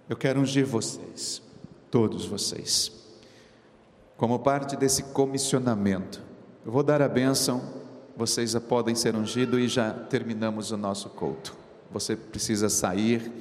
Eu 0.09 0.17
quero 0.17 0.41
ungir 0.41 0.65
vocês, 0.65 1.43
todos 1.97 2.27
vocês, 2.27 2.93
como 4.19 4.39
parte 4.39 4.77
desse 4.77 5.03
comissionamento. 5.03 6.21
Eu 6.63 6.71
vou 6.71 6.83
dar 6.83 7.01
a 7.01 7.09
bênção, 7.09 7.63
vocês 8.15 8.51
já 8.51 8.61
podem 8.61 8.95
ser 8.95 9.17
ungidos 9.17 9.59
e 9.59 9.67
já 9.67 9.93
terminamos 9.93 10.71
o 10.73 10.77
nosso 10.77 11.09
culto. 11.09 11.57
Você 11.91 12.15
precisa 12.15 12.69
sair 12.69 13.33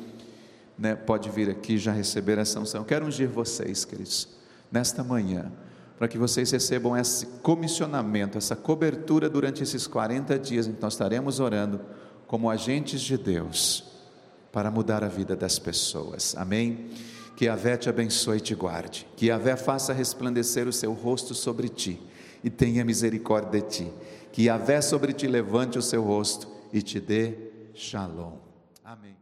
né, 0.78 0.96
pode 0.96 1.30
vir 1.30 1.50
aqui 1.50 1.78
já 1.78 1.92
receber 1.92 2.38
essa 2.38 2.58
unção. 2.60 2.86
Quero 2.86 3.06
ungir 3.06 3.30
vocês, 3.30 3.84
queridos, 3.86 4.30
nesta 4.72 5.04
manhã, 5.04 5.52
para 5.98 6.08
que 6.08 6.18
vocês 6.18 6.52
recebam 6.52 6.96
esse 6.98 7.26
comissionamento, 7.42 8.38
essa 8.38 8.56
cobertura 8.56 9.30
durante 9.30 9.64
esses 9.64 9.88
40 9.88 10.38
dias 10.40 10.66
em 10.66 10.74
que 10.74 10.82
nós 10.82 10.94
estaremos 10.94 11.40
orando 11.40 11.82
como 12.26 12.50
agentes 12.50 13.02
de 13.02 13.18
Deus 13.18 13.84
para 14.52 14.72
mudar 14.72 15.04
a 15.04 15.08
vida 15.10 15.36
das 15.36 15.60
pessoas. 15.60 16.36
Amém? 16.38 16.90
Que 17.36 17.48
a 17.48 17.56
Vé 17.56 17.78
te 17.78 17.90
abençoe 17.90 18.38
e 18.38 18.42
te 18.42 18.56
guarde. 18.56 19.06
Que 19.16 19.30
a 19.30 19.38
Vé 19.38 19.56
faça 19.56 19.94
resplandecer 19.94 20.68
o 20.68 20.74
seu 20.74 20.94
rosto 20.94 21.34
sobre 21.34 21.70
ti 21.70 22.02
e 22.44 22.50
tenha 22.50 22.86
misericórdia 22.86 23.62
de 23.62 23.68
ti. 23.68 23.94
Que 24.32 24.50
a 24.50 24.58
Vé 24.58 24.82
sobre 24.82 25.14
ti 25.14 25.28
levante 25.28 25.78
o 25.78 25.82
seu 25.82 26.04
rosto 26.04 26.48
e 26.72 26.82
te 26.82 27.00
dê 27.00 27.36
shalom. 27.74 28.38
Amém. 28.84 29.16